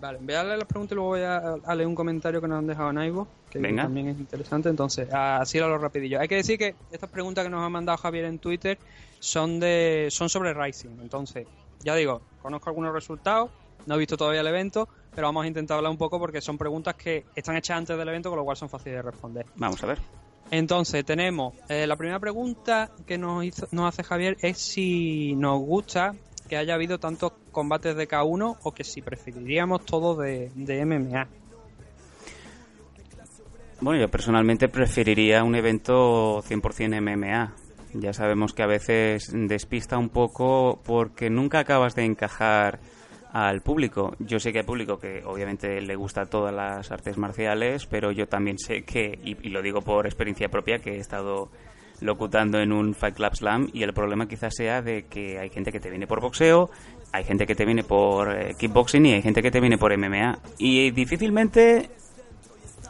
[0.00, 2.46] Vale, voy a leer las preguntas y luego voy a, a leer un comentario que
[2.46, 3.82] nos han dejado en iVoox, que Venga.
[3.82, 4.68] también es interesante.
[4.68, 6.20] Entonces, así lo rapidillo.
[6.20, 8.78] Hay que decir que estas preguntas que nos ha mandado Javier en Twitter
[9.18, 11.00] son de son sobre Rising.
[11.02, 11.48] Entonces,
[11.82, 13.50] ya digo, conozco algunos resultados,
[13.86, 16.58] no he visto todavía el evento, pero vamos a intentar hablar un poco porque son
[16.58, 19.46] preguntas que están hechas antes del evento, con lo cual son fáciles de responder.
[19.56, 19.98] Vamos a ver.
[20.50, 25.60] Entonces, tenemos eh, la primera pregunta que nos, hizo- nos hace Javier es si nos
[25.60, 26.14] gusta
[26.48, 31.26] que haya habido tantos combates de K1 o que si preferiríamos todo de, de MMA.
[33.80, 37.52] Bueno, yo personalmente preferiría un evento 100% MMA.
[37.94, 42.80] Ya sabemos que a veces despista un poco porque nunca acabas de encajar
[43.32, 44.14] al público.
[44.18, 48.26] Yo sé que hay público que obviamente le gusta todas las artes marciales, pero yo
[48.26, 51.50] también sé que, y, lo digo por experiencia propia, que he estado
[52.00, 55.72] locutando en un Fight Club Slam y el problema quizás sea de que hay gente
[55.72, 56.70] que te viene por boxeo,
[57.12, 59.96] hay gente que te viene por eh, kickboxing y hay gente que te viene por
[59.96, 60.38] MMA.
[60.58, 61.90] Y difícilmente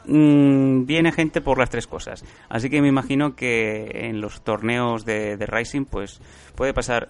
[0.09, 2.25] mm, viene gente por las tres cosas.
[2.49, 6.21] Así que me imagino que en los torneos de, de Rising pues
[6.57, 7.09] puede pasar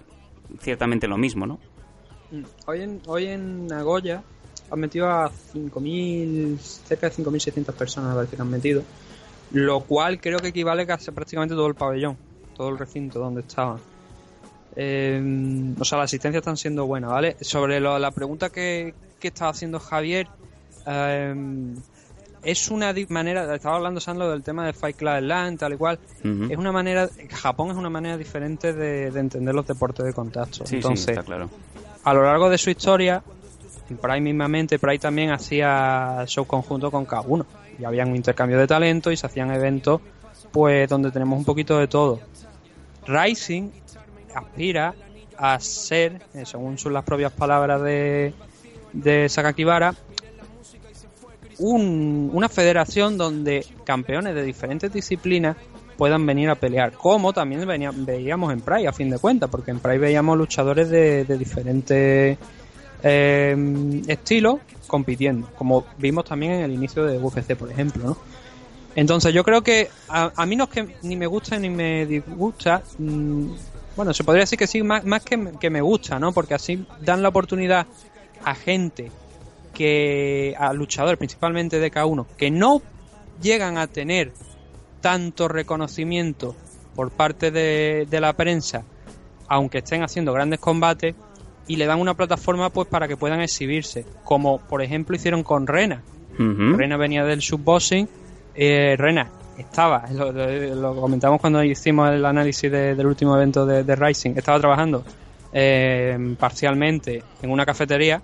[0.60, 1.58] ciertamente lo mismo, ¿no?
[2.30, 4.22] Mm, Hoy en, hoy en Nagoya
[4.70, 8.82] han metido a 5.000, cerca de 5.600 personas, parece que han metido.
[9.52, 12.18] Lo cual creo que equivale casi prácticamente todo el pabellón,
[12.54, 13.78] todo el recinto donde estaban.
[14.76, 17.36] Eh, o sea, las asistencias están siendo buenas, ¿vale?
[17.40, 20.28] Sobre lo- la pregunta que, que estaba haciendo Javier,
[20.86, 21.34] eh,
[22.43, 25.98] es una manera, estaba hablando Sandro del tema de Fight Club Land, tal y cual,
[26.23, 30.66] es una manera, Japón es una manera diferente de, de entender los deportes de contacto.
[30.66, 31.51] Sí, Entonces, sí, está claro.
[32.05, 33.23] a lo largo de su historia,
[33.97, 37.44] Pride mismamente, Pride también hacía show conjunto con K1.
[37.78, 40.01] Y había un intercambio de talento y se hacían eventos
[40.51, 42.20] pues donde tenemos un poquito de todo.
[43.06, 43.70] Rising
[44.35, 44.94] aspira
[45.36, 48.35] a ser, eh, según son las propias palabras de,
[48.93, 49.94] de Sakakibara,
[51.59, 55.56] un- una federación donde campeones de diferentes disciplinas
[55.97, 57.66] puedan venir a pelear, como también
[58.06, 62.39] veíamos en Pride a fin de cuentas, porque en Pride veíamos luchadores de, diferentes
[63.02, 68.16] eh, estilos compitiendo, como vimos también en el inicio de UFC, por ejemplo, ¿no?
[68.94, 72.06] Entonces yo creo que a, a mí no es que ni me gusta ni me
[72.06, 73.47] disgusta, mm,
[73.97, 76.32] bueno, se podría decir que sí, más, que, que me gusta, ¿no?
[76.32, 77.86] Porque así dan la oportunidad
[78.44, 79.10] a gente
[79.74, 82.82] que, a luchadores principalmente de K1, que no
[83.43, 84.32] llegan a tener
[85.01, 86.55] tanto reconocimiento
[86.97, 88.82] por parte de, de la prensa,
[89.47, 91.15] aunque estén haciendo grandes combates,
[91.69, 95.66] y le dan una plataforma pues para que puedan exhibirse, como por ejemplo hicieron con
[95.66, 96.03] Rena.
[96.77, 98.09] Rena venía del subboxing,
[98.55, 99.28] eh, Rena
[99.59, 103.97] estaba, lo, lo- lo comentamos cuando hicimos el análisis de- del último evento de, de
[103.97, 105.05] Rising, estaba trabajando
[105.53, 108.20] eh, parcialmente en una cafetería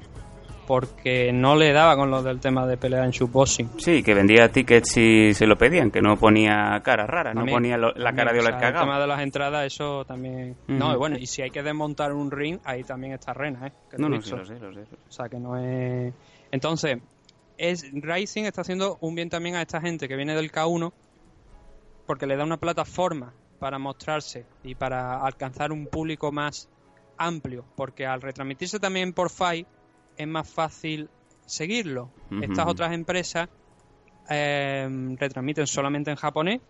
[0.67, 3.71] porque no le daba con lo del tema de pelea en subboxing.
[3.79, 7.77] Sí, que vendía tickets si se lo pedían, que no ponía cara rara, no ponía
[7.77, 10.57] lo- la cara de Oleg o sea, El tema de las entradas, eso también...
[10.69, 13.73] No, y bueno, y si hay que desmontar un ring, ahí también está Rena, ¿eh?
[13.91, 14.37] Que No, lo no, sí, visto.
[14.37, 14.81] lo sé, lo sé.
[15.09, 16.13] O sea, que no es...
[16.51, 16.99] Entonces,
[17.59, 20.93] es Rising está haciendo un bien también a esta gente que viene del K1
[22.07, 26.69] porque le da una plataforma para mostrarse y para alcanzar un público más
[27.17, 29.67] amplio, porque al retransmitirse también por Fight
[30.17, 31.09] es más fácil
[31.47, 32.11] seguirlo.
[32.41, 33.49] Estas otras empresas
[34.29, 36.61] eh, retransmiten solamente en japonés.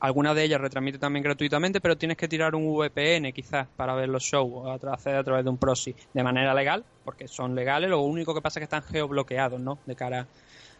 [0.00, 4.08] Algunas de ellas retransmiten también gratuitamente, pero tienes que tirar un VPN quizás para ver
[4.08, 7.90] los shows o acceder a través de un proxy de manera legal, porque son legales.
[7.90, 9.78] Lo único que pasa es que están geobloqueados, ¿no?
[9.86, 10.28] De cara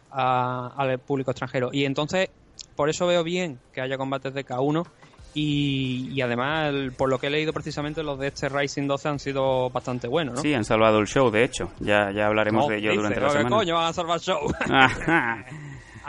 [0.09, 1.69] al público extranjero.
[1.73, 2.29] Y entonces,
[2.75, 4.87] por eso veo bien que haya combates de K1.
[5.33, 9.09] Y, y además, el- por lo que he leído precisamente, los de este Rising 12
[9.09, 10.41] han sido bastante buenos, ¿no?
[10.41, 11.71] Sí, han salvado el show, de hecho.
[11.79, 13.55] Ya, ya hablaremos No, de ello dice, durante la ¿Qué semana.
[13.55, 14.39] coño van a salvar show?
[14.69, 15.45] Ajá.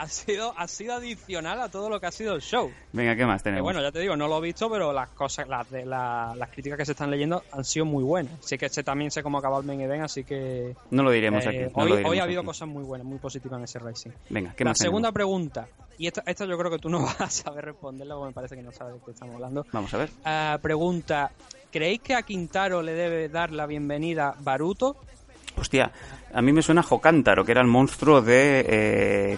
[0.01, 2.71] Ha sido ha sido adicional a todo lo que ha sido el show.
[2.91, 3.63] Venga, ¿qué más Que tenemos?
[3.63, 6.49] bueno, ya te digo, no lo he visto, pero las cosas, las, de, la- las
[6.49, 8.33] críticas que se están leyendo han sido muy buenas.
[8.43, 11.45] Sé que este también sé cómo acaba el main event, así que No lo diremos
[11.45, 11.73] eh, aquí.
[11.75, 12.47] no hoy, lo hoy ha habido aquí.
[12.47, 14.09] cosas muy buenas, muy positivas en ese racing.
[14.29, 15.13] Venga, ¿qué la más segunda tenemos?
[15.13, 15.67] pregunta,
[15.97, 18.55] Y esta, esta yo creo que tú no vas a saber responderla porque me parece
[18.55, 19.65] que no sabes de qué estamos hablando.
[19.71, 20.09] Vamos a ver.
[20.25, 21.31] Ah, pregunta,
[21.71, 24.97] ¿creéis que a Quintaro le debe dar la bienvenida Baruto?
[25.57, 25.91] Hostia,
[26.33, 29.37] a mí me suena Jocántaro, que era el monstruo de eh,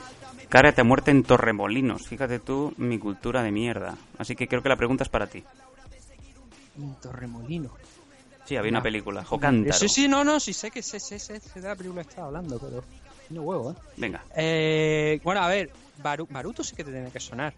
[0.49, 2.07] Cárate a muerte en Torremolinos.
[2.07, 3.97] Fíjate tú, mi cultura de mierda.
[4.17, 5.43] Así que creo que la pregunta es para ti.
[7.01, 7.71] Torremolino.
[8.45, 9.77] Sí, había una película, Jocántaro.
[9.79, 12.09] Sí, sí, no, no, sí sé que sé, sé, sé, sé de la película que
[12.09, 12.83] estaba hablando, pero
[13.29, 13.75] no huevo, ¿eh?
[13.97, 15.69] Venga, Eh, bueno, a ver,
[16.01, 17.53] Baru- Baruto sí que te tiene que sonar.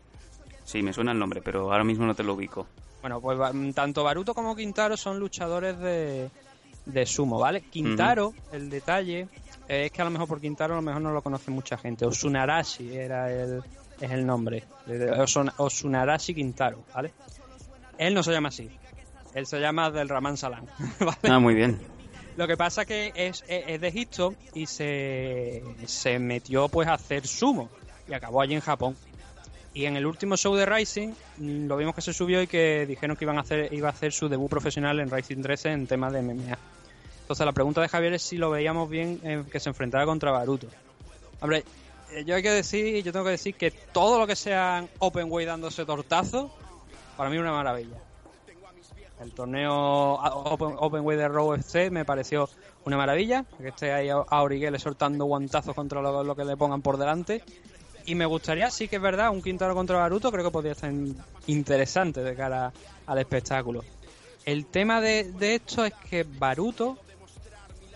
[0.63, 2.67] sí, me suena el nombre, pero ahora mismo no te lo ubico.
[3.01, 6.29] Bueno, pues mm, tanto Baruto como Quintaro son luchadores de,
[6.85, 7.61] de sumo, ¿vale?
[7.61, 9.27] Quintaro, el detalle
[9.67, 12.05] es que a lo mejor por Quintaro a lo mejor no lo conoce mucha gente.
[12.05, 13.61] Osunarashi era el,
[13.99, 14.63] es el nombre.
[14.87, 17.11] Osun- Osunarashi Quintaro, ¿vale?
[17.97, 18.69] Él no se llama así.
[19.33, 20.65] Él se llama del Raman Salam,
[20.99, 21.17] ¿vale?
[21.23, 21.79] Ah, muy bien.
[22.37, 26.93] Lo que pasa que es, es, es de Egipto y se, se metió pues a
[26.95, 27.69] hacer sumo
[28.07, 28.95] y acabó allí en Japón.
[29.73, 32.85] Y en el último show de Rising mm, lo vimos que se subió y que
[32.85, 35.87] dijeron que iban a hacer, iba a hacer su debut profesional en Rising 13 en
[35.87, 36.57] temas de MMA.
[37.25, 40.29] Entonces la pregunta de Javier es si lo veíamos bien eh, que se enfrentara contra
[40.31, 40.67] Baruto.
[41.41, 41.63] Hombre,
[42.11, 45.25] eh, yo hay que decir, yo tengo que decir que todo lo que sean Open
[45.31, 46.51] Way dándose tortazos,
[47.17, 47.97] para mí es una maravilla.
[49.19, 52.47] El torneo Open, Way de Raw FC me pareció
[52.83, 53.43] una maravilla.
[53.57, 56.97] Que esté ahí a a Origuele soltando guantazos contra lo, lo que le pongan por
[56.97, 57.41] delante.
[58.05, 60.91] Y me gustaría, sí que es verdad, un Quintaro contra Baruto creo que podría estar
[60.91, 62.71] in- interesante de cara
[63.07, 63.83] al espectáculo.
[64.45, 66.97] El tema de esto es que Baruto,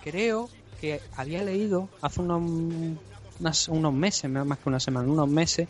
[0.01, 0.49] creo
[0.80, 2.99] que había leído hace unos,
[3.39, 5.67] unas- unos meses, más que una semana, unos meses,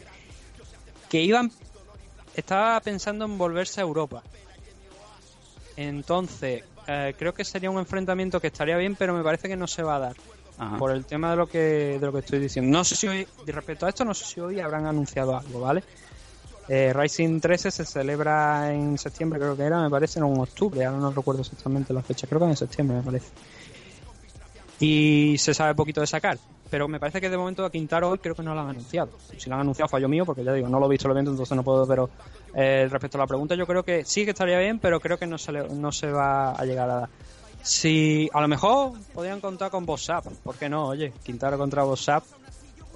[1.10, 1.52] que iban,
[2.36, 4.24] estaba pensando en volverse a Europa.
[5.76, 9.68] Entonces, eh, creo que sería un enfrentamiento que estaría bien, pero me parece que no
[9.68, 10.16] se va a dar.
[10.58, 10.78] Ajá.
[10.78, 12.70] Por el tema de lo que de lo que estoy diciendo.
[12.78, 15.62] No sé si hoy, de respecto a esto, no sé si hoy habrán anunciado algo,
[15.62, 15.84] ¿vale?
[16.68, 20.86] Eh, Rising 13 se celebra en septiembre, creo que era, me parece, no en octubre,
[20.86, 23.32] ahora no recuerdo exactamente la fecha, creo que en septiembre, me parece.
[24.80, 26.38] Y se sabe poquito de sacar,
[26.70, 29.10] pero me parece que de momento a Quintaro hoy creo que no lo han anunciado.
[29.38, 31.32] Si lo han anunciado, fallo mío, porque ya digo, no lo he visto el evento,
[31.32, 32.10] entonces no puedo, pero
[32.54, 35.28] eh, respecto a la pregunta, yo creo que sí que estaría bien, pero creo que
[35.28, 37.10] no se, le- no se va a llegar a dar.
[37.62, 40.88] Si a lo mejor podrían contar con Bossap, ¿por qué no?
[40.88, 42.24] Oye, Quintaro contra Bossap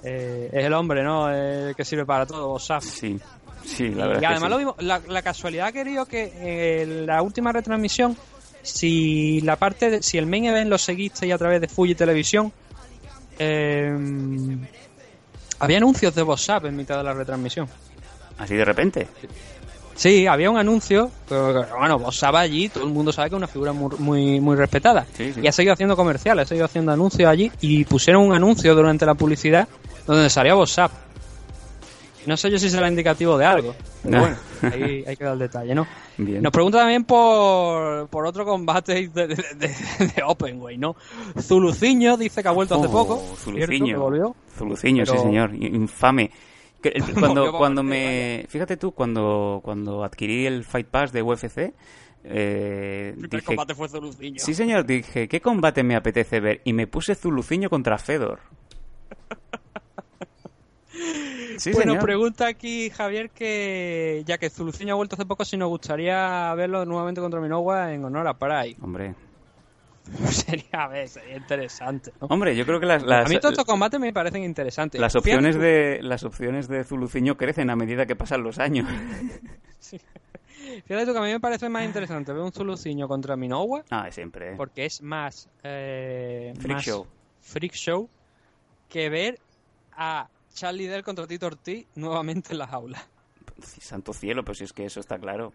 [0.02, 1.26] eh, es el hombre, ¿no?
[1.30, 2.80] Eh, que sirve para todo, Bossap.
[2.82, 3.18] Sí,
[3.62, 4.14] sí, la Y verdad.
[4.14, 4.50] es que además sí.
[4.52, 8.16] lo mismo, la, la casualidad ha querido que en la última retransmisión,
[8.64, 11.94] si la parte de- si el main event lo seguiste y a través de Fuji
[11.94, 12.52] Televisión,
[13.38, 13.96] eh,
[15.58, 17.68] había anuncios de WhatsApp en mitad de la retransmisión.
[18.38, 19.06] Así de repente.
[19.94, 23.46] Sí, había un anuncio, pero bueno, WhatsApp allí, todo el mundo sabe que es una
[23.46, 25.06] figura muy, muy, muy respetada.
[25.16, 25.40] Sí, sí.
[25.40, 29.06] Y ha seguido haciendo comerciales, ha seguido haciendo anuncios allí y pusieron un anuncio durante
[29.06, 29.68] la publicidad
[30.04, 30.90] donde salía WhatsApp.
[32.26, 35.38] No sé yo si será indicativo de algo, pero bueno, ahí hay que dar el
[35.40, 35.86] detalle, ¿no?
[36.16, 36.42] Bien.
[36.42, 40.96] Nos pregunta también por, por otro combate de, de, de, de Openway, ¿no?
[41.40, 43.36] Zuluciño dice que ha vuelto hace Oh, poco.
[43.36, 43.98] Zuluciño.
[44.00, 44.34] Volvió.
[44.56, 46.30] Zuluciño, Pero- sí señor, infame.
[46.82, 48.44] El- Cuando, cuando me...
[48.48, 51.72] Fíjate tú, cuando, cuando adquirí el Fight Pass de UFC,
[52.24, 53.44] eh, El primer dije...
[53.44, 54.38] combate fue Zuluciño.
[54.38, 56.60] Sí señor, dije, ¿qué combate me apetece ver?
[56.64, 58.40] Y me puse Zuluciño contra Fedor.
[61.58, 62.04] Sí, bueno, señor.
[62.04, 66.84] pregunta aquí Javier que ya que Zuluciño ha vuelto hace poco, si nos gustaría verlo
[66.84, 68.76] nuevamente contra Minowa en honor a Pride.
[68.80, 69.14] Hombre.
[70.30, 72.26] sería, a ver, sería interesante, ¿no?
[72.28, 75.00] Hombre, yo creo que las, las, a mí todos estos combates me parecen interesantes.
[75.00, 78.86] las opciones de las opciones de Zuluciño crecen a medida que pasan los años.
[80.86, 84.08] Fíjate tú que a mí me parece más interesante ver un Zuluciño contra Minowa Ah,
[84.10, 84.52] siempre.
[84.52, 84.54] ¿eh?
[84.56, 87.06] porque es más eh, Freak más show.
[87.40, 88.08] freak show
[88.88, 89.38] que ver
[89.92, 92.98] a Charlie Dell contra Tito Ortiz nuevamente en la jaula.
[93.60, 95.52] Santo cielo, pues si es que eso está claro.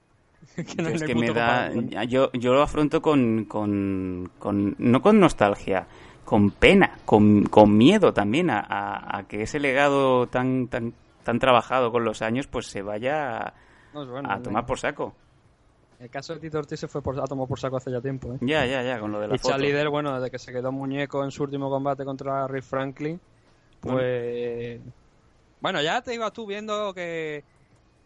[0.56, 1.70] que no es que me da
[2.04, 5.86] yo yo lo afronto con, con, con- no con nostalgia
[6.24, 10.94] con pena con, con miedo también a, a- a que ese legado tan tan
[11.24, 13.52] tan trabajado con los años pues se vaya
[13.92, 15.14] No, bueno, a tomar por saco
[15.98, 18.32] El caso de Tito Ortiz se fue por, a tomar por saco hace ya tiempo.
[18.32, 18.38] ¿eh?
[18.40, 20.72] ya ya ya con lo de la Y foto Charlie bueno, desde que se quedó
[20.72, 23.20] muñeco en su último combate contra Rick Franklin,
[23.80, 24.80] pues...
[25.60, 27.44] Bueno, ya te ibas tú viendo que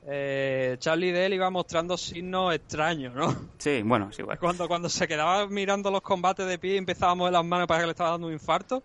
[0.06, 3.50] eh, Charlie Dell iba mostrando signos extraños, ¿no?
[3.58, 7.12] sí bueno es igual Cuando, cuando se quedaba mirando los combates de pie y empezaba
[7.12, 8.82] a mover las manos para que le estaba dando un infarto.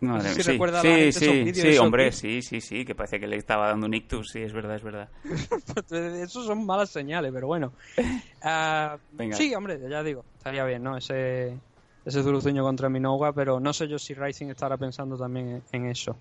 [0.00, 2.60] Sé si mía, sí, recuerda a la sí, gente esos sí, esos hombre, sí, sí,
[2.60, 5.08] sí, que parece que le estaba dando un ictus, sí, es verdad, es verdad.
[5.88, 7.72] Pues, Eso son malas señales, pero bueno.
[8.42, 9.36] Ah, Venga.
[9.36, 10.96] sí, hombre, ya digo, estaría bien, ¿no?
[10.96, 11.58] Ese,
[12.06, 16.16] ese Zuluceño contra Minowa, pero no sé yo si Rising estará pensando también en, eso.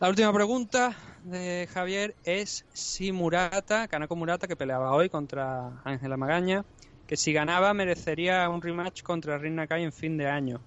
[0.00, 0.94] La última pregunta
[1.24, 6.64] de Javier es si Murata, Kanako Murata, que peleaba hoy contra Ángela Magaña,
[7.06, 10.60] que si ganaba merecería un rematch contra Rin Nakai en fin de año.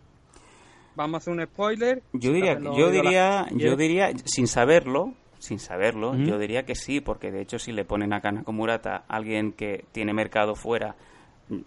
[0.96, 2.02] Vamos a hacer un spoiler.
[2.14, 7.00] Yo diría, yo la- diría, yo diría, sin saberlo, sin saberlo, yo diría que sí,
[7.02, 10.96] porque de hecho si le ponen a Kanako Murata alguien que tiene mercado fuera,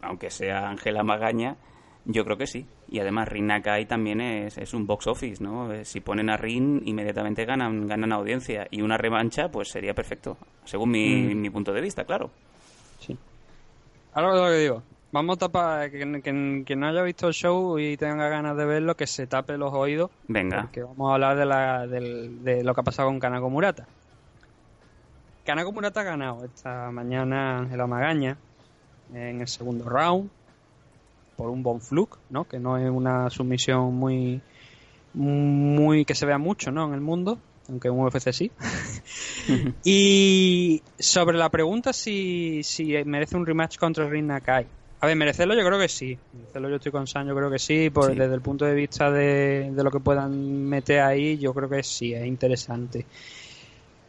[0.02, 1.56] aunque sea Ángela Magaña,
[2.04, 2.66] yo creo que sí.
[2.88, 5.72] Y además Rin Nakai también es, es un box office, ¿no?
[5.72, 8.66] Eh, Si ponen a Rin, inmediatamente ganan, ganan audiencia.
[8.70, 11.40] Y una revancha, pues sería perfecto, según mi, Mm.
[11.40, 12.30] mi punto de vista, claro.
[13.00, 13.16] Sí.
[14.12, 14.82] Ahora lo que digo.
[15.12, 18.64] Vamos a tapar, que, que, que no haya visto el show y tenga ganas de
[18.64, 20.10] verlo, que se tape los oídos.
[20.26, 20.62] Venga.
[20.62, 23.86] Porque vamos a hablar de, la, de lo que ha pasado con Kanako Murata.
[25.44, 28.36] Kanako Murata ha ganado esta mañana Ángela Magaña
[29.14, 30.30] en el segundo round
[31.36, 32.44] por un bon fluke, ¿no?
[32.44, 34.40] Que no es una sumisión muy
[35.14, 36.86] muy que se vea mucho, ¿no?
[36.86, 37.38] En el mundo,
[37.68, 38.50] aunque en UFC sí.
[39.84, 44.66] y sobre la pregunta si, si merece un rematch contra Rin Nakai.
[45.00, 46.18] A ver, merecerlo yo creo que sí.
[46.32, 47.90] Merecerlo yo estoy con San, yo creo que sí.
[47.90, 48.18] Por, Sí.
[48.18, 51.82] Desde el punto de vista de, de lo que puedan meter ahí, yo creo que
[51.82, 53.06] sí, es interesante.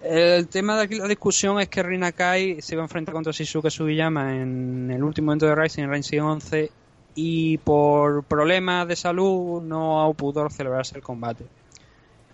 [0.02, 3.32] El tema de aquí la discusión es que Rin Nakai se iba a enfrentar contra
[3.32, 6.72] Shizuke Sugiyama en el último evento de Rising, en Rising 11,
[7.16, 11.46] y por problemas de salud no pudo celebrarse el combate.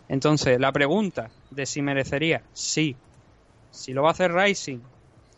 [0.10, 2.96] Entonces, la pregunta de si merecería, sí.
[3.70, 4.80] Si lo va a hacer Rising,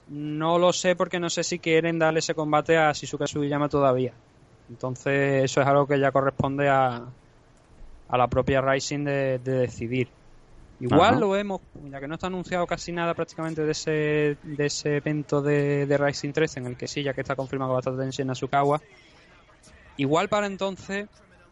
[0.09, 4.13] no lo sé porque no sé si quieren darle ese combate a Shizuke Sugiyama todavía.
[4.69, 7.03] Entonces, eso es algo que ya corresponde a,
[8.07, 10.07] a la propia Rising de, de decidir.
[10.79, 11.19] Igual Ajá.
[11.19, 15.41] lo vemos, ya que no está anunciado casi nada prácticamente de ese, de ese evento
[15.41, 18.09] de, de Rising 13, en el que sí, ya que está confirmado que va a
[18.09, 18.81] estar Nasukawa.
[19.97, 21.07] Igual para entonces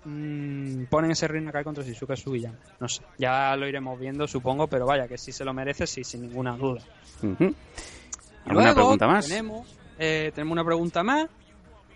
[0.06, 2.58] mm, ponen ese Rin Nakai contra Shizuke Sugiyama.
[2.80, 6.04] No sé, ya lo iremos viendo, supongo, pero vaya, que si se lo merece, sí,
[6.04, 6.82] sin ninguna duda.
[7.22, 9.28] Y ¿Alguna luego pregunta más?
[9.28, 9.68] Tenemos,
[10.00, 11.28] eh, tenemos una pregunta más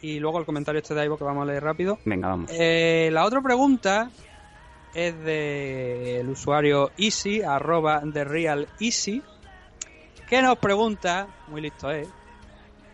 [0.02, 1.98] y luego el comentario este de Ivo que vamos a leer rápido.
[2.06, 2.52] Venga, vamos.
[2.54, 4.12] Eh, la otra pregunta
[4.94, 9.22] es del usuario Easy, arroba de Real Easy,
[10.30, 12.08] que nos pregunta, muy listo eh,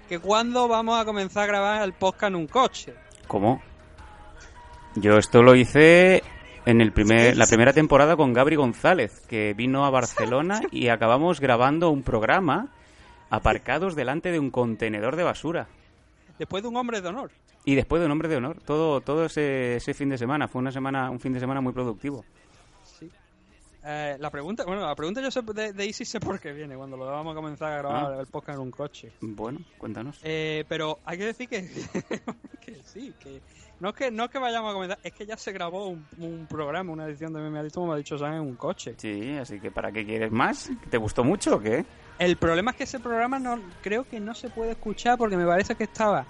[0.09, 2.93] que cuándo vamos a comenzar a grabar el podcast en un coche.
[3.31, 3.61] ¿Cómo?
[4.95, 6.21] Yo esto lo hice
[6.65, 11.39] en el primer, la primera temporada con Gabri González, que vino a Barcelona y acabamos
[11.39, 12.67] grabando un programa
[13.29, 15.69] aparcados delante de un contenedor de basura.
[16.39, 17.31] Después de un hombre de honor.
[17.63, 20.49] Y después de un hombre de honor, todo, todo ese, ese fin de semana.
[20.49, 22.25] Fue una semana, un fin de semana muy productivo.
[23.83, 26.75] Eh, la pregunta, bueno, la pregunta yo sé de, de Easy sé por qué viene,
[26.75, 28.19] cuando lo vamos a comenzar a grabar Ah.
[28.19, 29.11] el podcast en un coche.
[29.21, 30.19] Bueno, cuéntanos.
[30.23, 31.61] Eh, pero hay que decir que,
[32.61, 33.41] que sí, que
[33.79, 36.05] no es que no es que vayamos a comentar, es que ya se grabó un,
[36.19, 38.93] un programa, una edición de Meme como me ha dicho Sam, en un coche.
[38.97, 40.69] Sí, así que ¿para qué quieres más?
[40.91, 41.83] ¿Te gustó mucho o qué?
[42.19, 45.45] El problema es que ese programa no creo que no se puede escuchar porque me
[45.47, 46.23] parece que estaba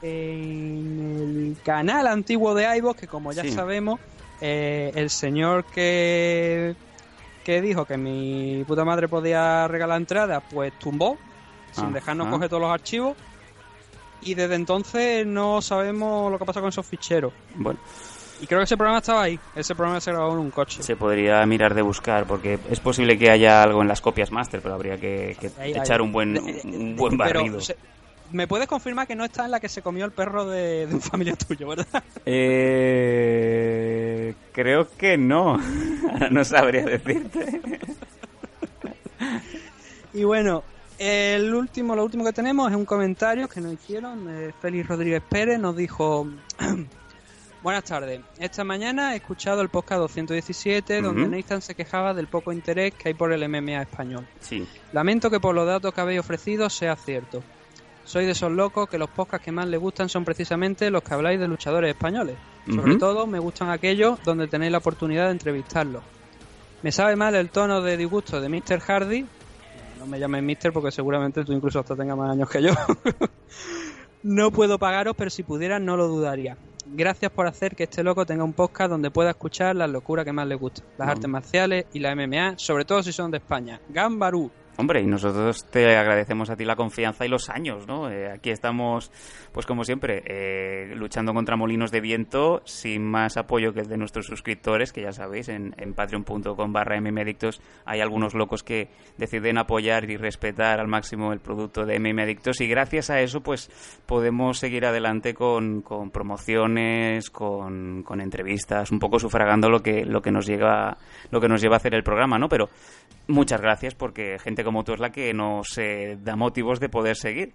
[0.00, 3.50] en el canal antiguo de iVoox, que como ya Sí.
[3.50, 3.98] sabemos,
[4.40, 6.74] eh, el señor que
[7.44, 11.16] que dijo que mi puta madre podía regalar entradas, pues tumbó,
[11.72, 13.16] sin dejarnos coger todos los archivos.
[14.20, 17.32] Y desde entonces no sabemos lo que pasa con esos ficheros.
[17.54, 17.78] Bueno,
[18.42, 19.40] Y creo que ese programa estaba ahí.
[19.54, 20.82] Ese programa se grabó en un coche.
[20.82, 24.60] se podría mirar de buscar, porque es posible que haya algo en las copias master,
[24.60, 25.80] pero habría que, que Ahí, ahí.
[25.80, 27.60] echar un buen, De- un buen Pero, barrido.
[27.62, 27.76] se-
[28.32, 30.94] ¿Me puedes confirmar que no está en la que se comió el perro de, de
[30.94, 32.02] un familiar tuyo, verdad?
[32.26, 35.58] Eh, creo que no.
[36.12, 37.60] Ahora no sabría decirte.
[40.14, 40.62] Y bueno,
[40.98, 44.26] el último, lo último que tenemos es un comentario que nos hicieron.
[44.28, 46.28] eh, Félix Rodríguez Pérez nos dijo:
[47.62, 48.20] Buenas tardes.
[48.38, 51.30] Esta mañana he escuchado el podcast 217 donde Ujú.
[51.30, 54.26] Nathan se quejaba del poco interés que hay por el MMA español.
[54.40, 54.66] Sí.
[54.92, 57.42] Lamento que por los datos que habéis ofrecido sea cierto.
[58.08, 61.12] Soy de esos locos que los podcasts que más les gustan son precisamente los que
[61.12, 62.36] habláis de luchadores españoles.
[62.66, 66.02] Sobre todo me gustan aquellos donde tenéis la oportunidad de entrevistarlos.
[66.82, 68.80] Me sabe mal el tono de disgusto de Mr.
[68.80, 69.26] Hardy.
[69.98, 72.70] No me llames Mister porque seguramente tú incluso hasta tengas más años que yo.
[74.22, 76.56] no puedo pagaros, pero si pudiera no lo dudaría.
[76.86, 80.32] Gracias por hacer que este loco tenga un podcast donde pueda escuchar las locuras que
[80.32, 80.86] más le gustan.
[80.96, 83.82] Las artes marciales y la MMA, sobre todo si son de España.
[83.90, 84.50] Gambarú.
[84.80, 88.08] Hombre, y nosotros te agradecemos a ti la confianza y los años, ¿no?
[88.08, 89.10] Eh, aquí estamos,
[89.50, 93.96] pues como siempre, eh, luchando contra molinos de viento, sin más apoyo que el de
[93.96, 99.58] nuestros suscriptores, que ya sabéis, en, en patreon.com barra mmedictos hay algunos locos que deciden
[99.58, 103.72] apoyar y respetar al máximo el producto de mmedictos y gracias a eso, pues
[104.06, 110.22] podemos seguir adelante con, con promociones, con, con entrevistas, un poco sufragando lo que, lo
[110.22, 110.98] que nos llega,
[111.32, 112.48] lo que nos lleva a hacer el programa, ¿no?
[112.48, 112.68] Pero
[113.26, 117.16] muchas gracias porque gente como tú es la que nos eh, da motivos de poder
[117.16, 117.52] seguir.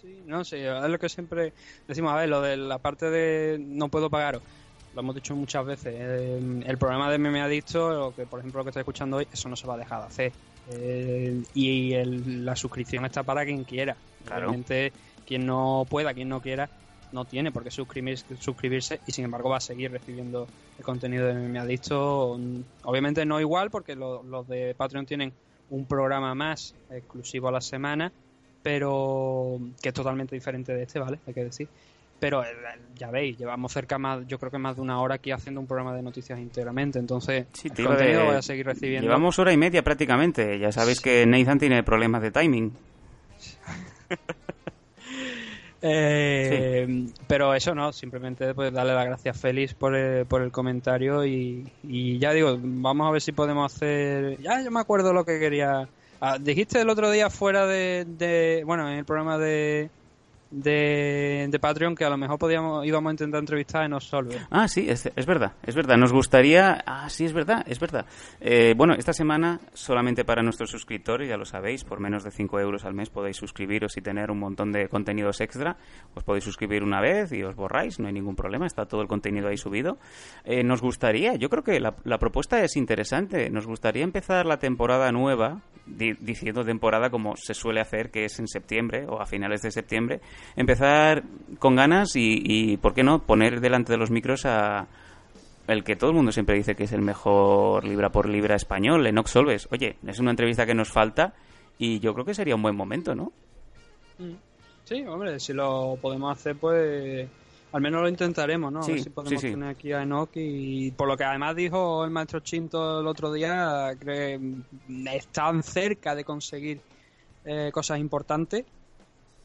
[0.00, 1.52] Sí, no, sí, es lo que siempre
[1.88, 4.42] decimos, a ver, lo de la parte de no puedo pagaros,
[4.94, 8.60] lo hemos dicho muchas veces, eh, el programa de Meme Adicto, o que por ejemplo
[8.60, 10.32] lo que estoy escuchando hoy, eso no se va a dejar de hacer.
[10.70, 13.96] Eh, y el- la suscripción está para quien quiera.
[14.24, 14.42] Claro.
[14.42, 14.92] Realmente,
[15.26, 16.68] quien no pueda, quien no quiera,
[17.12, 20.46] no tiene por qué suscribirse, suscribirse y sin embargo va a seguir recibiendo
[20.78, 22.38] el contenido de Meme Adicto.
[22.84, 25.32] Obviamente no igual, porque lo- los de Patreon tienen
[25.72, 28.12] un programa más exclusivo a la semana,
[28.62, 31.18] pero que es totalmente diferente de este, ¿vale?
[31.26, 31.68] Hay que decir.
[32.20, 32.46] Pero eh,
[32.94, 35.66] ya veis, llevamos cerca más, yo creo que más de una hora aquí haciendo un
[35.66, 39.06] programa de noticias íntegramente, entonces Sí, el contenido de- voy a seguir recibiendo.
[39.08, 40.58] Llevamos hora y media prácticamente.
[40.60, 42.72] Ya sabéis que Nathan tiene problemas de timing.
[45.82, 50.52] Eh, Pero eso no, simplemente pues darle las gracias a Félix por el, por el
[50.52, 54.38] comentario y, y ya digo, vamos a ver si podemos hacer...
[54.40, 55.88] Ya yo me acuerdo lo que quería...
[56.20, 59.90] Ah, dijiste el otro día fuera de, de- Bueno, en el programa de,
[60.52, 64.36] de, de Patreon que a lo mejor podíamos íbamos a intentar entrevistar en Solve.
[64.50, 65.96] Ah, sí, es, es verdad, es verdad.
[65.96, 66.82] Nos gustaría...
[66.86, 68.06] Ah, sí, es verdad, es verdad.
[68.40, 72.60] Eh, bueno, esta semana solamente para nuestros suscriptores, ya lo sabéis, por menos de 5
[72.60, 75.76] euros al mes podéis suscribiros y tener un montón de contenidos extra.
[76.14, 79.08] Os podéis suscribir una vez y os borráis, no hay ningún problema, está todo el
[79.08, 79.98] contenido ahí subido.
[80.44, 85.10] Eh, nos gustaría, yo creo que la propuesta es interesante, nos gustaría empezar la temporada
[85.12, 89.62] nueva, di- diciendo temporada como se suele hacer, que es en septiembre o a finales
[89.62, 90.20] de septiembre,
[90.56, 91.22] empezar
[91.58, 94.86] con ganas y, y, ¿por qué no?, poner delante de los micros a
[95.68, 99.06] el que todo el mundo siempre dice que es el mejor libra por libra español,
[99.06, 99.68] Enoch Solves.
[99.70, 101.34] Oye, es una entrevista que nos falta
[101.78, 103.32] y yo creo que sería un buen momento, ¿no?
[104.84, 107.28] Sí, hombre, si lo podemos hacer, pues
[107.72, 108.80] al menos lo intentaremos, ¿no?
[108.80, 109.54] A Sí, ver si podemos sí, sí.
[109.54, 113.32] tener aquí a Enoch y por lo que además dijo el maestro Chinto el otro
[113.32, 114.38] día, que
[115.12, 116.80] están cerca de conseguir
[117.44, 118.64] eh, cosas importantes.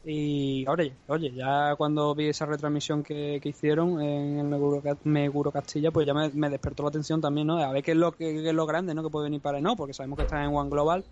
[0.03, 4.97] Y oye, oye, ya cuando vi esa retransmisión que, que hicieron en el Meguro, Ca-
[5.03, 7.57] Meguro Castilla, pues ya me, me despertó la atención también, ¿no?
[7.57, 9.03] A ver qué es lo que es lo grande, ¿no?
[9.03, 11.03] Que puede venir para Enoch, porque sabemos que está en One Global,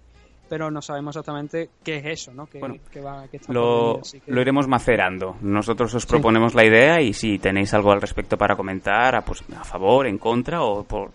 [0.49, 2.45] pero no sabemos exactamente qué es eso, ¿no?
[2.47, 5.35] Que, Bueno, que va, que está Lo, que- lo iremos macerando.
[5.41, 9.43] Nosotros os proponemos la idea y si tenéis algo al respecto para comentar, a, pues,
[9.57, 11.11] a favor, en contra o por...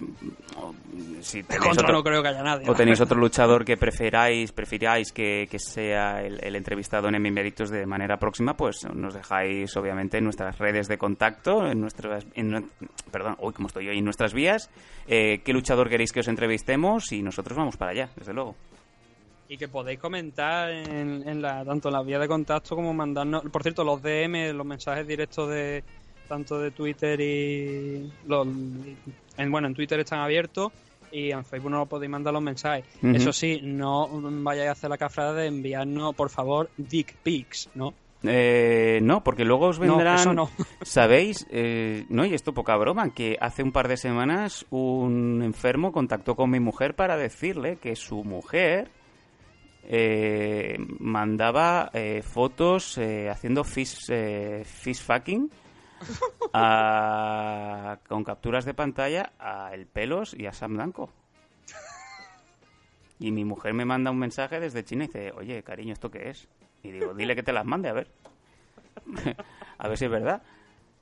[0.56, 0.74] o
[1.20, 2.68] si tenéis Contra otro- no creo que haya nadie.
[2.68, 7.70] O tenéis otro luchador que preferáis, prefiráis que, que sea el, el entrevistado en Emimeritos
[7.70, 12.70] de manera próxima, pues nos dejáis obviamente en nuestras redes de contacto, en nuestras, en
[13.10, 14.70] perdón, uy, cómo estoy hoy, en nuestras vías,
[15.06, 18.54] eh, qué luchador queréis que os entrevistemos y nosotros vamos para allá, desde luego.
[19.52, 23.42] Y que podéis comentar en, en la, tanto en la vía de contacto como mandarnos.
[23.50, 25.82] Por cierto, los DM, los mensajes directos de
[26.28, 28.10] tanto de Twitter y.
[28.28, 30.70] Los, en, bueno, en Twitter están abiertos
[31.10, 32.84] y en Facebook no lo podéis mandar los mensajes.
[33.02, 37.92] Eso sí, no vayáis a hacer la cafrada de enviarnos, por favor, dick pics, ¿no?
[38.22, 40.14] Eh, no, porque luego os No, vendrán.
[40.20, 40.48] eso no.
[40.82, 41.48] ¿Sabéis?
[41.50, 46.36] Eh, no, y esto poca broma, que hace un par de semanas un enfermo contactó
[46.36, 48.90] con mi mujer para decirle que su mujer
[49.84, 55.50] eh, mandaba eh, fotos eh, haciendo fish, eh, fish fucking
[56.52, 61.10] a- con capturas de pantalla a El Pelos y a Sam Danko.
[63.18, 66.30] Y mi mujer me manda un mensaje desde China y dice, oye, cariño, ¿esto qué
[66.30, 66.48] es?
[66.82, 68.08] Y digo, dile que te las mande, a ver.
[69.78, 70.42] a ver si es verdad.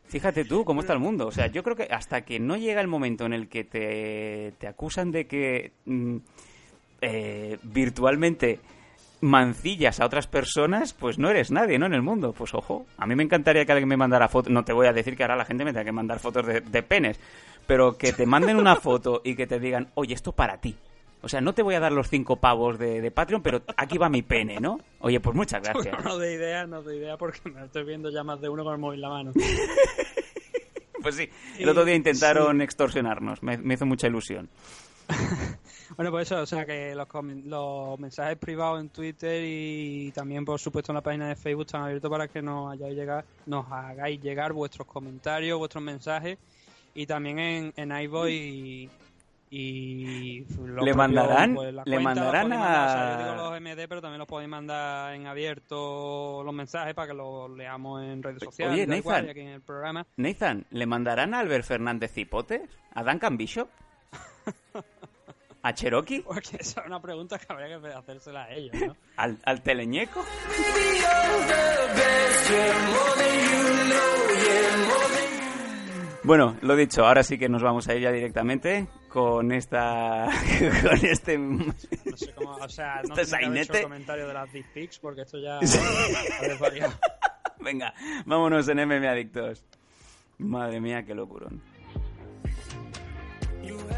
[0.09, 1.29] Fíjate tú cómo está el mundo.
[1.29, 4.53] O sea, yo creo que hasta que no llega el momento en el que te,
[4.59, 6.17] te acusan de que mm,
[7.01, 8.61] eh, virtualmente
[9.21, 11.87] mancillas a otras personas, pues no eres nadie, ¿no?
[11.87, 12.33] En el mundo.
[12.33, 14.53] Pues ojo, a mí me encantaría que alguien me mandara fotos.
[14.53, 16.61] No te voy a decir que ahora la gente me tenga que mandar fotos de,
[16.61, 17.19] de penes,
[17.67, 20.77] pero que te manden una foto y que te digan, oye, esto para ti.
[21.21, 23.99] O sea, no te voy a dar los cinco pavos de, de Patreon, pero aquí
[23.99, 24.79] va mi pene, ¿no?
[25.01, 26.05] Oye, pues muchas gracias.
[26.05, 28.75] No de idea, no de idea, porque me estoy viendo ya más de uno con
[28.75, 29.33] el móvil en la mano.
[31.01, 31.29] Pues sí,
[31.61, 32.63] el otro día intentaron Sí.
[32.65, 34.49] extorsionarnos, me, me hizo mucha ilusión.
[35.97, 37.09] Bueno, pues eso, o sea que los,
[37.47, 41.83] los mensajes privados en Twitter y también, por supuesto, en la página de Facebook están
[41.83, 46.37] abiertos para que nos, hayáis llegar, nos hagáis llegar vuestros comentarios, vuestros mensajes
[46.95, 48.91] y también en, en iVoox y,
[49.51, 50.45] y
[50.85, 53.89] ¿Le mandarán- pues, le cuenta mandarán podéis mandar, o sea, a- yo digo los MD
[53.89, 58.43] pero también los podéis mandar en abierto los mensajes para que los leamos en redes
[58.43, 59.27] sociales Oye, Nathan.
[59.27, 62.61] y aquí en el programa Nathan, ¿le mandarán a Albert Fernández Cipotes?
[62.95, 63.69] ¿A Duncan Bishop?
[65.63, 66.21] ¿A Cherokee?
[66.23, 68.97] porque esa es una pregunta que habría que hacérsela a ellos ¿no?
[69.17, 70.25] ¿Al, al teleñeco?
[76.29, 80.27] Bueno, lo dicho, ahora sí que nos vamos a ir ya directamente con esta...
[80.83, 81.39] con este...
[81.39, 81.73] No
[82.17, 85.39] sé cómo, o sea, no Este hecho el comentario de las dick pics porque esto
[85.39, 86.93] ya desvariado.
[87.61, 87.95] Venga,
[88.27, 89.65] vámonos en MM Adictos.
[90.39, 91.63] Madre mía, qué locurón.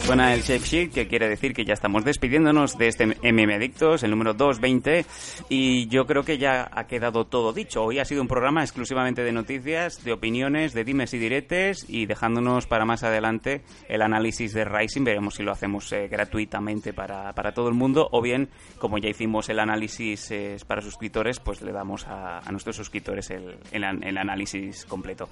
[0.00, 4.02] Suena el Shape Sheet, que quiere decir que ya estamos despidiéndonos de este MM Adictos,
[4.02, 5.06] el número 220,
[5.48, 7.82] y yo creo que ya ha quedado todo dicho.
[7.82, 12.06] Hoy ha sido un programa exclusivamente de noticias, de opiniones, de dimes y diretes, y
[12.06, 15.04] dejándonos para más adelante el análisis de Rising.
[15.04, 18.48] Veremos si lo hacemos eh, gratuitamente para, para todo el mundo, o bien,
[18.78, 23.56] como ya hicimos el análisis eh, para suscriptores, pues le damos a, nuestros suscriptores el,
[23.72, 25.28] el el análisis completo.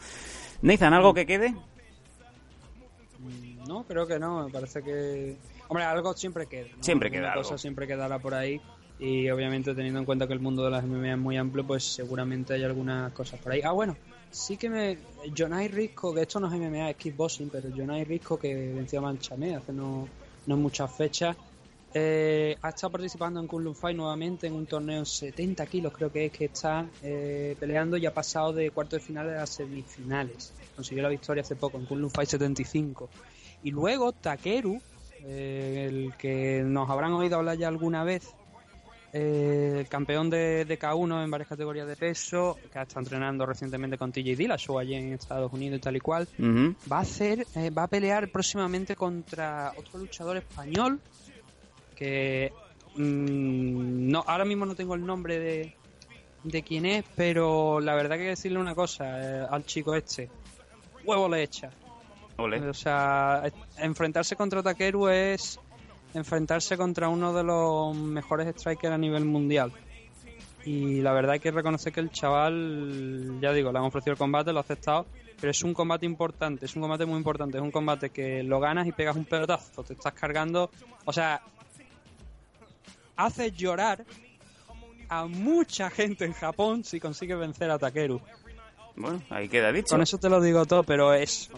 [0.62, 1.54] Nathan, ¿algo que quede?
[3.66, 4.46] No, creo que no.
[4.46, 5.36] Me parece que.
[5.68, 6.68] Hombre, algo siempre queda.
[6.76, 6.82] ¿no?
[6.82, 7.58] Siempre Alguna queda cosa algo.
[7.58, 8.60] siempre quedará por ahí.
[8.98, 11.82] Y obviamente, teniendo en cuenta que el mundo de las MMA es muy amplio, pues
[11.84, 13.60] seguramente hay algunas cosas por ahí.
[13.64, 13.96] Ah, bueno,
[14.30, 14.98] sí que me.
[15.36, 19.02] Jonai Risco, que esto no es MMA, es kickboxing, pero Jonai Risco, que venció a
[19.02, 20.08] Manchamé hace no,
[20.46, 21.36] no muchas fechas,
[21.94, 26.10] eh, ha estado participando en Kunlun Fight nuevamente en un torneo en 70 kilos, creo
[26.10, 30.52] que es que está eh, peleando y ha pasado de cuartos de finales a semifinales.
[30.74, 33.10] Consiguió la victoria hace poco en Kunlun Fight 75.
[33.62, 34.80] Y luego Takeru,
[35.24, 38.34] eh, el que nos habrán oído hablar ya alguna vez,
[39.14, 43.44] eh, el campeón de, de K1 en varias categorías de peso, que ha estado entrenando
[43.44, 46.26] recientemente con TJ Dillashaw allí en Estados Unidos y tal y cual,
[46.90, 50.98] va a hacer, eh, va a pelear próximamente contra otro luchador español
[51.94, 52.52] que
[52.96, 55.76] mm, no, ahora mismo no tengo el nombre de,
[56.44, 59.94] de quién es, pero la verdad que hay que decirle una cosa eh, al chico
[59.94, 60.30] este,
[61.04, 61.70] huevo le echa.
[62.36, 63.42] O sea,
[63.78, 65.60] enfrentarse contra Takeru es
[66.14, 69.72] enfrentarse contra uno de los mejores strikers a nivel mundial.
[70.64, 74.18] Y la verdad hay que reconocer que el chaval, ya digo, le han ofrecido el
[74.18, 75.06] combate, lo ha aceptado,
[75.40, 78.60] pero es un combate importante, es un combate muy importante, es un combate que lo
[78.60, 80.70] ganas y pegas un pelotazo, te estás cargando,
[81.04, 81.42] o sea,
[83.16, 84.04] haces llorar
[85.08, 88.20] a mucha gente en Japón si consigues vencer a Takeru.
[88.96, 89.88] Bueno, ahí queda dicho.
[89.90, 91.48] Con eso te lo digo todo, pero es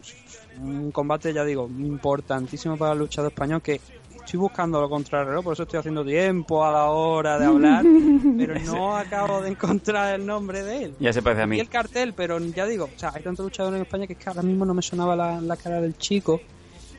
[0.61, 3.81] un combate, ya digo, importantísimo para el luchador español que
[4.15, 7.85] estoy buscando lo contrario, por eso estoy haciendo tiempo a la hora de hablar,
[8.39, 10.95] pero no acabo de encontrar el nombre de él.
[11.01, 11.61] Ya se parece a Y mí.
[11.61, 14.29] el cartel, pero ya digo, o sea, hay tantos luchadores en España que es que
[14.31, 16.41] ahora mismo no me sonaba la, la cara del chico.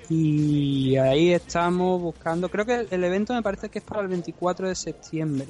[0.07, 4.67] Y ahí estamos buscando, creo que el evento me parece que es para el 24
[4.67, 5.47] de septiembre.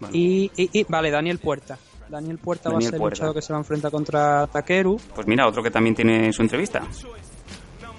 [0.00, 0.14] Bueno.
[0.14, 1.78] Y, y- y- vale, Daniel Puerta.
[2.10, 3.16] Daniel Puerta va a ser el Puerta.
[3.16, 4.98] luchador que se va a enfrentar contra Takeru.
[5.14, 6.82] Pues mira, otro que también tiene su entrevista.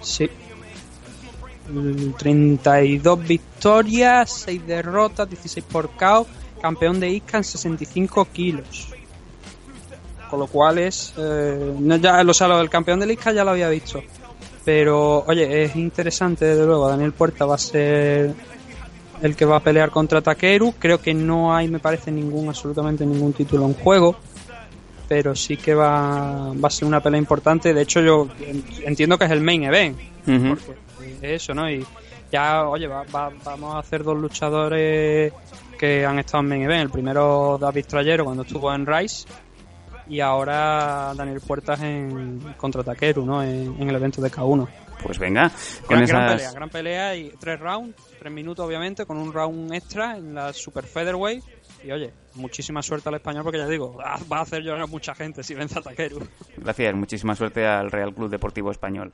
[0.02, 0.30] Sí.
[1.72, 6.26] Mm, 32 victorias, 6 derrotas, 16 por KO.
[6.62, 8.90] Campeón de ISCA en 65 kilos.
[10.30, 11.14] Con lo cual es.
[11.18, 14.02] eh, no ya, o sea, lo del campeón de ISCA ya lo había visto.
[14.66, 16.90] Pero, oye, es interesante, desde luego.
[16.90, 18.34] Daniel Puerta va a ser
[19.22, 20.74] el que va a pelear contra Takeru.
[20.80, 24.16] Creo que no hay, me parece, ningún, absolutamente ningún título en juego.
[25.08, 27.74] Pero sí que va, va a ser una pelea importante.
[27.74, 29.98] De hecho, yo en- entiendo que es el main event
[30.50, 31.70] porque eso, ¿no?
[31.70, 31.84] Y
[32.32, 35.34] ya, oye, va- va- vamos a hacer dos luchadores
[35.80, 36.84] que han estado en main event.
[36.84, 39.26] El primero, David Trayero, cuando estuvo en Rise.
[40.08, 43.42] Y ahora Daniel Puertas en contra Takeru, ¿no?
[43.44, 44.68] En, en el evento de K1.
[45.02, 45.50] Pues venga,
[45.86, 46.34] con Gran, gran esas...
[46.34, 50.54] pelea, gran pelea y tres rounds, tres minutos obviamente, con un round extra en la
[50.54, 51.44] Super Featherweight.
[51.84, 55.16] Y oye, muchísima suerte al español porque ya digo, va a hacer llorar a mucha
[55.16, 56.20] gente si vence a Takeru.
[56.58, 59.14] Gracias, muchísima suerte al Real Club Deportivo Español.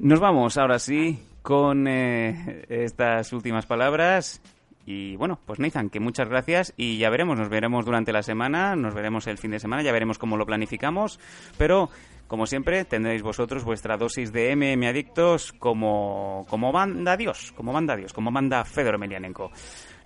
[0.00, 4.42] Nos vamos ahora sí con eh, estas últimas palabras.
[4.86, 8.74] Y bueno, pues Nathan, que muchas gracias y ya veremos, nos veremos durante la semana,
[8.74, 11.20] nos veremos el fin de semana, ya veremos cómo lo planificamos,
[11.58, 11.90] pero
[12.30, 17.96] como siempre tendréis vosotros vuestra dosis de MM Adictos como, como banda Dios, como banda
[17.96, 19.50] Dios, como banda Fedor Emelianenko.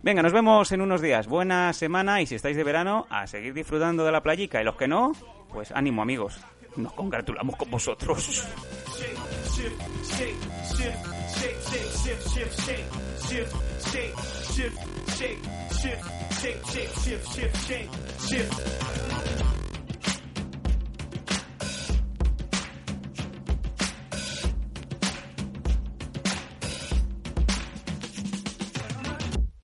[0.02, 3.52] Venga, nos vemos en unos días, buena semana y si estáis de verano, a seguir
[3.52, 5.12] disfrutando de la playica y los que no,
[5.52, 6.40] pues ánimo amigos,
[6.76, 8.48] nos congratulamos con vosotros.